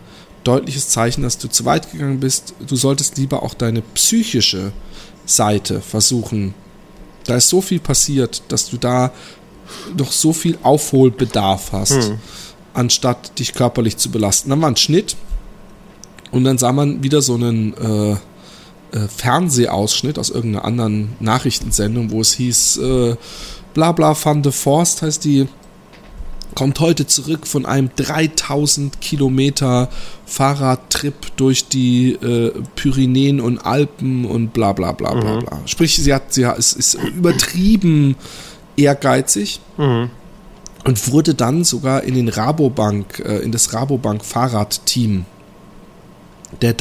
[0.44, 2.54] deutliches Zeichen, dass du zu weit gegangen bist.
[2.66, 4.72] Du solltest lieber auch deine psychische
[5.26, 6.54] Seite versuchen.
[7.24, 9.12] Da ist so viel passiert, dass du da
[9.96, 12.18] noch so viel Aufholbedarf hast, hm.
[12.74, 14.50] anstatt dich körperlich zu belasten.
[14.50, 15.16] Dann war ein Schnitt
[16.30, 18.16] und dann sah man wieder so einen äh,
[18.92, 23.16] äh, Fernsehausschnitt aus irgendeiner anderen Nachrichtensendung, wo es hieß, äh,
[23.74, 25.46] bla bla van de Forst heißt die,
[26.54, 29.88] kommt heute zurück von einem 3000 Kilometer
[30.26, 35.44] Fahrradtrip durch die äh, Pyrenäen und Alpen und bla bla bla bla mhm.
[35.44, 35.60] bla.
[35.66, 38.16] Sprich, sie hat, sie hat, es ist übertrieben
[38.76, 39.60] ehrgeizig.
[39.76, 40.10] Mhm.
[40.84, 45.26] Und wurde dann sogar in den Rabobank, äh, in das Rabobank Fahrradteam
[46.62, 46.72] der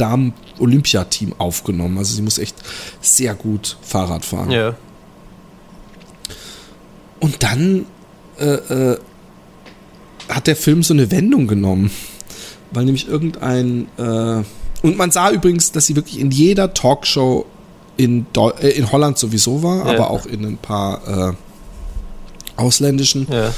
[0.58, 1.98] Damen-Olympiateam aufgenommen.
[1.98, 2.56] Also sie muss echt
[3.00, 4.50] sehr gut Fahrrad fahren.
[4.50, 4.74] Ja.
[7.20, 7.86] Und dann
[8.38, 8.98] äh, äh,
[10.28, 11.90] hat der Film so eine Wendung genommen,
[12.70, 14.42] weil nämlich irgendein äh,
[14.80, 17.46] und man sah übrigens, dass sie wirklich in jeder Talkshow
[17.96, 19.94] in, Deu äh, in Holland sowieso war, ja.
[19.94, 21.32] aber auch in ein paar äh,
[22.56, 23.26] ausländischen.
[23.30, 23.52] Ja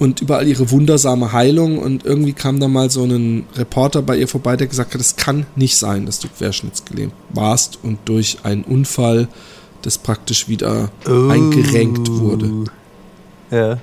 [0.00, 4.28] und überall ihre wundersame Heilung und irgendwie kam da mal so ein Reporter bei ihr
[4.28, 8.64] vorbei, der gesagt hat, es kann nicht sein, dass du querschnittsgelähmt warst und durch einen
[8.64, 9.28] Unfall
[9.82, 11.28] das praktisch wieder oh.
[11.28, 12.64] eingerenkt wurde.
[13.50, 13.78] Ja.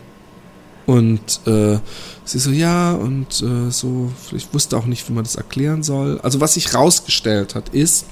[0.88, 1.78] Und äh,
[2.26, 6.20] sie so, ja, und äh, so, ich wusste auch nicht, wie man das erklären soll.
[6.24, 8.08] Also was sich rausgestellt hat, ist,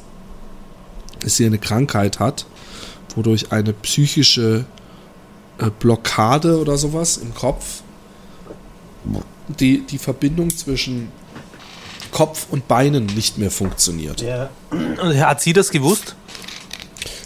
[1.22, 2.45] dass sie eine Krankheit hat,
[3.16, 4.66] wodurch eine psychische
[5.58, 7.82] äh, Blockade oder sowas im Kopf
[9.47, 11.12] die, die Verbindung zwischen
[12.12, 14.22] Kopf und Beinen nicht mehr funktioniert.
[14.22, 14.49] Ja.
[14.72, 16.16] Und hat sie das gewusst?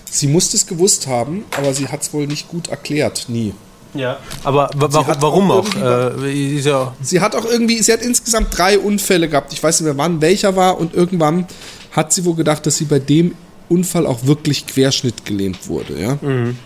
[0.06, 3.54] Sie muss es gewusst haben, aber sie hat es wohl nicht gut erklärt, nie.
[3.94, 5.76] Ja, aber warum, warum auch?
[5.76, 9.52] Äh, ja sie hat auch irgendwie, sie hat insgesamt drei Unfälle gehabt.
[9.52, 11.48] Ich weiß nicht mehr wann, welcher war und irgendwann
[11.92, 13.34] hat sie wohl gedacht, dass sie bei dem
[13.68, 16.00] Unfall auch wirklich querschnittgelähmt wurde.
[16.00, 16.18] Ja?
[16.22, 16.58] Mhm.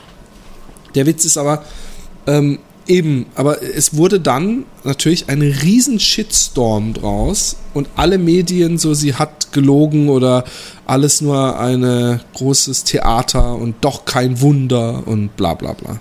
[0.95, 1.63] Der Witz ist aber,
[2.27, 8.93] ähm, Eben, aber es wurde dann natürlich ein riesen Shitstorm draus und alle Medien so,
[8.93, 10.43] sie hat gelogen oder
[10.85, 15.99] alles nur ein großes Theater und doch kein Wunder und bla bla bla.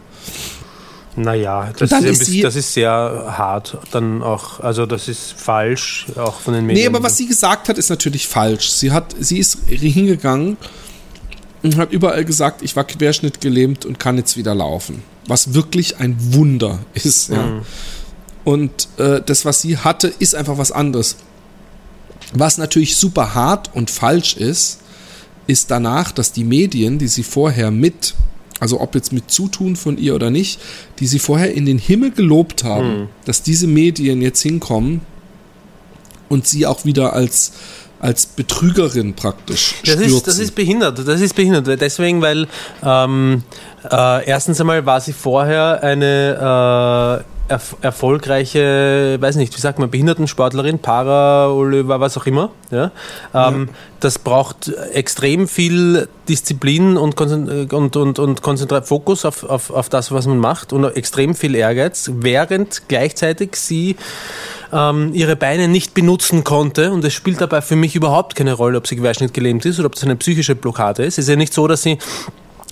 [1.15, 6.41] Naja, das, ist, bisschen, das ist sehr hart dann auch, also das ist falsch, auch
[6.41, 6.83] von den Medien.
[6.83, 8.71] Nee, aber was sie gesagt hat, ist natürlich falsch.
[8.71, 10.57] Sie hat, sie ist hingegangen
[11.63, 16.17] und hat überall gesagt, ich war querschnittgelähmt und kann jetzt wieder laufen was wirklich ein
[16.35, 17.31] Wunder ist.
[17.31, 17.43] Ja.
[17.43, 17.61] Mhm.
[18.45, 21.17] Und äh, das, was sie hatte, ist einfach was anderes.
[22.33, 24.81] Was natürlich super hart und falsch ist,
[25.47, 28.15] ist danach, dass die Medien, die sie vorher mit,
[28.59, 30.61] also ob jetzt mit Zutun von ihr oder nicht,
[30.99, 33.09] die sie vorher in den Himmel gelobt haben, mhm.
[33.25, 35.03] dass diese Medien jetzt hinkommen
[36.29, 37.53] und sie auch wieder als
[38.03, 41.81] als Betrügerin praktisch das ist, das ist behindert, das ist behindert.
[41.81, 42.49] Deswegen, weil
[42.83, 43.45] ähm,
[43.91, 49.91] äh, erstens einmal war sie vorher eine äh, erf erfolgreiche, weiß nicht, wie sagt man,
[49.91, 52.51] Behindertensportlerin, Para, Oliver, was auch immer.
[52.71, 52.91] Ja?
[53.35, 53.75] Ähm, ja.
[54.01, 60.13] Das braucht extrem viel Disziplin und, und, und, und konzentriert Fokus auf, auf, auf das,
[60.13, 63.97] was man macht und extrem viel Ehrgeiz, während gleichzeitig sie
[64.73, 66.93] ähm, ihre Beine nicht benutzen konnte.
[66.93, 69.95] Und es spielt dabei für mich überhaupt keine Rolle, ob sie querschnittgelähmt ist oder ob
[69.95, 71.15] das eine psychische Blockade ist.
[71.19, 71.99] Es ist ja nicht so, dass sie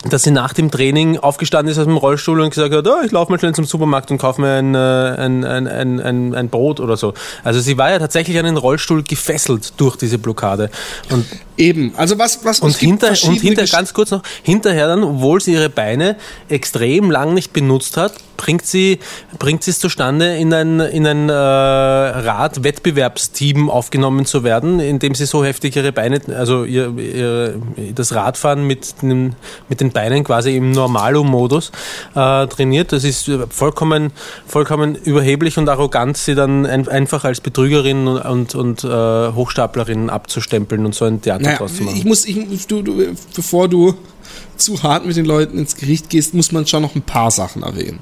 [0.04, 3.12] dass sie nach dem Training aufgestanden ist aus dem Rollstuhl und gesagt hat, oh, ich
[3.12, 6.80] laufe mal schnell zum Supermarkt und kaufe mir ein, äh, ein, ein, ein, ein Brot
[6.80, 7.12] oder so.
[7.44, 10.70] Also sie war ja tatsächlich an den Rollstuhl gefesselt durch diese Blockade.
[11.10, 11.26] Und
[11.60, 15.52] Eben, also was, was und hinter, und hinter, ganz kurz noch, hinterher dann, obwohl sie
[15.52, 16.16] ihre Beine
[16.48, 18.98] extrem lang nicht benutzt hat, bringt sie,
[19.38, 25.26] bringt sie es zustande, in ein, in ein äh, Radwettbewerbsteam aufgenommen zu werden, indem sie
[25.26, 27.60] so heftig ihre Beine, also ihr, ihr,
[27.94, 29.34] das Radfahren mit, dem,
[29.68, 31.72] mit den Beinen quasi im Normalo-Modus
[32.14, 32.92] äh, trainiert.
[32.92, 34.12] Das ist vollkommen,
[34.46, 40.08] vollkommen überheblich und arrogant, sie dann ein, einfach als Betrügerin und, und, und äh, Hochstaplerin
[40.08, 41.96] abzustempeln und so ein Theater naja, draus zu machen.
[41.96, 43.94] Ich muss, ich, du, du, bevor du
[44.56, 47.62] zu hart mit den Leuten ins Gericht gehst, muss man schon noch ein paar Sachen
[47.62, 48.00] erwähnen.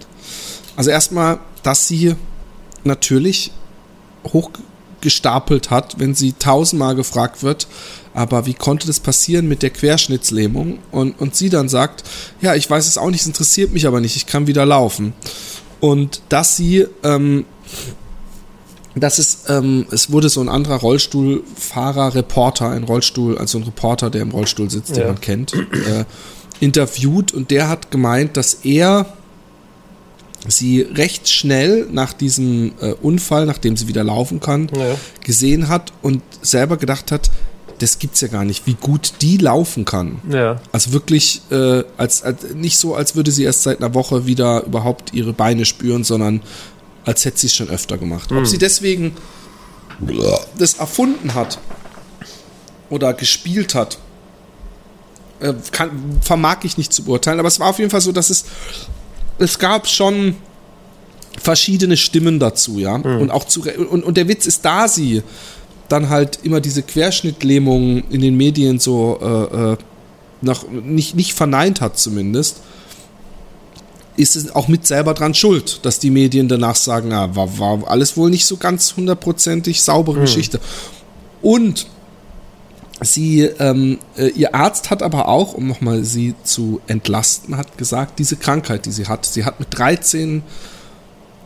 [0.76, 2.14] Also erstmal, dass sie
[2.84, 3.52] natürlich
[4.32, 7.66] hochgestapelt hat, wenn sie tausendmal gefragt wird,
[8.14, 10.80] aber wie konnte das passieren mit der Querschnittslähmung?
[10.90, 12.04] Und, und sie dann sagt,
[12.40, 15.12] ja, ich weiß es auch nicht, es interessiert mich aber nicht, ich kann wieder laufen.
[15.80, 17.44] Und dass sie, ähm,
[19.00, 24.10] dass es, ähm, es wurde so ein anderer Rollstuhlfahrer, Reporter, ein Rollstuhl, also ein Reporter,
[24.10, 25.04] der im Rollstuhl sitzt, ja.
[25.04, 26.04] den man kennt, äh,
[26.60, 29.06] interviewt und der hat gemeint, dass er
[30.46, 34.94] sie recht schnell nach diesem äh, Unfall, nachdem sie wieder laufen kann, Ja.
[35.24, 37.30] gesehen hat und selber gedacht hat,
[37.80, 40.18] das gibt's ja gar nicht, wie gut die laufen kann.
[40.30, 40.60] Ja.
[40.72, 44.64] Also wirklich, äh, als, als nicht so, als würde sie erst seit einer Woche wieder
[44.64, 46.40] überhaupt ihre Beine spüren, sondern
[47.08, 48.30] als hätte sie es schon öfter gemacht.
[48.32, 49.16] Ob sie deswegen
[50.58, 51.58] das erfunden hat
[52.90, 53.96] oder gespielt hat,
[55.40, 55.90] äh, kann,
[56.20, 57.38] vermag ich nicht zu beurteilen.
[57.38, 58.44] Aber es war auf jeden Fall so, dass es
[59.38, 60.36] es gab schon
[61.40, 62.96] verschiedene Stimmen dazu, ja.
[63.18, 65.22] Und auch zu und, und der Witz ist, da sie
[65.88, 69.76] dann halt immer diese Querschnittlähmung in den Medien so äh, äh,
[70.42, 72.58] noch nicht, nicht verneint hat zumindest,
[74.18, 77.88] ist es auch mit selber dran schuld, dass die Medien danach sagen, ah, war, war
[77.88, 80.60] alles wohl nicht so ganz hundertprozentig saubere Geschichte.
[81.40, 81.86] Und
[83.00, 88.18] sie, ähm, äh, ihr Arzt hat aber auch, um nochmal sie zu entlasten, hat gesagt,
[88.18, 90.42] diese Krankheit, die sie hat, sie hat mit 13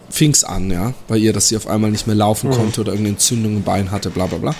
[0.08, 3.16] fing's an, ja, bei ihr, dass sie auf einmal nicht mehr laufen konnte oder irgendeine
[3.16, 4.54] Entzündung im Bein hatte, bla bla bla.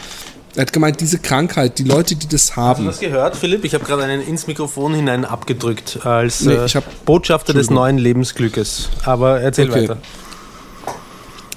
[0.55, 3.65] Er hat gemeint, diese Krankheit, die Leute, die das haben, Hast du das gehört, Philipp?
[3.65, 6.69] Ich habe gerade einen ins Mikrofon hinein abgedrückt als Nee, äh,
[7.07, 8.91] Botschafter des neuen Lebensglückes.
[9.05, 9.83] Aber erzähl Okay.
[9.89, 9.97] weiter.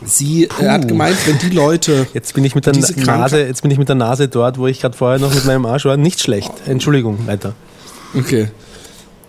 [0.06, 3.72] sie, er hat gemeint, wenn die Leute, Jetzt bin ich mit der Nase, jetzt bin
[3.72, 5.98] ich mit der Nase dort, wo ich gerade vorher noch mit meinem Arsch war.
[5.98, 6.52] Nicht schlecht.
[6.66, 7.54] Entschuldigung, weiter.
[8.18, 8.48] okay,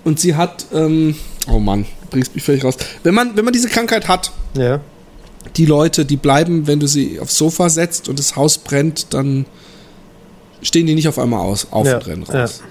[0.04, 1.16] und sie hat, ähm,
[1.48, 2.76] oh Mann, bringst mich völlig raus.
[3.02, 4.80] Wenn man, wenn man diese Krankheit hat, Ja.
[5.56, 9.46] Die Leute, die bleiben, wenn du sie aufs Sofa setzt und das Haus brennt, dann
[10.62, 12.62] stehen die nicht auf einmal aus, auf Ja, und rennen raus.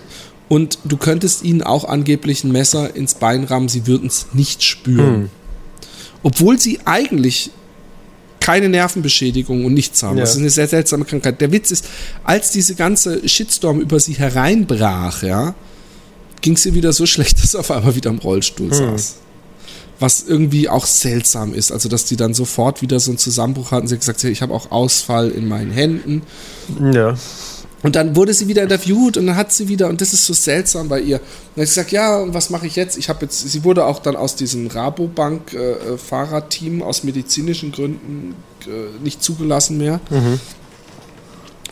[0.48, 4.64] Und du könntest ihnen auch angeblich ein Messer ins Bein rammen, sie würden es nicht
[4.64, 5.16] spüren.
[5.16, 5.30] Hm.
[6.22, 7.52] Obwohl sie eigentlich
[8.40, 10.18] keine Nervenbeschädigung und nichts haben.
[10.18, 10.22] Ja.
[10.22, 11.42] Das ist eine sehr seltsame Krankheit.
[11.42, 11.86] Der Witz ist,
[12.24, 15.56] als diese ganze Shitstorm über sie hereinbrach, ja,
[16.42, 18.78] ging es ihr wieder so schlecht, dass sie auf einmal wieder im Rollstuhl Hm.
[18.78, 19.16] saß.
[20.00, 21.72] Was irgendwie auch seltsam ist.
[21.72, 23.88] Also, dass die dann sofort wieder so einen Zusammenbruch hatten.
[23.88, 26.24] Sie hat gesagt, ich habe auch Ausfall in meinen Händen.
[26.92, 27.16] Ja.
[27.84, 30.34] Und dann wurde sie wieder interviewt und dann hat sie wieder, und das ist so
[30.34, 31.18] seltsam bei ihr.
[31.18, 31.24] Und
[31.56, 32.98] dann hat sie gesagt, ja, und was mache ich jetzt?
[32.98, 38.34] Ich habe jetzt, sie wurde auch dann aus diesem Rabobank-Fahrerteam aus medizinischen Gründen
[38.66, 40.00] äh, nicht zugelassen mehr.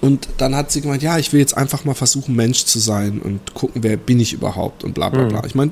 [0.02, 3.20] Und dann hat sie gemeint, ja, ich will jetzt einfach mal versuchen, Mensch zu sein
[3.20, 5.44] und gucken, wer bin ich überhaupt und bla bla bla.
[5.46, 5.72] Ich meine,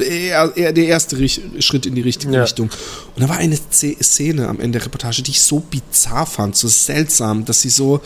[0.00, 2.42] eher, eher der erste Rich- Schritt in die richtige Ja.
[2.42, 2.70] Richtung.
[3.14, 6.56] Und da war eine Sz- Szene am Ende der Reportage, die ich so bizarr fand,
[6.56, 8.00] so seltsam, dass sie so,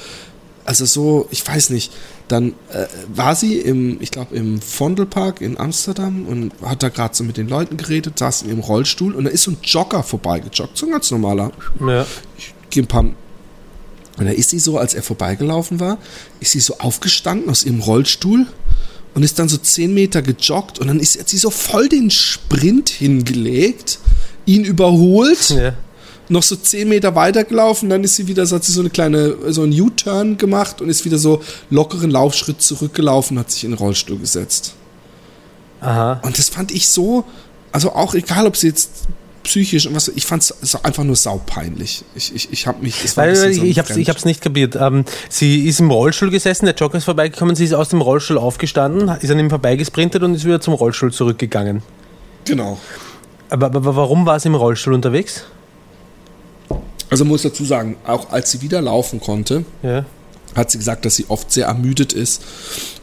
[0.65, 1.93] also so, ich weiß nicht,
[2.29, 7.15] dann äh, war sie im, ich glaube, im Vondelpark in Amsterdam und hat da gerade
[7.15, 10.03] so mit den Leuten geredet, saß in ihrem Rollstuhl und da ist so ein Jogger
[10.03, 11.53] vorbeigejoggt, so ein ganz normaler.
[11.81, 12.05] Ja.
[12.37, 13.05] Ich gehe ein paar.
[13.05, 15.99] Und da ist sie so, als er vorbeigelaufen war,
[16.41, 18.47] ist sie so aufgestanden aus ihrem Rollstuhl
[19.17, 22.11] und ist dann so zehn Meter gejoggt und dann ist hat sie so voll den
[22.11, 23.99] Sprint hingelegt,
[24.45, 25.73] ihn überholt ja.
[26.29, 29.35] noch so 10 Meter weitergelaufen, dann ist sie wieder, so hat sie so eine kleine,
[29.49, 33.79] so einen U-Turn gemacht und ist wieder so lockeren Laufschritt zurückgelaufen, hat sich in den
[33.79, 34.75] Rollstuhl gesetzt.
[35.81, 36.21] Aha.
[36.23, 37.25] Und das fand ich so,
[37.73, 38.91] also auch egal, ob sie jetzt
[39.47, 42.05] psychisch und was, ich fand es einfach nur saupeinlich.
[42.15, 44.77] Ich, ich, ich habe mich, das war Weil, ich ich habe ich hab's nicht kapiert.
[44.77, 48.39] Ähm, sie ist im Rollstuhl gesessen, der Jogger ist vorbeigekommen, sie ist aus dem Rollstuhl
[48.39, 51.83] aufgestanden, ist an ihm vorbeigesprintet und ist wieder zum Rollstuhl zurückgegangen.
[52.45, 52.79] Genau.
[53.49, 55.45] Aber, aber, aber warum war sie im Rollstuhl unterwegs?
[57.11, 60.05] Also muss dazu sagen, auch als sie wieder laufen konnte, Ja.
[60.55, 62.43] hat sie gesagt, dass sie oft sehr ermüdet ist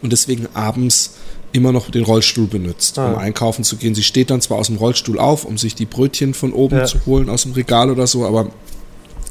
[0.01, 1.11] und deswegen abends
[1.53, 3.17] immer noch den Rollstuhl benutzt, um Ah.
[3.17, 3.95] einkaufen zu gehen.
[3.95, 6.85] Sie steht dann zwar aus dem Rollstuhl auf, um sich die Brötchen von oben Ja.
[6.85, 8.49] zu holen aus dem Regal oder so, aber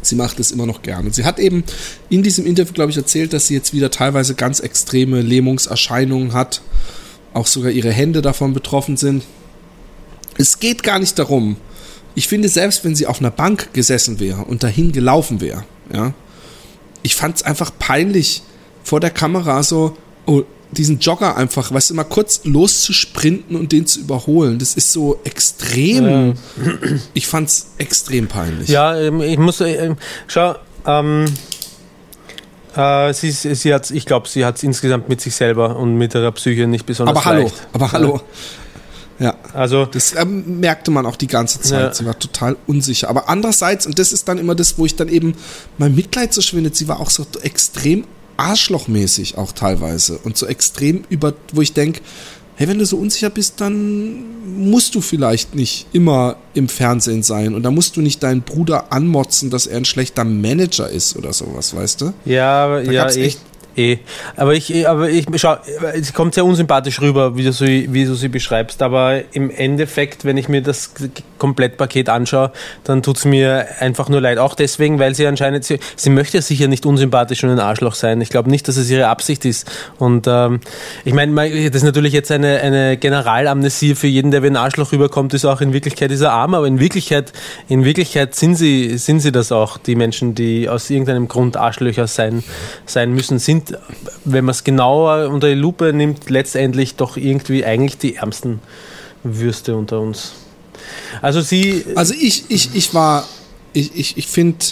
[0.03, 1.13] sie macht es immer noch gerne.
[1.13, 1.65] Sie hat eben
[2.09, 6.63] in diesem Interview, glaube ich, erzählt, dass sie jetzt wieder teilweise ganz extreme Lähmungserscheinungen hat,
[7.35, 9.25] auch sogar ihre Hände davon betroffen sind.
[10.39, 11.57] Es geht gar nicht darum.
[12.15, 16.13] Ich finde, selbst wenn sie auf einer Bank gesessen wäre und dahin gelaufen wäre, ja,
[17.03, 18.43] ich fand es einfach peinlich,
[18.85, 19.97] vor der Kamera so
[20.27, 20.43] oh,
[20.73, 24.59] diesen Jogger einfach, weißt du, mal kurz loszusprinten und den zu überholen.
[24.59, 26.35] Das ist so extrem.
[27.15, 28.69] Ich fand es extrem peinlich.
[28.69, 29.95] Ja, ähm, ich muss, äh,
[30.27, 31.27] schau, ähm,
[32.75, 36.15] äh, sie, sie hat, ich glaube, sie hat es insgesamt mit sich selber und mit
[36.15, 37.69] ihrer Psyche nicht besonders aber hallo, leicht.
[37.73, 38.21] aber hallo.
[39.19, 39.37] Ja.
[39.53, 41.81] Also, Das ähm, merkte man auch die ganze Zeit.
[41.81, 41.95] Ja.
[41.95, 43.09] Sie war total unsicher.
[43.09, 45.35] Aber andererseits, und das ist dann immer das, wo ich dann eben
[45.79, 48.05] mein Mitleid so schwindet, sie war auch so extrem
[48.43, 50.19] arschlochmäßig auch teilweise.
[50.19, 52.01] Und so extrem über, wo ich denke,
[52.57, 57.55] hey, wenn du so unsicher bist, dann musst du vielleicht nicht immer im Fernsehen sein.
[57.55, 61.33] Und da musst du nicht deinen Bruder anmotzen, dass er ein schlechter Manager ist oder
[61.33, 62.13] sowas, weißt du?
[62.85, 63.27] ja, Da ja, eh.
[63.27, 63.41] echt
[63.77, 63.99] Eh.
[64.37, 65.57] Aber ich, aber ich schau,
[65.95, 68.83] es kommt sehr unsympathisch rüber, wie du, sie, wie du sie beschreibst.
[68.83, 70.93] Aber im Endeffekt, wenn ich mir das
[71.39, 72.53] Komplettpaket anschaue,
[72.85, 74.39] dann tut es mir einfach nur leid.
[74.39, 77.95] Auch deswegen, weil sie anscheinend, sie, sie möchte ja sicher nicht unsympathisch und ein Arschloch
[77.95, 78.21] sein.
[78.21, 79.71] Ich glaube nicht, dass es ihre Absicht ist.
[79.99, 80.61] Und ähm,
[81.05, 81.33] ich meine,
[81.71, 85.45] das ist natürlich jetzt eine, eine Generalamnesie für jeden, der wie ein Arschloch rüberkommt, ist
[85.45, 87.33] auch in Wirklichkeit ist er arm, aber in Wirklichkeit,
[87.69, 92.07] in Wirklichkeit sind sie, sind sie das auch, die Menschen, die aus irgendeinem Grund Arschlöcher
[92.07, 92.45] sein,
[92.87, 93.79] sein müssen, sind sind,
[94.25, 98.61] wenn man es genauer unter die Lupe nimmt, letztendlich doch irgendwie eigentlich die ärmsten
[99.23, 100.33] Würste unter uns.
[101.21, 101.85] Also sie.
[101.95, 103.27] Also ich, ich, ich war,
[103.73, 104.65] ich, ich, ich finde,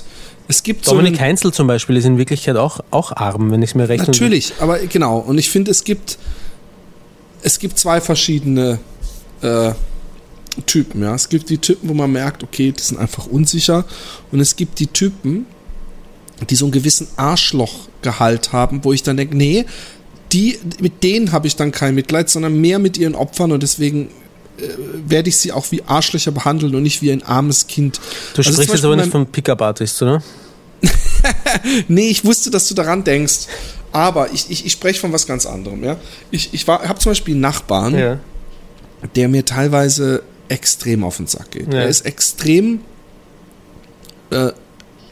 [0.49, 3.71] es gibt Dominik so Heinzel zum Beispiel ist in Wirklichkeit auch, auch arm, wenn ich
[3.71, 4.07] es mir rechne.
[4.07, 5.19] Natürlich, aber genau.
[5.19, 6.19] Und ich finde, es gibt,
[7.43, 8.81] es gibt zwei verschiedene
[9.43, 9.73] äh,
[10.67, 11.03] Typen.
[11.03, 13.85] Ja, es gibt die Typen, wo man merkt, okay, die sind einfach unsicher,
[14.33, 15.47] und es gibt die Typen,
[16.49, 19.67] die so einen gewissen Arschlochgehalt haben, wo ich dann denke, nee,
[20.33, 24.09] die, mit denen habe ich dann kein Mitleid, sondern mehr mit ihren Opfern und deswegen
[24.59, 24.69] äh,
[25.07, 28.01] werde ich sie auch wie Arschlöcher behandeln und nicht wie ein armes Kind.
[28.35, 30.23] Du also sprichst jetzt aber nicht von Pickup-Artists, oder?
[31.89, 33.47] nee, ich wusste, dass du daran denkst.
[33.93, 35.83] Aber ich, ich, ich spreche von was ganz anderem.
[35.83, 35.97] Ja?
[36.31, 38.21] Ich, ich habe zum Beispiel einen Nachbarn, ja.
[39.17, 41.73] der mir teilweise extrem auf den Sack geht.
[41.73, 41.81] Ja.
[41.81, 42.81] Er ist extrem
[44.31, 44.53] äh,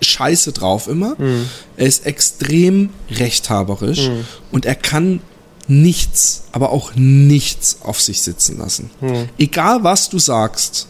[0.08, 1.14] scheiße drauf immer.
[1.18, 1.46] Mhm.
[1.76, 4.24] Er ist extrem rechthaberisch mhm.
[4.50, 5.20] und er kann
[5.68, 8.90] nichts, aber auch nichts auf sich sitzen lassen.
[9.00, 9.28] Mhm.
[9.38, 10.88] Egal was du sagst,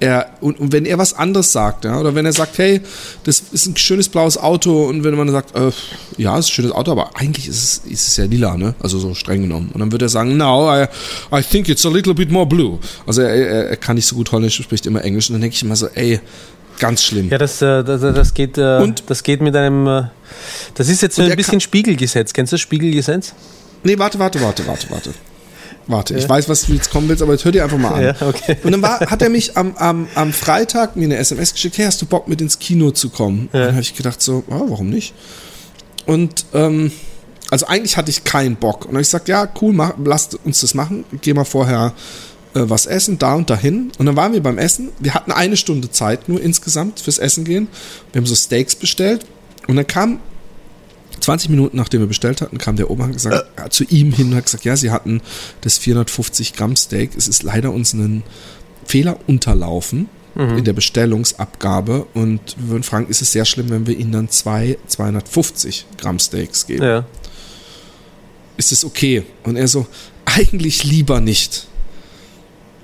[0.00, 2.80] er, und, und, wenn er was anderes sagt, ja, oder wenn er sagt, hey,
[3.24, 5.70] das ist ein schönes blaues Auto, und wenn man sagt, äh,
[6.16, 8.74] ja, es ist ein schönes Auto, aber eigentlich ist es, ist es ja lila, ne?
[8.80, 9.70] Also so streng genommen.
[9.72, 10.86] Und dann würde er sagen, no, I,
[11.32, 12.78] I think it's a little bit more blue.
[13.06, 15.28] Also er, er, er kann nicht so gut Holländisch, spricht immer Englisch.
[15.28, 16.20] Und dann denke ich immer so, ey,
[16.80, 17.28] Ganz schlimm.
[17.28, 19.04] Ja, das, äh, das, das, geht, äh, und?
[19.06, 19.86] das geht mit einem.
[19.86, 20.02] Äh,
[20.74, 22.32] das ist jetzt so ein bisschen Spiegelgesetz.
[22.32, 23.34] Kennst du das Spiegelgesetz?
[23.84, 25.10] Nee, warte, warte, warte, warte, warte.
[25.86, 26.20] Warte, ja.
[26.20, 28.02] ich weiß, was du jetzt kommen willst, aber jetzt hör dir einfach mal an.
[28.02, 28.56] Ja, okay.
[28.62, 31.84] Und dann war, hat er mich am, am, am Freitag mir eine SMS geschickt, hey,
[31.84, 33.48] hast du Bock mit ins Kino zu kommen?
[33.52, 33.60] Ja.
[33.60, 35.14] Und dann habe ich gedacht so, oh, warum nicht?
[36.06, 36.92] Und ähm,
[37.50, 38.82] also eigentlich hatte ich keinen Bock.
[38.82, 41.04] Und dann habe ich gesagt, ja, cool, mach, lasst uns das machen.
[41.20, 41.92] Geh mal vorher
[42.54, 43.92] äh, was essen, da und dahin.
[43.98, 44.90] Und dann waren wir beim Essen.
[44.98, 47.68] Wir hatten eine Stunde Zeit nur insgesamt fürs Essen gehen.
[48.12, 49.24] Wir haben so Steaks bestellt.
[49.66, 50.20] Und dann kam
[51.20, 53.68] 20 Minuten nachdem wir bestellt hatten, kam der Ober und gesagt, äh.
[53.68, 55.20] zu ihm hin und hat gesagt, ja, sie hatten
[55.60, 57.10] das 450 Gramm Steak.
[57.16, 58.22] Es ist leider uns ein
[58.84, 60.58] Fehler unterlaufen mhm.
[60.58, 64.28] in der Bestellungsabgabe und wir würden fragen, ist es sehr schlimm, wenn wir ihnen dann
[64.30, 66.84] zwei 250 Gramm Steaks geben?
[66.84, 67.04] Ja.
[68.56, 69.24] Ist es okay?
[69.44, 69.86] Und er so,
[70.24, 71.66] eigentlich lieber nicht.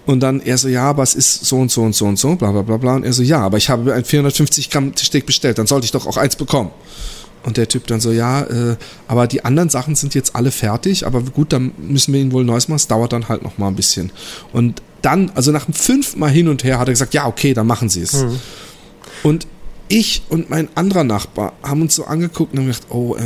[0.06, 2.36] Und dann er so, ja, aber es ist so und so und so und so,
[2.36, 2.94] bla bla bla bla.
[2.94, 5.90] Und er so, ja, aber ich habe ein 450 Gramm Steak bestellt, dann sollte ich
[5.90, 6.70] doch auch eins bekommen.
[7.42, 8.76] Und der Typ dann so, ja, äh,
[9.06, 12.44] aber die anderen Sachen sind jetzt alle fertig, aber gut, dann müssen wir ihn wohl
[12.44, 12.76] neues machen.
[12.76, 14.10] Es dauert dann halt noch mal ein bisschen.
[14.52, 17.54] Und dann, also nach dem fünften Mal hin und her, hat er gesagt, ja, okay,
[17.54, 18.14] dann machen Sie es.
[18.14, 18.40] Mhm.
[19.22, 19.46] Und
[19.88, 23.20] ich und mein anderer Nachbar haben uns so angeguckt und haben gedacht, oh, äh,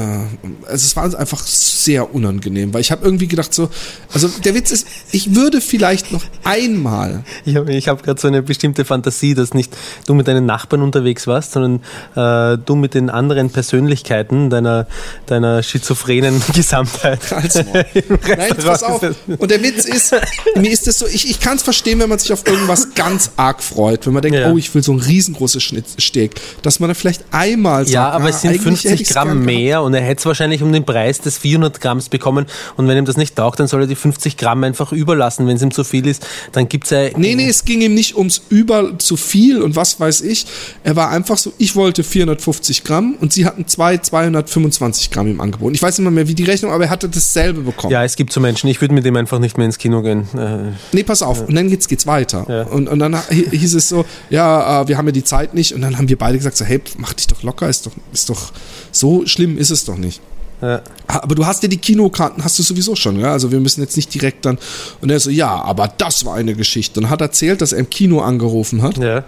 [0.67, 3.71] also es war uns einfach sehr unangenehm, weil ich habe irgendwie gedacht so,
[4.13, 7.25] also der Witz ist, ich würde vielleicht noch einmal.
[7.45, 9.77] Ich habe ich hab gerade so eine bestimmte Fantasie, dass nicht
[10.07, 11.83] du mit deinen Nachbarn unterwegs warst, sondern
[12.15, 14.87] äh, du mit den anderen Persönlichkeiten deiner,
[15.27, 17.21] deiner schizophrenen Gesamtheit.
[17.41, 17.61] Also,
[18.37, 19.03] nein, pass auf.
[19.27, 20.15] Und der Witz ist,
[20.57, 23.31] mir ist das so, ich, ich kann es verstehen, wenn man sich auf irgendwas ganz
[23.37, 24.51] arg freut, wenn man denkt, ja.
[24.51, 28.29] oh, ich will so ein riesengroßes Steak dass man da vielleicht einmal sagt, Ja, aber
[28.29, 31.81] es sind 50 Gramm mehr und er hätte es wahrscheinlich um den Preis des 400
[31.81, 32.47] Gramms bekommen
[32.77, 35.47] und wenn ihm das nicht taugt, dann soll er die 50 Gramm einfach überlassen.
[35.47, 37.17] Wenn es ihm zu viel ist, dann gibt es ja...
[37.17, 40.47] Nee, nee, es ging ihm nicht ums über zu viel und was weiß ich.
[40.85, 45.41] Er war einfach so, ich wollte 450 Gramm und sie hatten zwei 225 Gramm im
[45.41, 45.75] Angebot.
[45.75, 47.93] Ich weiß nicht mehr, wie die Rechnung, aber er hatte dasselbe bekommen.
[47.93, 50.27] Ja, es gibt so Menschen, ich würde mit dem einfach nicht mehr ins Kino gehen.
[50.37, 51.39] Äh, nee, pass auf.
[51.41, 51.45] Ja.
[51.47, 52.47] Und dann geht's, geht's weiter.
[52.49, 52.63] Ja.
[52.63, 55.83] Und, und dann hieß es so, ja, äh, wir haben ja die Zeit nicht und
[55.83, 58.53] dann haben wir beide gesagt so, hey, mach dich doch locker, ist doch, ist doch,
[58.93, 60.21] so schlimm ist es doch nicht.
[60.63, 60.83] Ja.
[61.07, 63.33] Aber du hast ja die Kinokarten, hast du sowieso schon, ja?
[63.33, 64.59] Also wir müssen jetzt nicht direkt dann.
[65.01, 67.01] Und er so, ja, aber das war eine Geschichte.
[67.01, 68.99] Und hat erzählt, dass er im Kino angerufen hat.
[68.99, 69.25] Ja.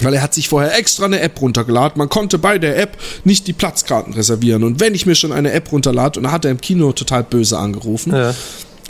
[0.00, 1.98] Weil er hat sich vorher extra eine App runtergeladen.
[1.98, 4.64] Man konnte bei der App nicht die Platzkarten reservieren.
[4.64, 7.22] Und wenn ich mir schon eine App runterlade, und dann hat er im Kino total
[7.22, 8.12] böse angerufen.
[8.12, 8.30] Ja.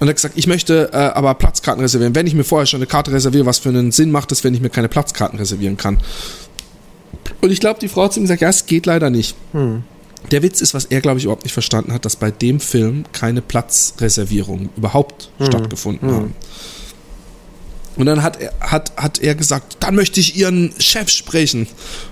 [0.00, 2.14] Und er hat gesagt, ich möchte äh, aber Platzkarten reservieren.
[2.14, 4.54] Wenn ich mir vorher schon eine Karte reserviere, was für einen Sinn macht es, wenn
[4.54, 5.98] ich mir keine Platzkarten reservieren kann?
[7.40, 9.36] Und ich glaube, die Frau hat zu ihm gesagt, ja, es geht leider nicht.
[9.52, 9.82] Hm.
[10.30, 13.04] Der Witz ist, was er, glaube ich, überhaupt nicht verstanden hat, dass bei dem Film
[13.12, 15.46] keine Platzreservierungen überhaupt hm.
[15.46, 16.16] stattgefunden hm.
[16.16, 16.34] haben.
[17.96, 21.66] Und dann hat er, hat, hat er gesagt, dann möchte ich Ihren Chef sprechen.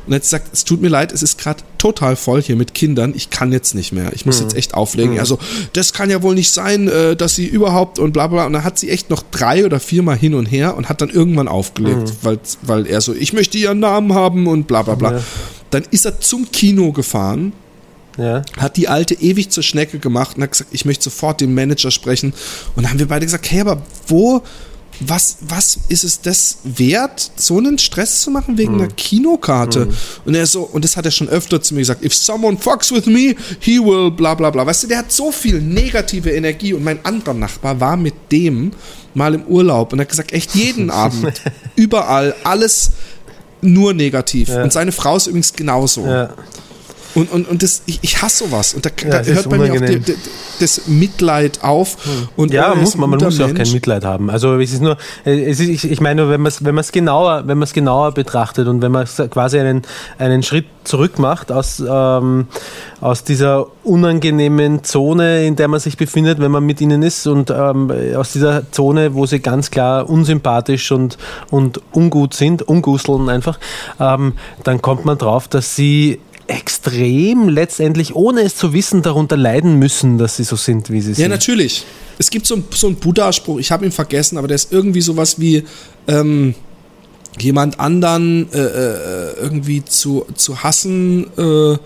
[0.07, 2.74] Und er hat gesagt, es tut mir leid, es ist gerade total voll hier mit
[2.74, 3.12] Kindern.
[3.16, 4.12] Ich kann jetzt nicht mehr.
[4.15, 5.19] Ich muss jetzt echt auflegen.
[5.19, 5.39] Also,
[5.73, 8.47] das kann ja wohl nicht sein, äh, dass sie überhaupt und bla bla.
[8.47, 11.09] Und dann hat sie echt noch drei oder viermal hin und her und hat dann
[11.09, 15.12] irgendwann aufgelegt, weil, weil er so, ich möchte ihren Namen haben und bla bla bla.
[15.15, 15.24] Ja.
[15.70, 17.52] Dann ist er zum Kino gefahren
[18.19, 18.43] Ja.
[18.59, 21.90] hat die alte ewig zur Schnecke gemacht und hat gesagt, ich möchte sofort den Manager
[21.90, 22.35] sprechen.
[22.77, 24.43] Und dann haben wir beide gesagt, hey, aber wo,
[25.01, 29.89] was, was ist es das wert, so einen Stress zu machen wegen einer Kinokarte?
[30.24, 32.93] Und er so, und das hat er schon öfter zu mir gesagt, if someone fucks
[32.93, 34.66] with me, he will bla bla bla.
[34.66, 38.72] Weißt du, der hat so viel negative Energie und mein anderer Nachbar war mit dem
[39.14, 41.40] mal im Urlaub und hat gesagt, echt jeden Abend,
[41.77, 42.93] überall, alles
[43.62, 44.48] nur negativ.
[44.48, 44.62] Ja.
[44.62, 46.06] Und seine Frau ist übrigens genauso.
[46.06, 46.35] Ja.
[47.14, 48.74] Und, und, und das, ich, ich hasse sowas.
[48.74, 50.14] Und da, Ja, da hört bei mir auch die, die,
[50.60, 51.96] das Mitleid auf.
[52.36, 53.70] Und Ja, muss man, man muss ja auch kein.
[53.70, 54.30] Mitleid haben.
[54.30, 57.42] Also es ist nur, es ist, ich, ich meine, wenn man es wenn man's genauer,
[57.46, 59.82] wenn man es genauer betrachtet und wenn man quasi einen,
[60.18, 62.46] einen Schritt zurück macht aus, ähm,
[63.00, 67.50] aus dieser unangenehmen Zone, in der man sich befindet, wenn man mit ihnen ist und
[67.50, 71.18] ähm, aus dieser Zone, wo sie ganz klar unsympathisch und,
[71.50, 73.58] und ungut sind, ungusteln einfach,
[73.98, 74.34] ähm,
[74.64, 76.20] dann kommt man drauf, dass sie
[76.51, 81.10] extrem letztendlich, ohne es zu wissen, darunter leiden müssen, dass sie so sind, wie sie
[81.10, 81.31] Ja, sind.
[81.31, 81.85] natürlich.
[82.18, 85.01] Es gibt so, ein, so einen Buddha-Spruch, ich habe ihn vergessen, aber der ist irgendwie
[85.01, 85.64] sowas wie
[86.09, 86.55] ähm,
[87.39, 91.78] jemand anderen äh, äh, irgendwie zu, zu hassen äh,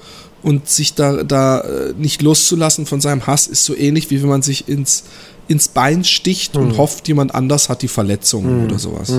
[0.42, 4.28] und sich da, da äh, nicht loszulassen von seinem Hass ist so ähnlich, wie wenn
[4.28, 5.04] man sich ins,
[5.46, 9.10] ins Bein sticht und hofft, jemand anders hat die Verletzung oder sowas.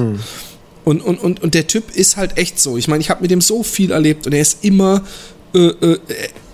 [0.83, 2.77] Und, und, und, und der Typ ist halt echt so.
[2.77, 5.01] Ich meine, ich habe mit dem so viel erlebt und er ist immer.
[5.55, 5.99] Äh, äh,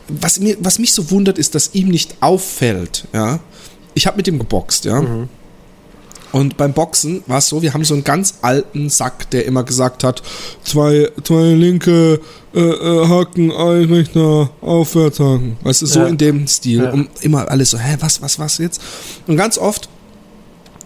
[0.07, 3.07] was, mir, was mich so wundert, ist, dass ihm nicht auffällt.
[3.13, 3.39] Ja?
[3.93, 5.03] Ich habe mit ihm geboxt, ja.
[6.33, 9.63] Und beim Boxen war es so, wir haben so einen ganz alten Sack, der immer
[9.63, 10.21] gesagt hat,
[10.63, 12.21] zwei, zwei linke
[12.53, 15.57] äh, äh, Haken, ein rechter Aufwärtshaken.
[15.61, 16.07] Weißt du, so Ja.
[16.07, 16.83] in dem Stil.
[16.83, 16.91] Ja.
[16.91, 18.81] Und immer alles so, hä, was, was, was jetzt?
[19.27, 19.89] Und ganz oft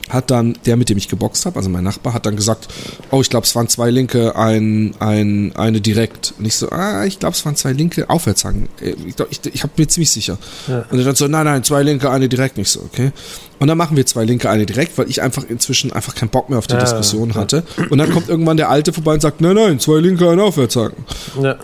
[0.10, 2.68] hat dann der, mit dem ich geboxt habe, also mein Nachbar, hat dann gesagt,
[3.12, 6.34] oh, ich glaube, es waren zwei linke, ein, ein, eine direkt.
[6.38, 8.70] Und ich so, ah, ich glaube, es waren zwei linke Aufwärtshaken.
[8.82, 10.38] Äh, Ich, glaub, ich, ich habe mir ziemlich sicher.
[10.68, 10.86] Ja.
[10.92, 12.58] Und er dann so, nein, nein, zwei linke, eine direkt.
[12.58, 13.12] Nicht so, okay.
[13.58, 16.50] Und dann machen wir zwei linke, eine direkt, weil ich einfach inzwischen einfach keinen Bock
[16.50, 17.36] mehr auf die Ja, Diskussion ja.
[17.36, 17.64] hatte.
[17.90, 21.04] Und dann kommt irgendwann der Alte vorbei und sagt, nein, nein, zwei linke, ein Aufwärtshaken.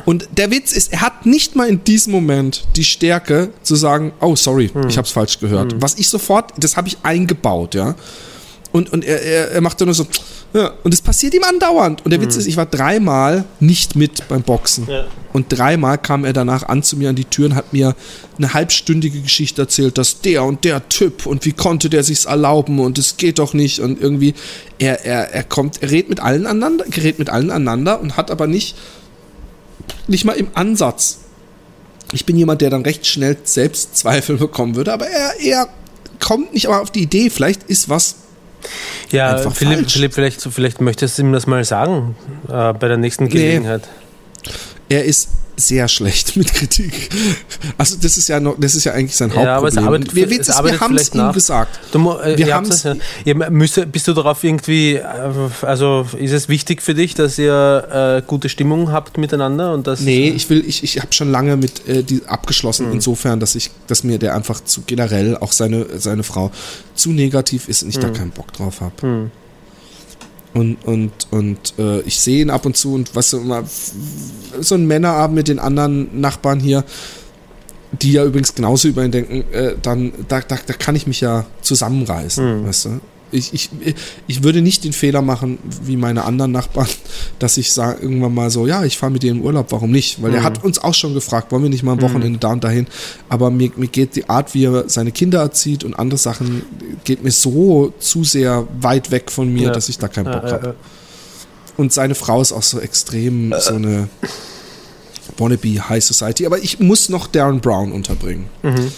[0.06, 4.14] Und der Witz ist, er hat nicht mal in diesem Moment die Stärke zu sagen,
[4.22, 4.88] oh, sorry, Hm.
[4.88, 5.82] ich habe es falsch gehört.
[5.82, 7.96] Was ich sofort, das habe ich eingebaut, ja.
[8.72, 10.06] Und, und er, er, er macht dann nur so,
[10.54, 12.04] ja, und es passiert ihm andauernd.
[12.04, 14.88] Und der Witz ist, ich war dreimal nicht mit beim Boxen.
[14.88, 15.06] Ja.
[15.34, 17.96] Und dreimal kam er danach an zu mir an die Tür und hat mir
[18.38, 22.80] eine halbstündige Geschichte erzählt, dass der und der Typ und wie konnte der sich's erlauben
[22.80, 24.34] und es geht doch nicht und irgendwie
[24.78, 28.30] er, er, er kommt, er redet mit allen aneinander, gerät mit allen aneinander und hat
[28.30, 28.76] aber nicht,
[30.08, 31.20] nicht mal im Ansatz.
[32.12, 35.70] Ich bin jemand, der dann recht schnell Selbstzweifel bekommen würde, aber er, er
[36.20, 38.16] kommt nicht aber auf die Idee, vielleicht ist was
[39.12, 39.94] Ja, Einfach Philipp, falsch.
[39.94, 42.16] Philipp vielleicht, vielleicht möchtest du ihm das mal sagen
[42.48, 43.88] äh, bei der nächsten Gelegenheit.
[44.90, 45.30] er ist
[45.62, 47.10] sehr schlecht mit Kritik.
[47.78, 49.48] Also das ist ja noch, das ist ja eigentlich sein Hauptproblem.
[49.48, 51.34] Ja, aber es arbeitet, wir es wir haben es ihm nach.
[51.34, 51.80] gesagt.
[51.92, 53.86] Du, äh, Wir haben's- das ja.
[53.86, 55.04] Bist du darauf irgendwie, äh,
[55.62, 60.02] also ist es wichtig für dich, dass ihr äh, gute Stimmung habt miteinander und das
[60.02, 62.94] Nee, ich will, ich, ich habe schon lange mit äh, die abgeschlossen, Hm.
[62.94, 66.52] insofern, dass ich, dass mir der einfach zu generell, auch seine, seine Frau,
[66.96, 68.14] zu negativ ist und ich da Hm.
[68.14, 69.30] keinen Bock drauf habe.
[70.54, 73.64] Und, und, und äh, ich sehe ihn ab und zu und was so immer,
[74.60, 76.84] so ein Männerabend mit den anderen Nachbarn hier,
[78.02, 81.22] die ja übrigens genauso über ihn denken, äh, dann, da, da, da kann ich mich
[81.22, 83.00] ja zusammenreißen, weißt du?
[83.32, 83.70] Ich, ich,
[84.28, 86.88] ich würde nicht den Fehler machen, wie meine anderen Nachbarn,
[87.40, 90.22] dass ich sage irgendwann mal so, ja, ich fahre mit dir in Urlaub, warum nicht?
[90.22, 92.64] Weil er hat uns auch schon gefragt, wollen wir nicht mal am Wochenende da und
[92.64, 92.88] dahin?
[93.30, 96.64] Aber mir, mir geht die Art, wie er seine Kinder erzieht und andere Sachen,
[97.04, 99.72] geht mir so zu sehr weit weg von mir, Ja.
[99.72, 100.68] dass ich da keinen Bock äh, habe.
[100.70, 104.10] äh, Und seine Frau ist auch so extrem so eine
[105.38, 106.46] wannabe High Society.
[106.46, 108.46] Aber ich muss noch Darren Brown unterbringen.
[108.64, 108.92] Mhm.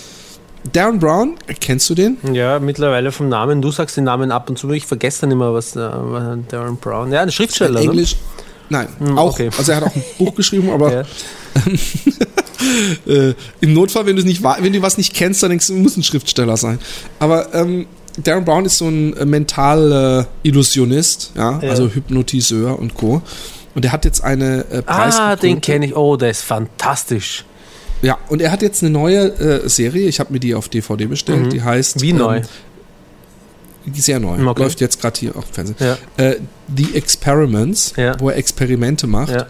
[0.72, 2.18] Darren Brown, kennst du den?
[2.32, 5.54] ja, mittlerweile vom Namen, du sagst den Namen ab und zu, ich vergesse dann immer,
[5.54, 7.86] was äh, Darren Brown, ja, ein Schriftsteller, ne?
[7.86, 8.16] Englisch.
[8.70, 9.34] Nein, Hm, auch.
[9.34, 9.50] okay.
[9.58, 11.04] Also er hat auch ein Buch geschrieben, aber Ja.
[13.08, 15.98] äh, im Notfall, wenn du nicht wenn du was nicht kennst, dann denkst du, muss
[15.98, 16.80] ein Schriftsteller sein.
[17.20, 17.86] Aber ähm,
[18.24, 21.60] Darren Brown ist so ein äh, äh, Illusionist, ja?
[21.62, 21.70] Ja.
[21.70, 23.22] also Hypnotiseur und Co.
[23.76, 27.44] Und er hat jetzt eine äh, Ah, den kenne ich, oh, der ist fantastisch.
[28.04, 31.06] Ja, und er hat jetzt eine neue äh, Serie, ich habe mir die auf DVD
[31.06, 32.02] bestellt, die heißt Mhm.
[32.02, 32.42] Wie ähm, neu?
[33.96, 34.46] sehr neu.
[34.48, 34.62] Okay.
[34.64, 35.76] Läuft jetzt gerade hier auf dem Fernsehen.
[35.80, 35.98] Ja.
[36.18, 36.38] Äh,
[36.76, 38.16] The Experiments, Ja.
[38.20, 39.32] wo er Experimente macht.
[39.32, 39.48] Ja.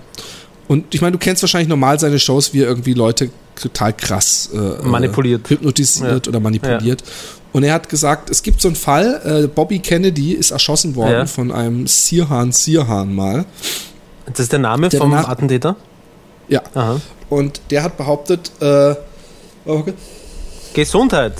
[0.67, 4.49] Und ich meine, du kennst wahrscheinlich normal seine Shows, wie er irgendwie Leute total krass
[4.53, 5.45] äh, Manipuliert.
[5.45, 6.29] äh, hypnotisiert Ja.
[6.29, 7.03] oder manipuliert.
[7.51, 11.27] Und er hat gesagt, es gibt so einen Fall, äh, Bobby Kennedy ist erschossen worden
[11.27, 13.45] von einem Sirhan Sirhan mal.
[14.25, 15.75] Das ist der Name Der vom danach- Attentäter?
[16.53, 16.61] Ja.
[16.75, 17.01] Aha.
[17.29, 18.93] Und der hat behauptet, äh,
[19.65, 19.93] okay.
[20.75, 21.33] Gesundheit.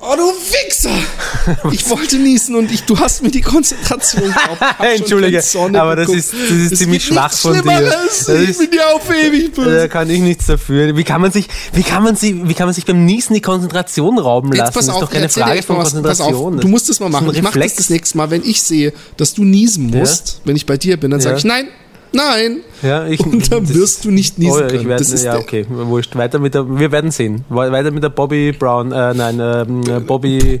[0.00, 0.90] Oh, du Wichser!
[1.72, 4.32] Ich wollte niesen und ich, du hast mir die Konzentration
[4.80, 5.42] Entschuldige,
[5.74, 7.62] aber das ist, das ist Es ziemlich schwach von dir.
[7.82, 9.88] Das Ich ist, bin dir auf ewig da böse.
[9.88, 10.96] kann ich nichts dafür.
[10.96, 13.40] Wie kann man sich, wie kann man sie, wie kann man sich beim Niesen die
[13.40, 14.64] Konzentration rauben lassen?
[14.66, 16.54] Jetzt pass das auf, ist doch keine Frage mal von was, Konzentration.
[16.56, 17.30] auf, du musst es mal Das ist machen.
[17.30, 20.56] ein Ich mach das das nächste Mal, wenn ich sehe, dass du niesen musst, wenn
[20.56, 21.38] ich bei dir bin, dann sage Ja.
[21.38, 21.68] ich nein,
[22.16, 22.60] nein.
[22.82, 24.88] Ja, ich, Und dann wirst du nicht niesen Oh können.
[24.88, 26.16] werde, Das ist ja, okay, wurscht.
[26.16, 27.44] Weiter mit der, wir werden sehen.
[27.48, 30.58] We- Weiter mit der Bobby Brown, äh, nein, ähm, äh, Bobby, äh,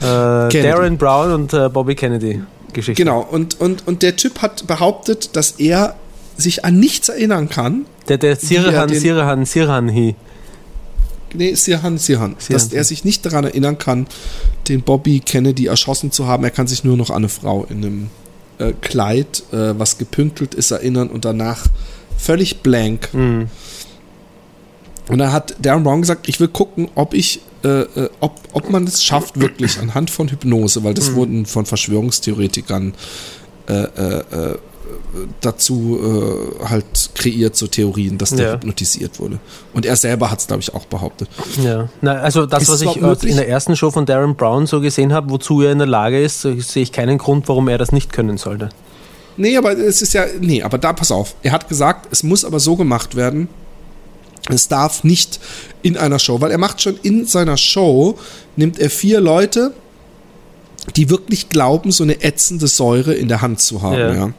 [0.00, 0.62] Kennedy.
[0.62, 2.40] Darren Brown und äh, Bobby Kennedy
[2.72, 3.02] Geschichte.
[3.02, 5.96] Genau, und, und, und der Typ hat behauptet, dass er
[6.36, 7.86] sich an nichts erinnern kann.
[8.08, 10.14] Der, der Sirhan, den- Sirhan, Sirhanhi.
[11.34, 12.34] Nee, Sirhan, Sirhan.
[12.36, 12.70] Dass Sirhan.
[12.72, 14.06] er sich nicht daran erinnern kann,
[14.68, 16.42] den Bobby Kennedy erschossen zu haben.
[16.44, 18.10] Er kann sich nur noch an eine Frau in einem
[18.58, 21.66] äh, Kleid, äh, was gepünktelt ist, erinnern und danach
[22.16, 23.08] völlig blank.
[23.12, 23.48] Mhm.
[25.08, 28.70] Und dann hat Darren Brown gesagt, ich will gucken, ob ich, äh, äh, ob, ob
[28.70, 30.96] man es schafft, wirklich anhand von Hypnose, weil Mhm.
[30.96, 32.94] das wurden von Verschwörungstheoretikern
[33.68, 34.58] äh, äh, äh,
[35.40, 35.98] dazu
[36.62, 38.52] äh, halt kreiert, so Theorien, dass der Ja.
[38.54, 39.38] hypnotisiert wurde.
[39.74, 41.28] Und er selber hat es, glaube ich, auch behauptet.
[41.62, 43.34] Ja, Na, also das, Ist was ich aus- in möglich?
[43.36, 46.40] der ersten Show von Darren Brown so gesehen habe, wozu er in der Lage ist,
[46.40, 48.68] so sehe ich keinen Grund, warum er das nicht können sollte.
[49.36, 51.34] Nee, aber es ist ja, nee, aber da, pass auf.
[51.42, 53.48] Er hat gesagt, es muss aber so gemacht werden,
[54.50, 55.38] es darf nicht
[55.82, 58.16] in einer Show, weil er macht schon in seiner Show,
[58.56, 59.72] nimmt er vier Leute,
[60.96, 64.14] die wirklich glauben, so eine ätzende Säure in der Hand zu haben, Ja.
[64.14, 64.30] ja.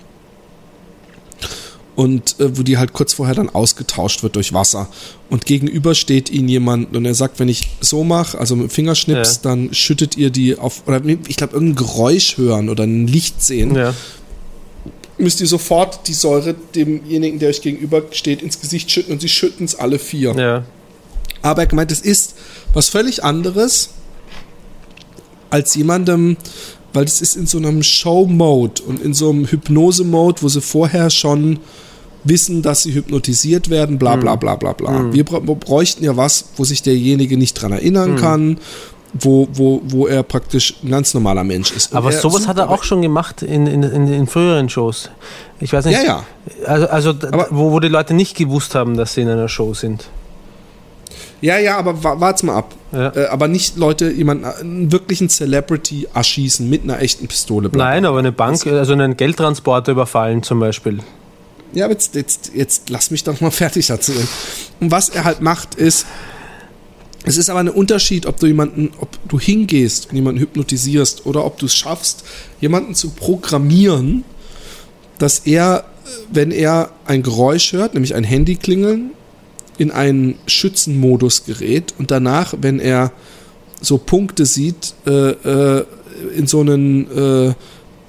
[2.04, 4.88] Und äh, wo die halt kurz vorher dann ausgetauscht wird durch Wasser.
[5.30, 8.70] Und gegenüber steht ihnen jemand und er sagt, wenn ich so mache, also mit dem
[8.70, 9.40] Fingerschnips, Ja.
[9.52, 13.76] dann schüttet ihr die auf, oder ich glaube, irgendein Geräusch hören oder ein Licht sehen
[13.76, 13.94] Ja.
[15.18, 19.28] müsst ihr sofort die Säure demjenigen, der euch gegenüber steht, ins Gesicht schütten und sie
[19.28, 20.34] schütten es alle vier.
[20.38, 20.64] Ja.
[21.42, 22.36] Aber er gemeint, es ist
[22.74, 23.90] was völlig anderes
[25.50, 26.38] als jemandem,
[26.94, 31.10] weil es ist in so einem Show-Mode und in so einem Hypnose-Mode, wo sie vorher
[31.10, 31.60] schon
[32.24, 35.12] wissen, dass sie hypnotisiert werden, bla bla bla bla bla.
[35.14, 38.58] Wir bra- bräuchten ja was, wo sich derjenige nicht dran erinnern kann,
[39.14, 41.92] wo, wo, wo er praktisch ein ganz normaler Mensch ist.
[41.92, 45.10] Und Aber er sowas hat er auch schon gemacht in, in, in, in früheren Shows.
[45.60, 45.98] Ich weiß nicht.
[46.04, 46.24] Ja, ja.
[46.68, 49.74] Also, also Aber- wo, wo die Leute nicht gewusst haben, dass sie in einer Show
[49.74, 50.08] sind.
[51.42, 52.76] Ja, ja, aber wa wart's mal ab.
[52.92, 53.16] Ja.
[53.16, 57.70] Äh, aber nicht Leute, jemanden, einen wirklichen Celebrity erschießen mit einer echten Pistole.
[57.70, 57.86] bla.
[57.86, 61.00] Nein, aber eine Bank, also einen Geldtransporter überfallen zum Beispiel.
[61.74, 64.28] Ja, jetzt, jetzt, jetzt lass mich doch mal fertig erzählen.
[64.80, 66.06] Und was er halt macht, ist,
[67.26, 71.46] es ist aber ein Unterschied, ob du jemanden, ob du hingehst und jemanden hypnotisierst oder
[71.46, 72.24] ob du es schaffst,
[72.62, 74.24] jemanden zu programmieren,
[75.18, 75.86] dass er,
[76.32, 79.12] wenn er ein Geräusch hört, nämlich ein Handy klingeln,
[79.78, 83.12] in einen Schützenmodus gerät und danach, wenn er
[83.82, 85.86] so Punkte sieht, äh, äh,
[86.36, 87.54] in so einen äh,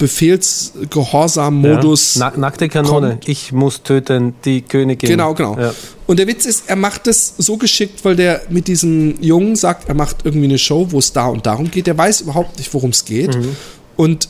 [0.01, 2.17] Befehlsgehorsam-Modus.
[2.17, 2.33] Ja.
[2.35, 3.11] Na, nackte Kanone.
[3.11, 3.29] kommt.
[3.29, 5.11] Ich muss töten, die Königin.
[5.11, 5.57] Genau, genau.
[5.59, 5.73] Ja.
[6.07, 9.89] Und der Witz ist, er macht das so geschickt, weil der mit diesem Jungen sagt,
[9.89, 11.87] er macht irgendwie eine Show, wo es da und darum geht.
[11.87, 13.37] Der weiß überhaupt nicht, worum es geht.
[13.37, 13.55] Mhm.
[13.97, 14.29] Und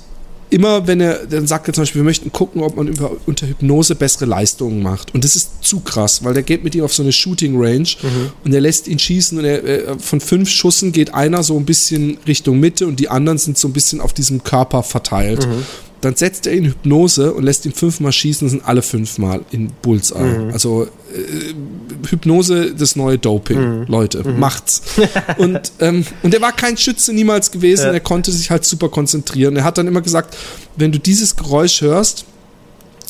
[0.50, 3.46] immer, wenn er, dann sagt er zum Beispiel, wir möchten gucken, ob man über, unter
[3.46, 5.14] Hypnose bessere Leistungen macht.
[5.14, 7.88] Und das ist zu krass, weil der geht mit ihm auf so eine Shooting Range
[8.02, 8.32] Mhm.
[8.44, 11.64] und er lässt ihn schießen und er, äh, von fünf Schüssen geht einer so ein
[11.64, 15.46] bisschen Richtung Mitte und die anderen sind so ein bisschen auf diesem Körper verteilt.
[15.46, 15.64] Mhm.
[16.00, 19.70] Dann setzt er ihn in Hypnose und lässt ihn fünfmal schießen, sind alle fünfmal in
[19.82, 20.38] Bullseye.
[20.46, 20.50] Mhm.
[20.52, 23.80] Also äh, Hypnose, das neue Doping.
[23.80, 23.86] Mhm.
[23.86, 24.82] Leute, macht's.
[25.38, 27.92] und, ähm, und er war kein Schütze niemals gewesen, Ja.
[27.92, 29.56] er konnte sich halt super konzentrieren.
[29.56, 30.36] Er hat dann immer gesagt,
[30.76, 32.24] wenn du dieses Geräusch hörst,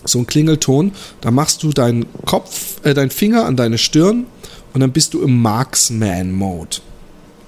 [0.05, 4.27] so ein Klingelton, dann machst du deinen Kopf, äh, deinen Finger an deine Stirn
[4.73, 6.79] und dann bist du im Marksman-Mode.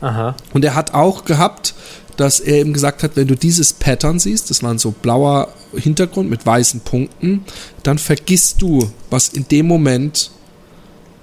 [0.03, 0.35] Aha.
[0.53, 1.75] Und er hat auch gehabt,
[2.17, 5.49] dass er eben gesagt hat, wenn du dieses Pattern siehst, das war ein so blauer
[5.75, 7.45] Hintergrund mit weißen Punkten,
[7.83, 10.31] dann vergisst du, was in dem Moment,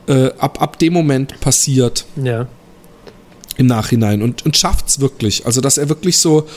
[0.08, 2.48] äh, ab, ab dem Moment passiert Ja.
[3.58, 5.46] im Nachhinein und, und schafft es wirklich.
[5.46, 6.48] Also, dass er wirklich so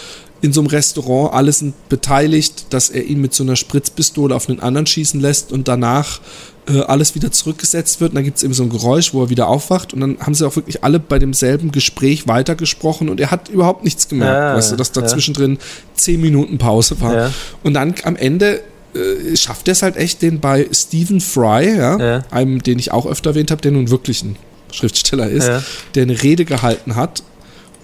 [0.42, 4.48] in so einem Restaurant, alle sind beteiligt, dass er ihn mit so einer Spritzpistole auf
[4.48, 6.20] einen anderen schießen lässt und danach
[6.68, 8.10] äh, alles wieder zurückgesetzt wird.
[8.10, 10.34] Und dann gibt es eben so ein Geräusch, wo er wieder aufwacht und dann haben
[10.34, 14.56] sie auch wirklich alle bei demselben Gespräch weitergesprochen und er hat überhaupt nichts gemerkt, Ja,
[14.56, 15.06] weißt du, dass da ja.
[15.06, 15.58] zwischendrin
[15.94, 17.14] zehn Minuten Pause war.
[17.14, 17.30] Ja.
[17.62, 18.62] Und dann am Ende
[18.94, 23.06] äh, schafft er es halt echt, den bei Stephen Fry, ja, einem, den ich auch
[23.06, 24.34] öfter erwähnt habe, der nun wirklich ein
[24.72, 25.48] Schriftsteller ist,
[25.94, 27.22] der eine Rede gehalten hat,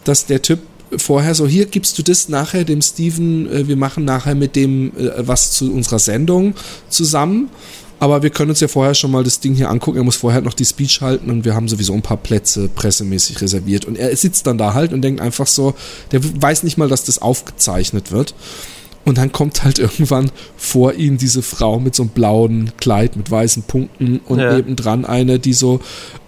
[0.05, 0.59] dass der Typ
[0.97, 4.93] vorher so, hier gibst du das nachher dem Steven, äh, wir machen nachher mit dem
[4.97, 6.55] äh, was zu unserer Sendung
[6.89, 7.51] zusammen.
[8.01, 9.99] Aber wir können uns ja vorher schon mal das Ding hier angucken.
[9.99, 13.41] Er muss vorher noch die Speech halten und wir haben sowieso ein paar Plätze pressemäßig
[13.41, 13.87] reserviert.
[13.87, 15.75] Und er sitzt dann da halt und denkt einfach so,
[16.13, 18.35] der weiß nicht mal, dass das aufgezeichnet wird.
[19.05, 23.31] Und dann kommt halt irgendwann vor ihm diese Frau mit so einem blauen Kleid mit
[23.31, 24.55] weißen Punkten und Ja.
[24.55, 25.81] nebendran eine, die so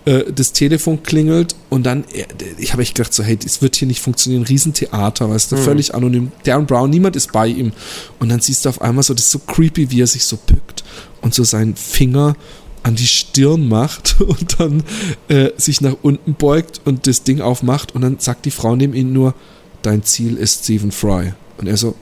[0.07, 2.25] äh, das Telefon klingelt und dann, äh,
[2.57, 5.95] ich habe echt gedacht so, hey, das wird hier nicht funktionieren, Riesentheater, weißt du, völlig
[5.95, 6.33] anonym.
[6.45, 7.73] Darren Brown, niemand ist bei ihm.
[8.19, 10.39] Und dann siehst du auf einmal so, das ist so creepy, wie er sich so
[10.39, 10.83] bückt
[11.21, 12.35] und so seinen Finger
[12.83, 14.83] an die Stirn macht und dann
[15.29, 18.95] äh, sich nach unten beugt und das Ding aufmacht und dann sagt die Frau neben
[18.95, 19.35] ihm nur,
[19.83, 21.35] dein Ziel ist Stephen Fry.
[21.59, 21.95] Und er so,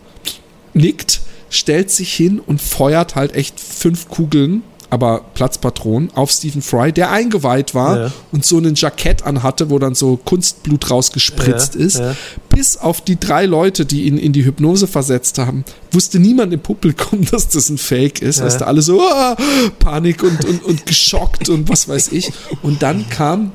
[0.78, 6.92] nickt, stellt sich hin und feuert halt echt fünf Kugeln, aber Platzpatronen auf Stephen Fry,
[6.92, 8.12] der eingeweiht war Ja.
[8.32, 11.98] und so ein Jackett anhatte, wo dann so Kunstblut rausgespritzt Ja, ist.
[11.98, 12.16] ja.
[12.48, 16.60] Bis auf die drei Leute, die ihn in die Hypnose versetzt haben, wusste niemand im
[16.60, 18.38] Publikum, dass das ein Fake ist.
[18.38, 18.46] Ja.
[18.46, 19.36] Weißt du, alle so ah,
[19.78, 22.30] Panik und, und, und geschockt und was weiß ich.
[22.62, 23.52] Und dann kam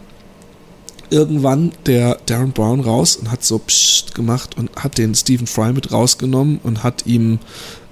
[1.14, 5.72] irgendwann der Darren Brown raus und hat so Psst gemacht und hat den Stephen Fry
[5.72, 7.38] mit rausgenommen und hat ihm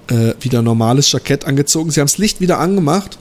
[0.08, 1.90] äh, wieder normales Jackett angezogen.
[1.90, 3.18] Sie haben das Licht wieder angemacht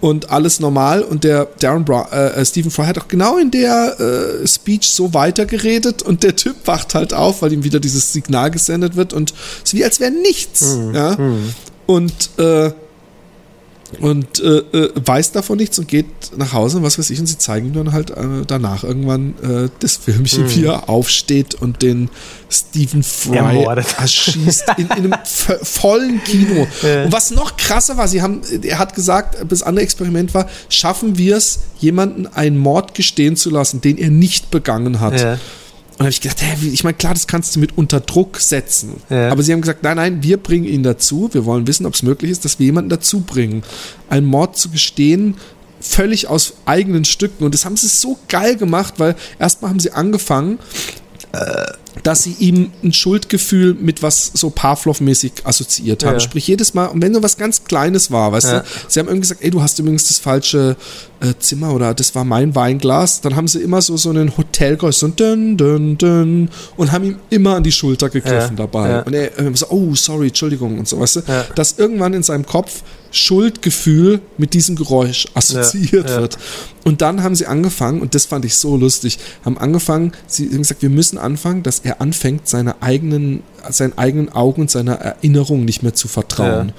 [0.00, 3.98] und alles normal und der Darren Brown, äh, Stephen Fry hat auch genau in der
[3.98, 8.52] äh, Speech so weitergeredet und der Typ wacht halt auf, weil ihm wieder dieses Signal
[8.52, 9.34] gesendet wird und
[9.64, 10.78] es ist wie als wäre nichts.
[10.94, 11.16] Ja?
[11.86, 12.70] Und äh,
[14.00, 16.06] und äh, äh, weiß davon nichts und geht
[16.36, 18.16] nach Hause und was weiß ich und sie zeigen ihm dann halt äh,
[18.46, 22.10] danach irgendwann äh, das Filmchen, wie er aufsteht und den
[22.50, 23.34] Stephen Fry
[23.98, 26.66] erschießt in, in einem vo- vollen Kino.
[27.06, 31.16] Und was noch krasser war, sie haben, er hat gesagt, das andere Experiment war, schaffen
[31.18, 35.20] wir es, jemanden einen Mord gestehen zu lassen, den er nicht begangen hat.
[35.20, 35.38] Ja.
[35.98, 39.02] Und habe ich gedacht, wie- ich meine, klar, das kannst du mit unter Druck setzen.
[39.10, 39.30] Ja.
[39.30, 41.28] Aber sie haben gesagt, nein, nein, wir bringen ihn dazu.
[41.32, 43.64] Wir wollen wissen, ob es möglich ist, dass wir jemanden dazu bringen,
[44.08, 45.36] einen Mord zu gestehen,
[45.80, 47.44] völlig aus eigenen Stücken.
[47.44, 50.58] Und das haben sie so geil gemacht, weil erstmal haben sie angefangen,
[52.02, 56.14] dass sie ihm ein Schuldgefühl mit was so Pavlov-mäßig assoziiert haben.
[56.14, 56.20] Ja.
[56.20, 58.60] Sprich, jedes Mal, und wenn nur was ganz Kleines war, weißt Ja.
[58.60, 60.76] du, sie haben irgendwie gesagt, ey, du hast übrigens das falsche
[61.20, 64.96] äh, Zimmer oder das war mein Weinglas, dann haben sie immer so, so einen Hotelgeräusch,
[64.96, 68.66] so ein dün, dün, dün, und haben ihm immer an die Schulter gegriffen Ja.
[68.66, 69.02] dabei.
[69.02, 71.22] Und er äh, so, oh, sorry, Entschuldigung und so, weißt du,
[71.56, 76.20] dass irgendwann in seinem Kopf Schuldgefühl mit diesem Geräusch assoziiert Ja, ja.
[76.22, 76.38] wird.
[76.84, 80.58] Und dann haben sie angefangen, und das fand ich so lustig, haben angefangen, sie haben
[80.58, 85.64] gesagt, wir müssen anfangen, dass er anfängt, seine eigenen, seinen eigenen Augen und seiner Erinnerung
[85.64, 86.68] nicht mehr zu vertrauen.
[86.68, 86.74] Ja.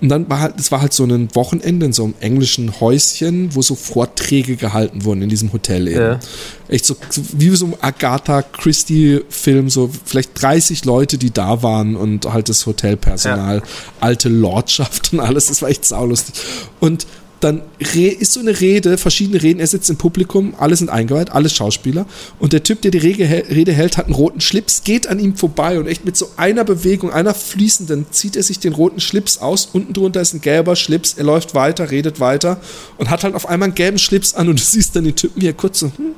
[0.00, 3.54] Und dann war halt, es war halt so ein Wochenende in so einem englischen Häuschen,
[3.54, 6.00] wo so Vorträge gehalten wurden in diesem Hotel eben.
[6.00, 6.20] Ja.
[6.68, 11.96] Echt so, so wie so ein Agatha Christie-Film, so vielleicht 30 Leute, die da waren
[11.96, 13.62] und halt das Hotelpersonal,
[14.00, 16.34] alte Lordschaft und alles, das war echt saulustig.
[16.80, 17.06] Und
[17.44, 21.50] dann ist so eine Rede, verschiedene Reden, er sitzt im Publikum, alle sind eingeweiht, alle
[21.50, 22.06] Schauspieler
[22.38, 25.78] und der Typ, der die Rede, hält, hat einen roten Schlips, geht an ihm vorbei
[25.78, 29.68] und echt mit so einer Bewegung, einer fließenden, zieht er sich den roten Schlips aus,
[29.74, 32.60] unten drunter ist ein gelber Schlips, er läuft weiter, redet weiter
[32.96, 35.42] und hat halt auf einmal einen gelben Schlips an und du siehst dann den Typen,
[35.42, 36.14] wie er kurz so hm,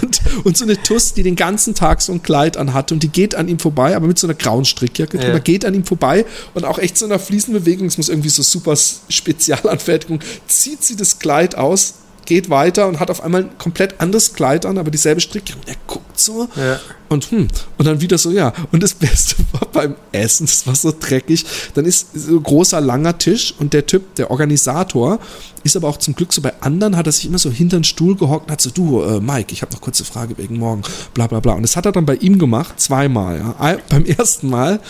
[0.00, 3.08] und, und so eine Tuss, die den ganzen Tag so ein Kleid anhatte und die
[3.08, 5.38] geht an ihm vorbei, aber mit so einer grauen Strickjacke drüber, Ja.
[5.40, 8.42] geht an ihm vorbei und auch echt so einer fließenden Bewegung, es muss irgendwie so
[8.42, 8.74] super
[9.10, 11.94] Spezialanfertigung, zieht sie das Kleid aus,
[12.24, 15.68] geht weiter und hat auf einmal ein komplett anderes Kleid an, aber dieselbe Strickjacke und
[15.68, 16.78] er guckt so Ja.
[17.08, 18.52] und hm, und dann wieder so, ja.
[18.70, 21.44] Und das Beste war beim Essen, das war so dreckig.
[21.74, 25.18] Dann ist so ein großer, langer Tisch und der Typ, der Organisator,
[25.64, 27.84] ist aber auch zum Glück so bei anderen, hat er sich immer so hinter den
[27.84, 30.82] Stuhl gehockt und hat so, du, äh, Mike, ich habe noch kurze Frage wegen morgen,
[31.14, 31.54] bla bla bla.
[31.54, 33.38] Und das hat er dann bei ihm gemacht, zweimal.
[33.38, 33.76] Ja.
[33.88, 34.80] Beim ersten Mal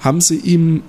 [0.00, 0.82] haben sie ihm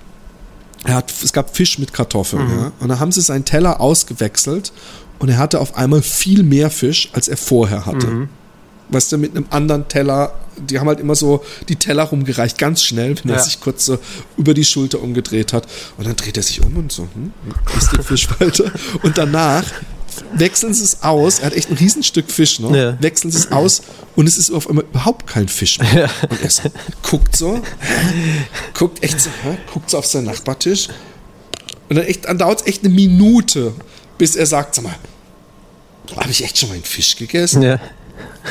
[0.84, 2.72] er hat, es gab Fisch mit Kartoffeln, ja.
[2.80, 4.72] Und dann haben sie seinen Teller ausgewechselt
[5.18, 8.28] und er hatte auf einmal viel mehr Fisch, als er vorher hatte.
[8.88, 12.82] Weißt du, mit einem anderen Teller, die haben halt immer so die Teller rumgereicht, ganz
[12.82, 13.42] schnell, wenn er Ja.
[13.42, 13.98] sich kurz so
[14.36, 15.68] über die Schulter umgedreht hat.
[15.96, 17.32] Und dann dreht er sich um und so, hm,
[17.78, 18.64] isst den Fisch weiter.
[19.02, 19.62] Und danach
[20.32, 21.38] wechseln sie es aus.
[21.40, 22.74] Er hat echt ein Riesenstück Fisch noch.
[22.74, 23.00] Ja.
[23.00, 23.82] Wechseln sie es aus
[24.16, 26.10] und es ist auf einmal überhaupt kein Fisch mehr.
[26.28, 26.62] Und er so,
[27.02, 27.60] guckt so,
[28.74, 29.30] guckt echt so,
[29.72, 30.88] guckt so auf seinen Nachbartisch.
[31.88, 33.74] Und dann, echt, dann dauert es echt eine Minute,
[34.18, 34.94] bis er sagt, sag mal,
[36.16, 37.62] habe ich echt schon mal einen Fisch gegessen?
[37.62, 37.80] Ja.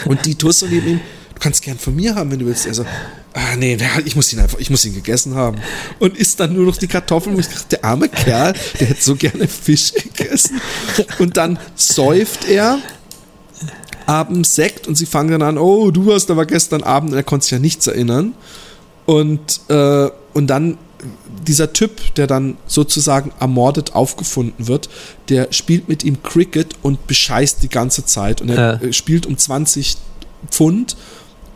[0.05, 1.01] Und die Tusse neben ihm,
[1.39, 2.65] kannst gern von mir haben, wenn du willst.
[2.65, 2.85] Er so,
[3.33, 5.57] ah nee, ich muss ihn einfach, ich muss ihn gegessen haben.
[5.99, 7.35] Und isst dann nur noch die Kartoffeln.
[7.35, 10.59] Und ich dachte, der arme Kerl, der hätte so gerne Fisch gegessen.
[11.19, 12.79] Und dann säuft er
[14.05, 17.23] abends Sekt und sie fangen dann an, oh, du warst aber gestern Abend, und er
[17.23, 18.33] konnte sich ja nichts erinnern.
[19.05, 20.77] Und, äh, und dann
[21.47, 24.89] dieser Typ, der dann sozusagen ermordet aufgefunden wird,
[25.29, 28.41] der spielt mit ihm Cricket und bescheißt die ganze Zeit.
[28.41, 28.93] Und er Ja.
[28.93, 29.97] spielt um 20
[30.49, 30.97] Pfund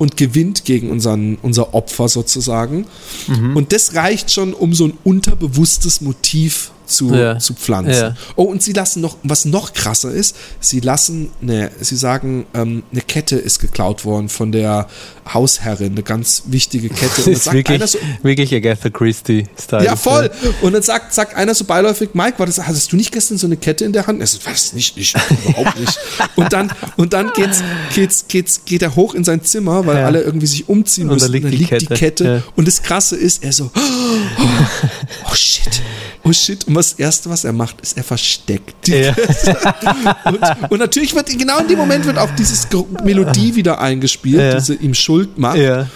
[0.04, 2.86] und gewinnt gegen unseren, unser Opfer sozusagen.
[3.28, 3.56] Mhm.
[3.56, 7.40] Und das reicht schon, um so ein unterbewusstes Motiv zu, Ja.
[7.40, 7.94] zu pflanzen.
[7.94, 8.16] Ja.
[8.36, 12.84] Oh, und sie lassen noch, was noch krasser ist, sie lassen, ne, sie sagen, ähm,
[12.92, 14.88] eine Kette ist geklaut worden von der
[15.34, 17.06] Hausherrin, eine ganz wichtige Kette.
[17.16, 19.86] Das Und dann ist sagt wirklich, einer so, wirklich Agatha Christie-Style.
[19.86, 20.30] ja, voll.
[20.62, 23.48] Und dann sagt, sagt einer so beiläufig, Mike, war das, hattest du nicht gestern so
[23.48, 24.20] eine Kette in der Hand?
[24.22, 25.16] Er so, was, nicht, nicht,
[25.46, 25.98] überhaupt nicht.
[26.36, 27.62] Und dann, und dann geht's,
[27.94, 30.06] geht's, geht's, geht er hoch in sein Zimmer, weil Ja.
[30.06, 31.32] alle irgendwie sich umziehen Und da müssen.
[31.34, 31.96] liegt und dann die liegt die Kette.
[32.00, 32.24] Kette.
[32.26, 32.44] Ja.
[32.56, 34.44] Und das Krasse ist, er so, oh,
[35.32, 35.82] oh shit,
[36.24, 36.66] oh shit.
[36.68, 39.16] Und das Erste, was er macht, ist, er versteckt die Ja.
[40.26, 42.68] und, und natürlich wird genau in dem Moment wird auch dieses
[43.04, 44.56] Melodie wieder eingespielt, Ja.
[44.56, 45.58] diese ihm Schuld macht.
[45.58, 45.88] Ja.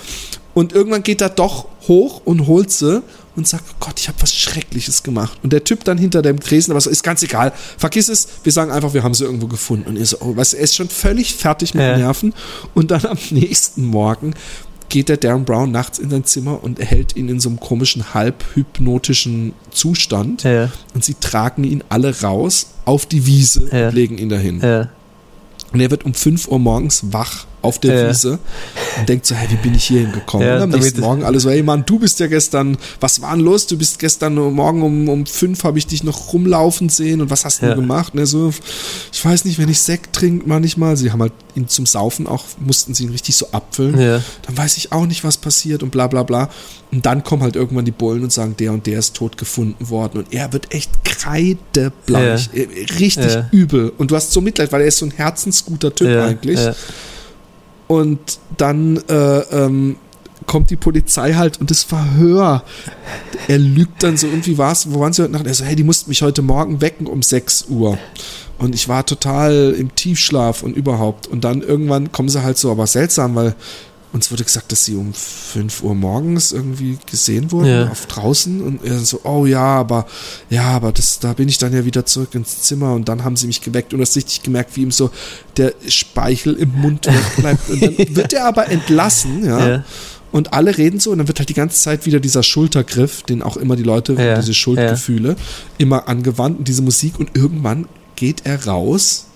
[0.53, 3.03] Und irgendwann geht er doch hoch und holt sie
[3.35, 5.37] und sagt, oh Gott, ich habe was Schreckliches gemacht.
[5.43, 8.51] Und der Typ dann hinter dem Tresen, aber so, ist ganz egal, vergiss es, wir
[8.51, 9.87] sagen einfach, wir haben sie irgendwo gefunden.
[9.87, 11.93] Und er so, oh, weißt er ist schon völlig fertig mit Ja.
[11.93, 12.33] den Nerven.
[12.73, 14.33] Und dann am nächsten Morgen
[14.89, 18.13] geht der Darren Brown nachts in sein Zimmer und hält ihn in so einem komischen,
[18.13, 20.43] halbhypnotischen Zustand.
[20.43, 20.69] Ja.
[20.93, 23.87] Und sie tragen ihn alle raus auf die Wiese Ja.
[23.87, 24.59] und legen ihn dahin.
[24.61, 24.89] Ja.
[25.73, 28.09] Und er wird um 5 Uhr morgens wach auf der Ja.
[28.09, 28.39] Wiese
[28.99, 30.47] und denkt so, hey, wie bin ich hier hingekommen?
[30.47, 33.35] Ja, und am nächsten Morgen alle so, hey Mann, du bist ja gestern, was war
[33.35, 33.67] denn los?
[33.67, 37.45] Du bist gestern morgen um, um 5 habe ich dich noch rumlaufen sehen und was
[37.45, 37.69] hast Ja.
[37.69, 38.13] du gemacht?
[38.13, 38.51] Und er so,
[39.11, 40.97] ich weiß nicht, wenn ich Sekt trinke, manchmal.
[40.97, 43.99] Sie haben halt ihn zum Saufen auch, mussten sie ihn richtig so abfüllen.
[43.99, 44.21] Ja.
[44.45, 46.49] Dann weiß ich auch nicht, was passiert und bla bla bla.
[46.91, 49.89] Und dann kommen halt irgendwann die Bullen und sagen, der und der ist tot gefunden
[49.89, 50.19] worden.
[50.19, 52.49] Und er wird echt kreidebleich.
[52.53, 52.67] Äh,
[52.99, 53.91] Richtig übel.
[53.97, 56.59] Und du hast so Mitleid, weil er ist so ein herzensguter Typ eigentlich.
[57.87, 58.19] Und
[58.57, 59.95] dann äh, ähm,
[60.45, 62.63] kommt die Polizei halt und das Verhör.
[63.47, 65.45] Er lügt dann so irgendwie was, wo waren sie heute Nacht?
[65.45, 67.97] Er so, hey, die mussten mich heute Morgen wecken um 6 Uhr.
[68.57, 71.27] Und ich war total im Tiefschlaf und überhaupt.
[71.27, 73.55] Und dann irgendwann kommen sie halt so, aber seltsam, weil
[74.13, 77.89] uns wurde gesagt, dass sie um 5 Uhr morgens irgendwie gesehen wurden Ja.
[77.89, 78.61] auf draußen.
[78.61, 80.07] Und er so, oh ja, aber
[80.49, 83.35] ja, aber das, da bin ich dann ja wieder zurück ins Zimmer und dann haben
[83.35, 85.11] sie mich geweckt und du hast richtig gemerkt, wie ihm so
[85.57, 87.69] der Speichel im Mund wegbleibt.
[87.69, 89.67] Und dann wird er aber entlassen, ja.
[89.67, 89.83] Ja.
[90.31, 93.41] Und alle reden so und dann wird halt die ganze Zeit wieder dieser Schultergriff, den
[93.41, 95.35] auch immer die Leute, Ja, diese Schuldgefühle,
[95.77, 99.26] immer angewandt und diese Musik und irgendwann geht er raus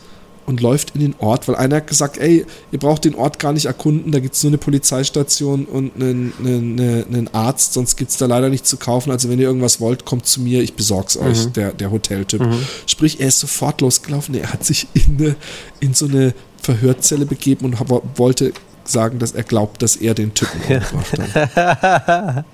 [0.45, 3.53] und läuft in den Ort, weil einer hat gesagt, ey, ihr braucht den Ort gar
[3.53, 8.11] nicht erkunden, da gibt es nur eine Polizeistation und einen, einen, einen- Arzt, sonst gibt
[8.11, 9.11] es da leider nichts zu kaufen.
[9.11, 12.41] Also wenn ihr irgendwas wollt, kommt zu mir, ich besorg's euch, der, der Hoteltyp.
[12.87, 15.35] Sprich, er ist sofort losgelaufen, er hat sich in, eine,
[15.79, 18.51] in so eine Verhörzelle begeben und hab- wollte
[18.87, 21.17] sagen, dass er glaubt, dass er den Typen umgebracht
[21.55, 22.45] hat.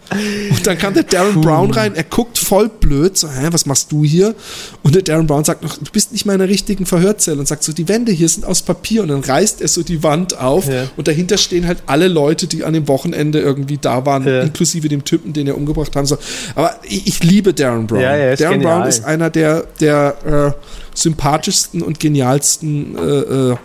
[0.52, 3.91] Und dann kam der Darren Brown rein, er guckt voll blöd, so, hä, was machst
[3.91, 4.36] du hier?
[4.84, 7.48] Und der Darren Brown sagt noch, du bist nicht mal in der richtigen Verhörzelle und
[7.48, 10.38] sagt so, die Wände hier sind aus Papier und dann reißt er so die Wand
[10.40, 10.86] auf Ja.
[10.98, 14.41] und dahinter stehen halt alle Leute, die an dem Wochenende irgendwie da waren, Ja.
[14.41, 16.20] inklusive dem Typen, den er umgebracht haben soll.
[16.56, 18.02] Aber ich, ich liebe Darren Brown.
[18.02, 18.80] Ja, Darren genial.
[18.80, 20.62] Brown ist einer der, der äh,
[20.95, 23.02] sympathischsten und genialsten äh,
[23.52, 23.56] äh,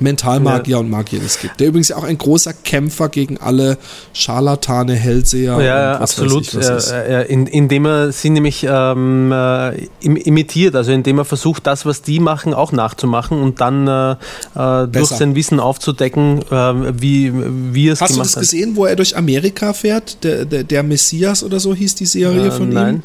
[0.00, 1.58] Mentalmagier und Magier, es gibt.
[1.60, 3.78] Der übrigens ja auch ein großer Kämpfer gegen alle
[4.12, 5.52] Scharlatane, Hellseher.
[5.52, 7.24] Ja, ja, und was weiß absolut.
[7.24, 11.86] ich, in, indem er sie nämlich ähm, äh, im- imitiert, also indem er versucht, das,
[11.86, 14.16] was die machen, auch nachzumachen und dann äh, äh,
[14.54, 15.16] durch Besser.
[15.16, 17.32] sein Wissen aufzudecken, äh, wie,
[17.72, 18.42] wie es Hast du gemacht das hat.
[18.42, 20.22] gesehen, wo er durch Amerika fährt?
[20.24, 22.74] Der, der, der Messias oder so hieß die Serie Äh, von ihm?
[22.74, 23.02] nein.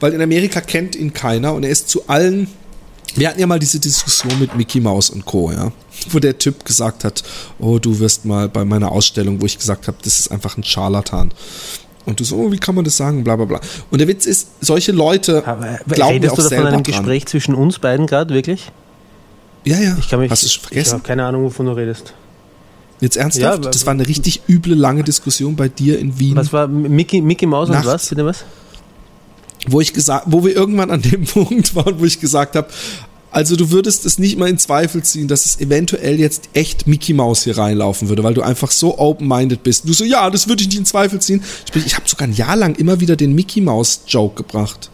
[0.00, 2.48] Weil in Amerika kennt ihn keiner und er ist zu allen.
[3.16, 5.72] Wir hatten ja mal diese Diskussion mit Mickey Mouse und Co., ja.
[6.10, 7.22] Wo der Typ gesagt hat,
[7.58, 10.64] oh, du wirst mal bei meiner Ausstellung, wo ich gesagt habe, das ist einfach ein
[10.64, 11.32] Scharlatan.
[12.06, 13.60] Und du so, oh, wie kann man das sagen, bla bla bla.
[13.90, 16.82] Und der Witz ist, solche Leute Aber, glauben redest auch du da von einem dran.
[16.82, 18.70] Gespräch zwischen uns beiden gerade, wirklich?
[19.64, 19.96] Ja, ja.
[19.98, 20.92] Ich kann mich, Hast du es Ich vergessen?
[20.94, 22.14] habe keine Ahnung, wovon du redest.
[23.00, 23.64] Jetzt ernsthaft?
[23.64, 26.36] Ja, das war eine richtig üble, lange Diskussion bei dir in Wien.
[26.36, 28.08] Was war Mickey, Mickey Maus und was?
[28.08, 28.44] Bitte was?
[29.68, 32.68] Wo ich gesagt, wo wir irgendwann an dem Punkt waren, wo ich gesagt habe,
[33.32, 37.12] Also du würdest es nicht mal in Zweifel ziehen, dass es eventuell jetzt echt Mickey
[37.12, 39.88] Mouse hier reinlaufen würde, weil du einfach so open-minded bist.
[39.88, 41.42] Du so, ja, das würde ich nicht in Zweifel ziehen.
[41.68, 44.90] Sprich, ich habe sogar ein Jahr lang immer wieder den Mickey Mouse Joke gebracht.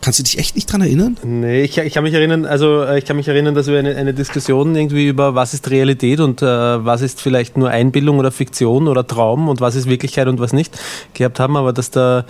[0.00, 1.16] Kannst du dich echt nicht dran erinnern?
[1.24, 3.96] Nee, ich, ich kann mich erinnern, also äh, ich kann mich erinnern, dass wir eine,
[3.96, 8.30] eine Diskussion irgendwie über was ist Realität und äh, was ist vielleicht nur Einbildung oder
[8.30, 10.78] Fiktion oder Traum und was ist Wirklichkeit und was nicht
[11.14, 12.24] gehabt haben, aber dass da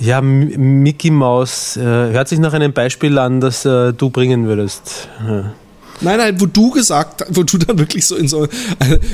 [0.00, 5.08] ja, Mickey Mouse äh, hört sich nach einem Beispiel an, das äh, du bringen würdest.
[5.26, 5.52] Ja.
[6.00, 8.48] Nein, nein, wo du gesagt, wo du dann wirklich so in so äh,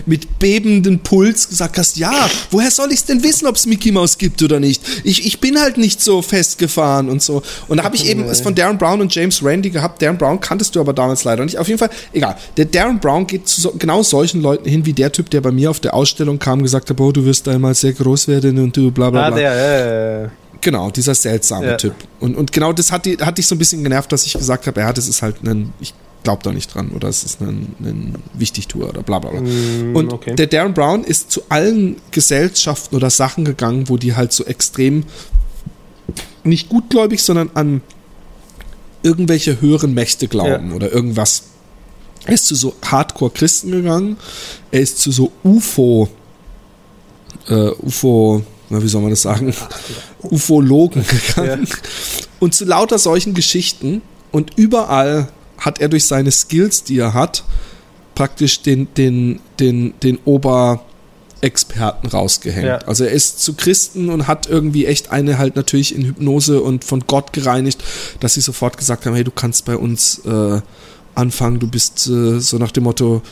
[0.04, 2.12] mit bebendem Puls gesagt hast, ja,
[2.50, 4.82] woher soll ich es denn wissen, ob es Mickey Mouse gibt oder nicht?
[5.02, 7.42] Ich, ich bin halt nicht so festgefahren und so.
[7.68, 10.02] Und da habe ich eben es von Darren Brown und James Randy gehabt.
[10.02, 11.56] Darren Brown kanntest du aber damals leider nicht.
[11.56, 12.36] Auf jeden Fall, egal.
[12.58, 15.52] Der Darren Brown geht zu so, genau solchen Leuten hin, wie der Typ, der bei
[15.52, 18.76] mir auf der Ausstellung kam, gesagt hat, oh, du wirst einmal sehr groß werden und
[18.76, 19.36] du bla bla ah, bla.
[19.36, 20.28] Ah, der, äh,
[20.64, 21.76] Genau, dieser seltsame ja.
[21.76, 21.94] Typ.
[22.20, 24.66] Und, und genau das hat, die, hat dich so ein bisschen genervt, dass ich gesagt
[24.66, 25.92] habe, ja, das ist halt ein, ich
[26.22, 29.42] glaube da nicht dran oder es ist ein, ein Wichtigtour oder bla bla bla.
[29.42, 30.34] Mm, und okay.
[30.34, 35.04] der Darren Brown ist zu allen Gesellschaften oder Sachen gegangen, wo die halt so extrem
[36.44, 37.82] nicht gutgläubig, sondern an
[39.02, 40.76] irgendwelche höheren Mächte glauben ja.
[40.76, 41.42] oder irgendwas.
[42.24, 44.16] Er ist zu so Hardcore-Christen gegangen,
[44.70, 46.08] er ist zu so UFO,
[47.48, 48.42] äh, UFO,
[48.74, 49.54] na, wie soll man das sagen?
[50.22, 51.66] Ufologen gegangen.
[51.66, 51.76] Ja.
[52.40, 54.02] Und zu lauter solchen Geschichten
[54.32, 55.28] und überall
[55.58, 57.44] hat er durch seine Skills, die er hat,
[58.14, 62.66] praktisch den, den, den, den Oberexperten rausgehängt.
[62.66, 62.78] Ja.
[62.78, 66.84] Also er ist zu Christen und hat irgendwie echt eine halt natürlich in Hypnose und
[66.84, 67.82] von Gott gereinigt,
[68.20, 70.60] dass sie sofort gesagt haben, hey, du kannst bei uns äh,
[71.14, 73.22] anfangen, du bist äh, so nach dem Motto,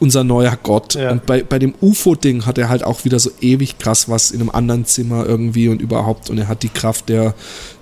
[0.00, 0.94] unser neuer Gott.
[0.94, 1.10] Ja.
[1.10, 4.40] Und bei, bei dem UFO-Ding hat er halt auch wieder so ewig krass was in
[4.40, 6.30] einem anderen Zimmer irgendwie und überhaupt.
[6.30, 7.34] Und er hat die Kraft der,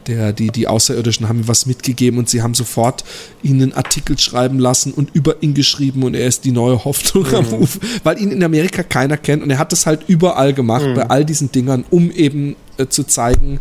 [0.09, 3.05] der, die, die Außerirdischen haben ihm was mitgegeben und sie haben sofort
[3.43, 7.27] ihn einen Artikel schreiben lassen und über ihn geschrieben und er ist die neue Hoffnung
[7.29, 7.35] mhm.
[7.35, 10.87] am UFO, weil ihn in Amerika keiner kennt und er hat das halt überall gemacht,
[10.87, 10.95] mhm.
[10.95, 13.61] bei all diesen Dingern, um eben äh, zu zeigen,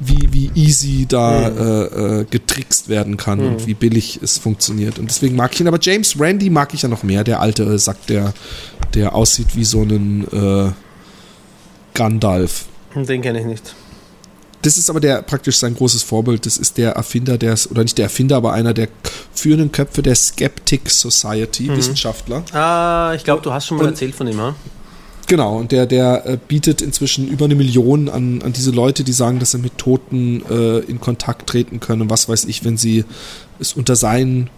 [0.00, 1.58] wie, wie easy da mhm.
[1.58, 3.46] äh, äh, getrickst werden kann mhm.
[3.46, 4.98] und wie billig es funktioniert.
[4.98, 5.68] Und deswegen mag ich ihn.
[5.68, 8.32] Aber James Randy mag ich ja noch mehr, der alte Sack, der,
[8.94, 10.70] der aussieht wie so ein äh,
[11.94, 12.66] Gandalf.
[12.94, 13.74] Den kenne ich nicht.
[14.68, 16.44] Das ist aber der praktisch sein großes Vorbild.
[16.44, 18.88] Das ist der Erfinder der, oder nicht der Erfinder, aber einer der
[19.32, 21.76] führenden Köpfe der Skeptic Society, mhm.
[21.78, 22.44] Wissenschaftler.
[22.52, 24.54] Ah, ich glaube, du hast schon mal und, erzählt von ihm, ha?
[25.26, 29.14] Genau, und der, der äh, bietet inzwischen über eine Million an, an diese Leute, die
[29.14, 33.06] sagen, dass sie mit Toten äh, in Kontakt treten können was weiß ich, wenn sie
[33.58, 34.50] es unter seinen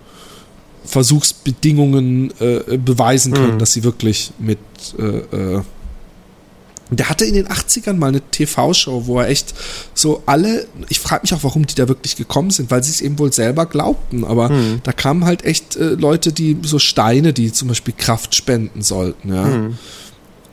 [0.84, 3.58] Versuchsbedingungen äh, beweisen können, mhm.
[3.60, 4.58] dass sie wirklich mit
[6.90, 9.54] äh, der hatte in den 80ern mal eine TV-Show, wo er echt
[9.94, 13.00] so alle, ich frage mich auch, warum die da wirklich gekommen sind, weil sie es
[13.00, 14.80] eben wohl selber glaubten, aber hm.
[14.82, 19.32] da kamen halt echt äh, Leute, die so Steine, die zum Beispiel Kraft spenden sollten,
[19.34, 19.44] ja.
[19.44, 19.78] Hm.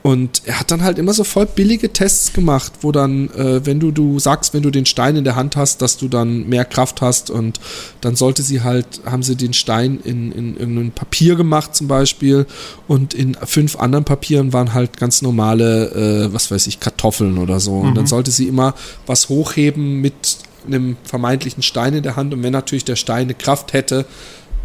[0.07, 3.81] Und er hat dann halt immer so voll billige Tests gemacht, wo dann, äh, wenn
[3.81, 6.63] du, du sagst, wenn du den Stein in der Hand hast, dass du dann mehr
[6.63, 7.59] Kraft hast und
[7.99, 12.45] dann sollte sie halt, haben sie den Stein in, in irgendein Papier gemacht zum Beispiel
[12.87, 17.59] und in fünf anderen Papieren waren halt ganz normale, äh, was weiß ich, Kartoffeln oder
[17.59, 17.73] so.
[17.73, 17.89] Mhm.
[17.89, 18.07] Und dann mhm.
[18.07, 18.75] sollte sie immer
[19.07, 23.33] was hochheben mit einem vermeintlichen Stein in der Hand und wenn natürlich der Stein eine
[23.33, 24.05] Kraft hätte,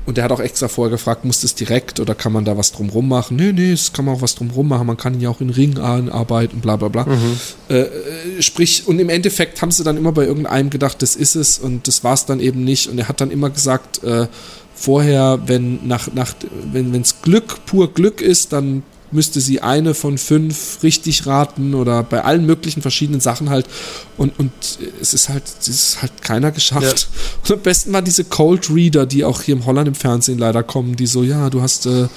[0.04, 2.72] und er hat auch extra vorher gefragt, muss das direkt oder kann man da was
[2.72, 3.36] drumrum machen?
[3.36, 4.86] Nee, nee, es kann man auch was drumrum machen.
[4.86, 7.04] Man kann ihn ja auch in Ring arbeiten, bla bla bla.
[7.04, 7.38] Mhm.
[7.68, 11.36] Äh, äh, sprich, und im Endeffekt haben sie dann immer bei irgendeinem gedacht, das ist
[11.36, 12.88] es und das war es dann eben nicht.
[12.88, 14.26] Und er hat dann immer gesagt, äh,
[14.74, 16.34] vorher, wenn nach, nach,
[16.72, 18.82] wenn es Glück, pur Glück ist, dann
[19.12, 23.66] müsste sie eine von fünf richtig raten oder bei allen möglichen verschiedenen Sachen halt.
[24.16, 24.52] Und, und
[25.00, 27.08] es ist halt, es ist halt keiner geschafft.
[27.10, 27.38] Ja.
[27.42, 30.62] Und am besten war diese Cold Reader, die auch hier im Holland im Fernsehen leider
[30.62, 32.08] kommen, die so, ja, du hast äh,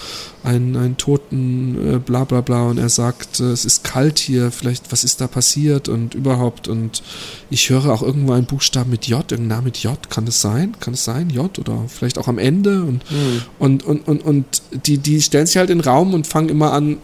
[0.45, 4.51] einen, einen toten, äh, bla bla bla, und er sagt, äh, es ist kalt hier,
[4.51, 6.67] vielleicht, was ist da passiert und überhaupt.
[6.67, 7.03] Und
[7.49, 10.75] ich höre auch irgendwo einen Buchstaben mit J, irgendein Name mit J, kann das sein?
[10.79, 11.29] Kann es sein?
[11.29, 12.83] J oder vielleicht auch am Ende?
[12.83, 13.41] Und, mhm.
[13.59, 14.45] und, und, und, und
[14.85, 16.97] die, die stellen sich halt in den Raum und fangen immer an,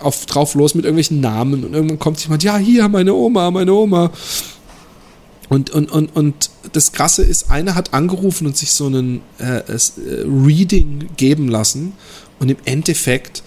[0.00, 3.72] auf, drauf los mit irgendwelchen Namen und irgendwann kommt jemand, ja, hier, meine Oma, meine
[3.72, 4.10] Oma.
[5.48, 9.60] Und, und, und, und das Krasse ist, einer hat angerufen und sich so einen äh,
[9.60, 9.78] äh,
[10.26, 11.94] Reading geben lassen
[12.38, 13.42] und im Endeffekt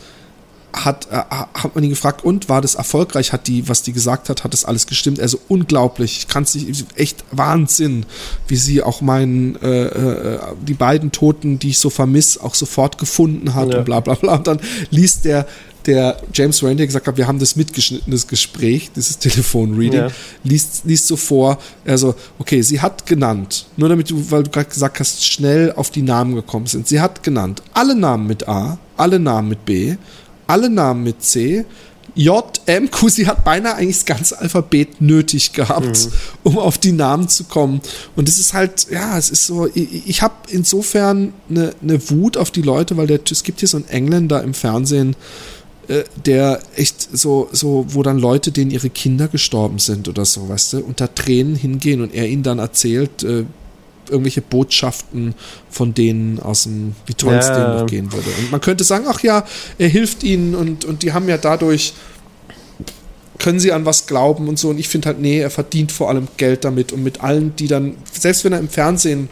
[0.73, 3.33] hat, äh, hat man ihn gefragt, und war das erfolgreich?
[3.33, 5.19] Hat die, was die gesagt hat, hat das alles gestimmt?
[5.19, 6.19] Also unglaublich.
[6.19, 8.05] Ich kann es nicht, echt Wahnsinn,
[8.47, 12.97] wie sie auch meinen, äh, äh, die beiden Toten, die ich so vermisse, auch sofort
[12.97, 13.79] gefunden hat ja.
[13.79, 14.35] und bla bla bla.
[14.35, 14.59] Und dann
[14.89, 15.47] liest der
[15.87, 20.07] der James Randi gesagt hat, wir haben das mitgeschnittenes Gespräch, dieses Telefonreading, ja.
[20.43, 24.69] liest, liest so vor, also, okay, sie hat genannt, nur damit du, weil du gerade
[24.69, 26.87] gesagt hast, schnell auf die Namen gekommen sind.
[26.87, 29.95] Sie hat genannt alle Namen mit A, alle Namen mit B,
[30.47, 31.65] alle Namen mit C,
[32.13, 36.11] J, M, Q, sie hat beinahe eigentlich das ganze Alphabet nötig gehabt, mhm.
[36.43, 37.81] um auf die Namen zu kommen.
[38.15, 42.35] Und es ist halt, ja, es ist so, ich, ich habe insofern eine, eine Wut
[42.35, 45.15] auf die Leute, weil der, es gibt hier so einen Engländer im Fernsehen,
[45.91, 50.47] äh, der echt so, so, wo dann Leute, denen ihre Kinder gestorben sind oder so,
[50.47, 53.43] weißt du, unter Tränen hingehen und er ihnen dann erzählt, äh,
[54.09, 55.35] irgendwelche Botschaften
[55.69, 58.29] von denen aus dem, wie toll es denen noch gehen würde.
[58.39, 59.45] Und man könnte sagen, ach ja,
[59.77, 61.93] er hilft ihnen und, und die haben ja dadurch,
[63.37, 64.69] können sie an was glauben und so.
[64.69, 67.67] Und ich finde halt, nee, er verdient vor allem Geld damit und mit allen, die
[67.67, 69.29] dann, selbst wenn er im Fernsehen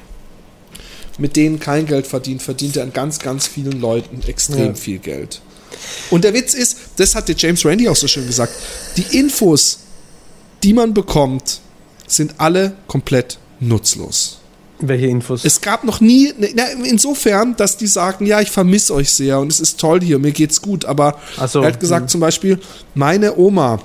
[1.18, 4.73] mit denen kein Geld verdient, verdient er an ganz, ganz vielen Leuten extrem ja.
[4.73, 5.41] viel Geld.
[6.10, 8.54] Und der Witz ist, das hat der James Randy auch so schön gesagt,
[8.98, 9.80] die Infos,
[10.64, 11.60] die man bekommt,
[12.08, 14.40] sind alle komplett nutzlos.
[14.82, 15.44] Welche Infos?
[15.44, 19.52] Es gab noch nie, na, insofern, dass die sagen, ja, ich vermisse euch sehr und
[19.52, 22.08] es ist toll hier, mir geht's gut, aber so, er hat gesagt mh.
[22.08, 22.60] zum Beispiel,
[22.96, 23.80] meine Oma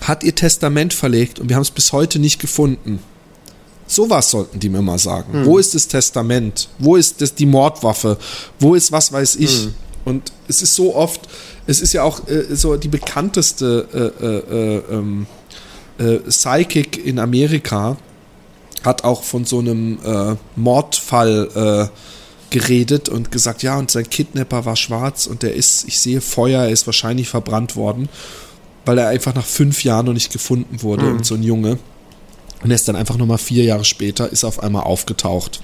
[0.00, 3.00] hat ihr Testament verlegt und wir haben es bis heute nicht gefunden.
[3.86, 5.32] Sowas sollten die mir mal sagen.
[5.32, 5.44] Hm.
[5.44, 6.68] Wo ist das Testament?
[6.78, 8.18] Wo ist das, die Mordwaffe?
[8.58, 9.64] Wo ist was weiß ich?
[9.64, 9.74] Hm.
[10.04, 11.28] Und es ist so oft,
[11.66, 15.26] es ist ja auch äh, so die bekannteste äh, äh, äh ähm,
[15.98, 17.96] äh Psychic in Amerika,
[18.82, 21.90] hat auch von so einem äh, Mordfall
[22.48, 26.64] geredet und gesagt, ja, und sein Kidnapper war schwarz und der ist, ich sehe Feuer,
[26.64, 28.08] er ist wahrscheinlich verbrannt worden,
[28.84, 31.18] weil er einfach nach fünf Jahren noch nicht gefunden wurde mhm.
[31.18, 31.78] und so ein Junge.
[32.62, 35.62] Und er ist dann einfach nochmal vier Jahre später, ist auf einmal aufgetaucht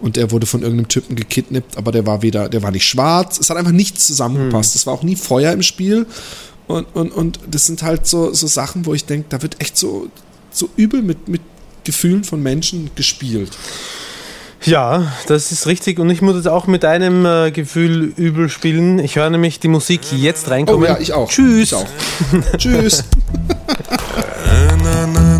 [0.00, 3.38] und er wurde von irgendeinem Typen gekidnappt, aber der war weder, der war nicht schwarz,
[3.38, 4.74] es hat einfach nichts zusammengepasst.
[4.74, 4.78] Hm.
[4.78, 6.06] Es war auch nie Feuer im Spiel.
[6.66, 9.76] Und, und, und das sind halt so, so Sachen, wo ich denke, da wird echt
[9.76, 10.08] so,
[10.50, 11.40] so übel mit, mit
[11.84, 13.50] Gefühlen von Menschen gespielt.
[14.64, 15.98] Ja, das ist richtig.
[15.98, 18.98] Und ich muss jetzt auch mit einem äh, Gefühl übel spielen.
[18.98, 20.82] Ich höre nämlich die Musik jetzt reinkommen.
[20.82, 21.30] Oh ja, ich auch.
[21.30, 21.72] Tschüss.
[21.72, 21.86] Ich auch.
[22.58, 23.04] Tschüss.